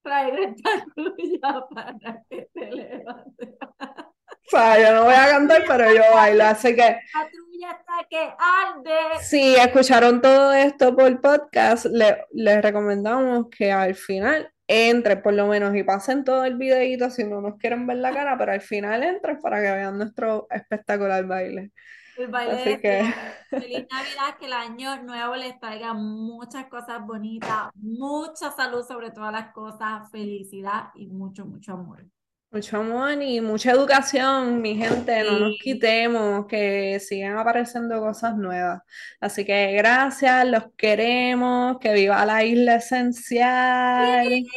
Traigo 0.02 0.36
esta 0.38 0.70
trulla 0.94 1.66
para 1.74 2.22
que 2.30 2.48
te 2.54 2.70
levantes. 2.70 3.50
O 3.78 4.48
sea, 4.56 4.78
yo 4.80 4.94
no 4.94 5.04
voy 5.04 5.14
a 5.14 5.28
cantar, 5.30 5.62
pero 5.68 5.92
yo 5.94 6.02
bailo. 6.14 6.44
Así 6.44 6.74
que 6.74 6.82
La 7.14 7.28
trulla 7.30 7.70
está 7.72 8.06
que 8.08 8.34
arde. 8.38 9.22
si 9.22 9.54
escucharon 9.56 10.20
todo 10.22 10.52
esto 10.54 10.94
por 10.96 11.20
podcast, 11.20 11.84
le- 11.86 12.24
les 12.32 12.62
recomendamos 12.62 13.48
que 13.50 13.70
al 13.72 13.94
final 13.94 14.51
entren 14.72 15.20
por 15.20 15.34
lo 15.34 15.46
menos 15.46 15.76
y 15.76 15.82
pasen 15.82 16.24
todo 16.24 16.44
el 16.44 16.56
videito 16.56 17.10
si 17.10 17.24
no 17.24 17.40
nos 17.40 17.56
quieren 17.58 17.86
ver 17.86 17.98
la 17.98 18.12
cara, 18.14 18.38
pero 18.38 18.52
al 18.52 18.60
final 18.60 19.02
entren 19.02 19.40
para 19.40 19.58
que 19.60 19.70
vean 19.70 19.98
nuestro 19.98 20.46
espectacular 20.50 21.26
baile. 21.26 21.72
El 22.16 22.28
baile 22.28 22.52
Así 22.52 22.78
que. 22.78 23.02
Feliz 23.50 23.86
Navidad, 23.90 24.38
que 24.38 24.46
el 24.46 24.52
año 24.52 25.02
nuevo 25.02 25.36
les 25.36 25.58
traiga 25.60 25.92
muchas 25.92 26.66
cosas 26.66 27.04
bonitas, 27.06 27.70
mucha 27.74 28.50
salud 28.52 28.84
sobre 28.86 29.10
todas 29.10 29.32
las 29.32 29.52
cosas, 29.52 30.10
felicidad 30.10 30.88
y 30.94 31.06
mucho, 31.06 31.44
mucho 31.44 31.72
amor. 31.72 32.06
Mucho 32.52 32.76
amor 32.76 33.22
y 33.22 33.40
mucha 33.40 33.70
educación, 33.72 34.60
mi 34.60 34.76
gente, 34.76 35.24
no 35.24 35.38
nos 35.38 35.56
quitemos, 35.58 36.46
que 36.46 37.00
sigan 37.00 37.38
apareciendo 37.38 37.98
cosas 38.00 38.36
nuevas. 38.36 38.82
Así 39.20 39.44
que 39.44 39.72
gracias, 39.72 40.46
los 40.46 40.64
queremos, 40.76 41.78
que 41.78 41.92
viva 41.94 42.24
la 42.26 42.44
isla 42.44 42.76
esencial. 42.76 44.26
Así 44.28 44.48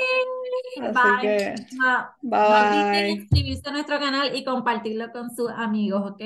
Bye. 0.81 1.21
que, 1.21 1.55
No, 1.71 2.05
bye 2.21 2.39
no 2.39 2.47
olviden 2.47 2.91
bye. 2.91 3.09
inscribirse 3.11 3.69
a 3.69 3.71
nuestro 3.71 3.97
canal 3.99 4.35
y 4.35 4.43
compartirlo 4.43 5.09
con 5.13 5.33
sus 5.33 5.49
amigos, 5.51 6.11
¿ok? 6.11 6.19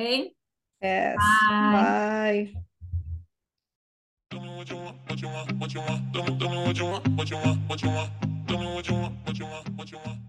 Yes, 0.81 1.15
Bye. 1.49 2.51
bye. 2.51 2.53
Tell 4.31 4.41
me 4.41 4.49
what 4.57 4.65
you 4.69 4.75
want, 4.77 4.97
what 5.09 5.19
you 5.19 5.27
want, 5.27 5.51
what 5.59 5.69
you 5.71 5.81
want. 5.81 6.13
Tell 6.13 6.23
me, 6.23 6.37
tell 6.39 6.49
me 6.49 6.57
what 6.65 6.75
you 6.77 6.85
want, 6.85 7.07
what 7.17 7.29
you 7.29 7.37
want, 7.37 7.69
what 7.69 7.81
you 7.81 7.89
want. 7.89 8.09
Tell 8.47 8.57
me 8.57 8.65
what 8.73 8.87
you 8.87 8.95
want, 8.95 9.13
what 9.25 9.37
you 9.37 9.45
want, 9.45 9.69
what 9.77 9.91
you 9.91 9.97
want. 9.97 10.17
Tell 10.17 10.28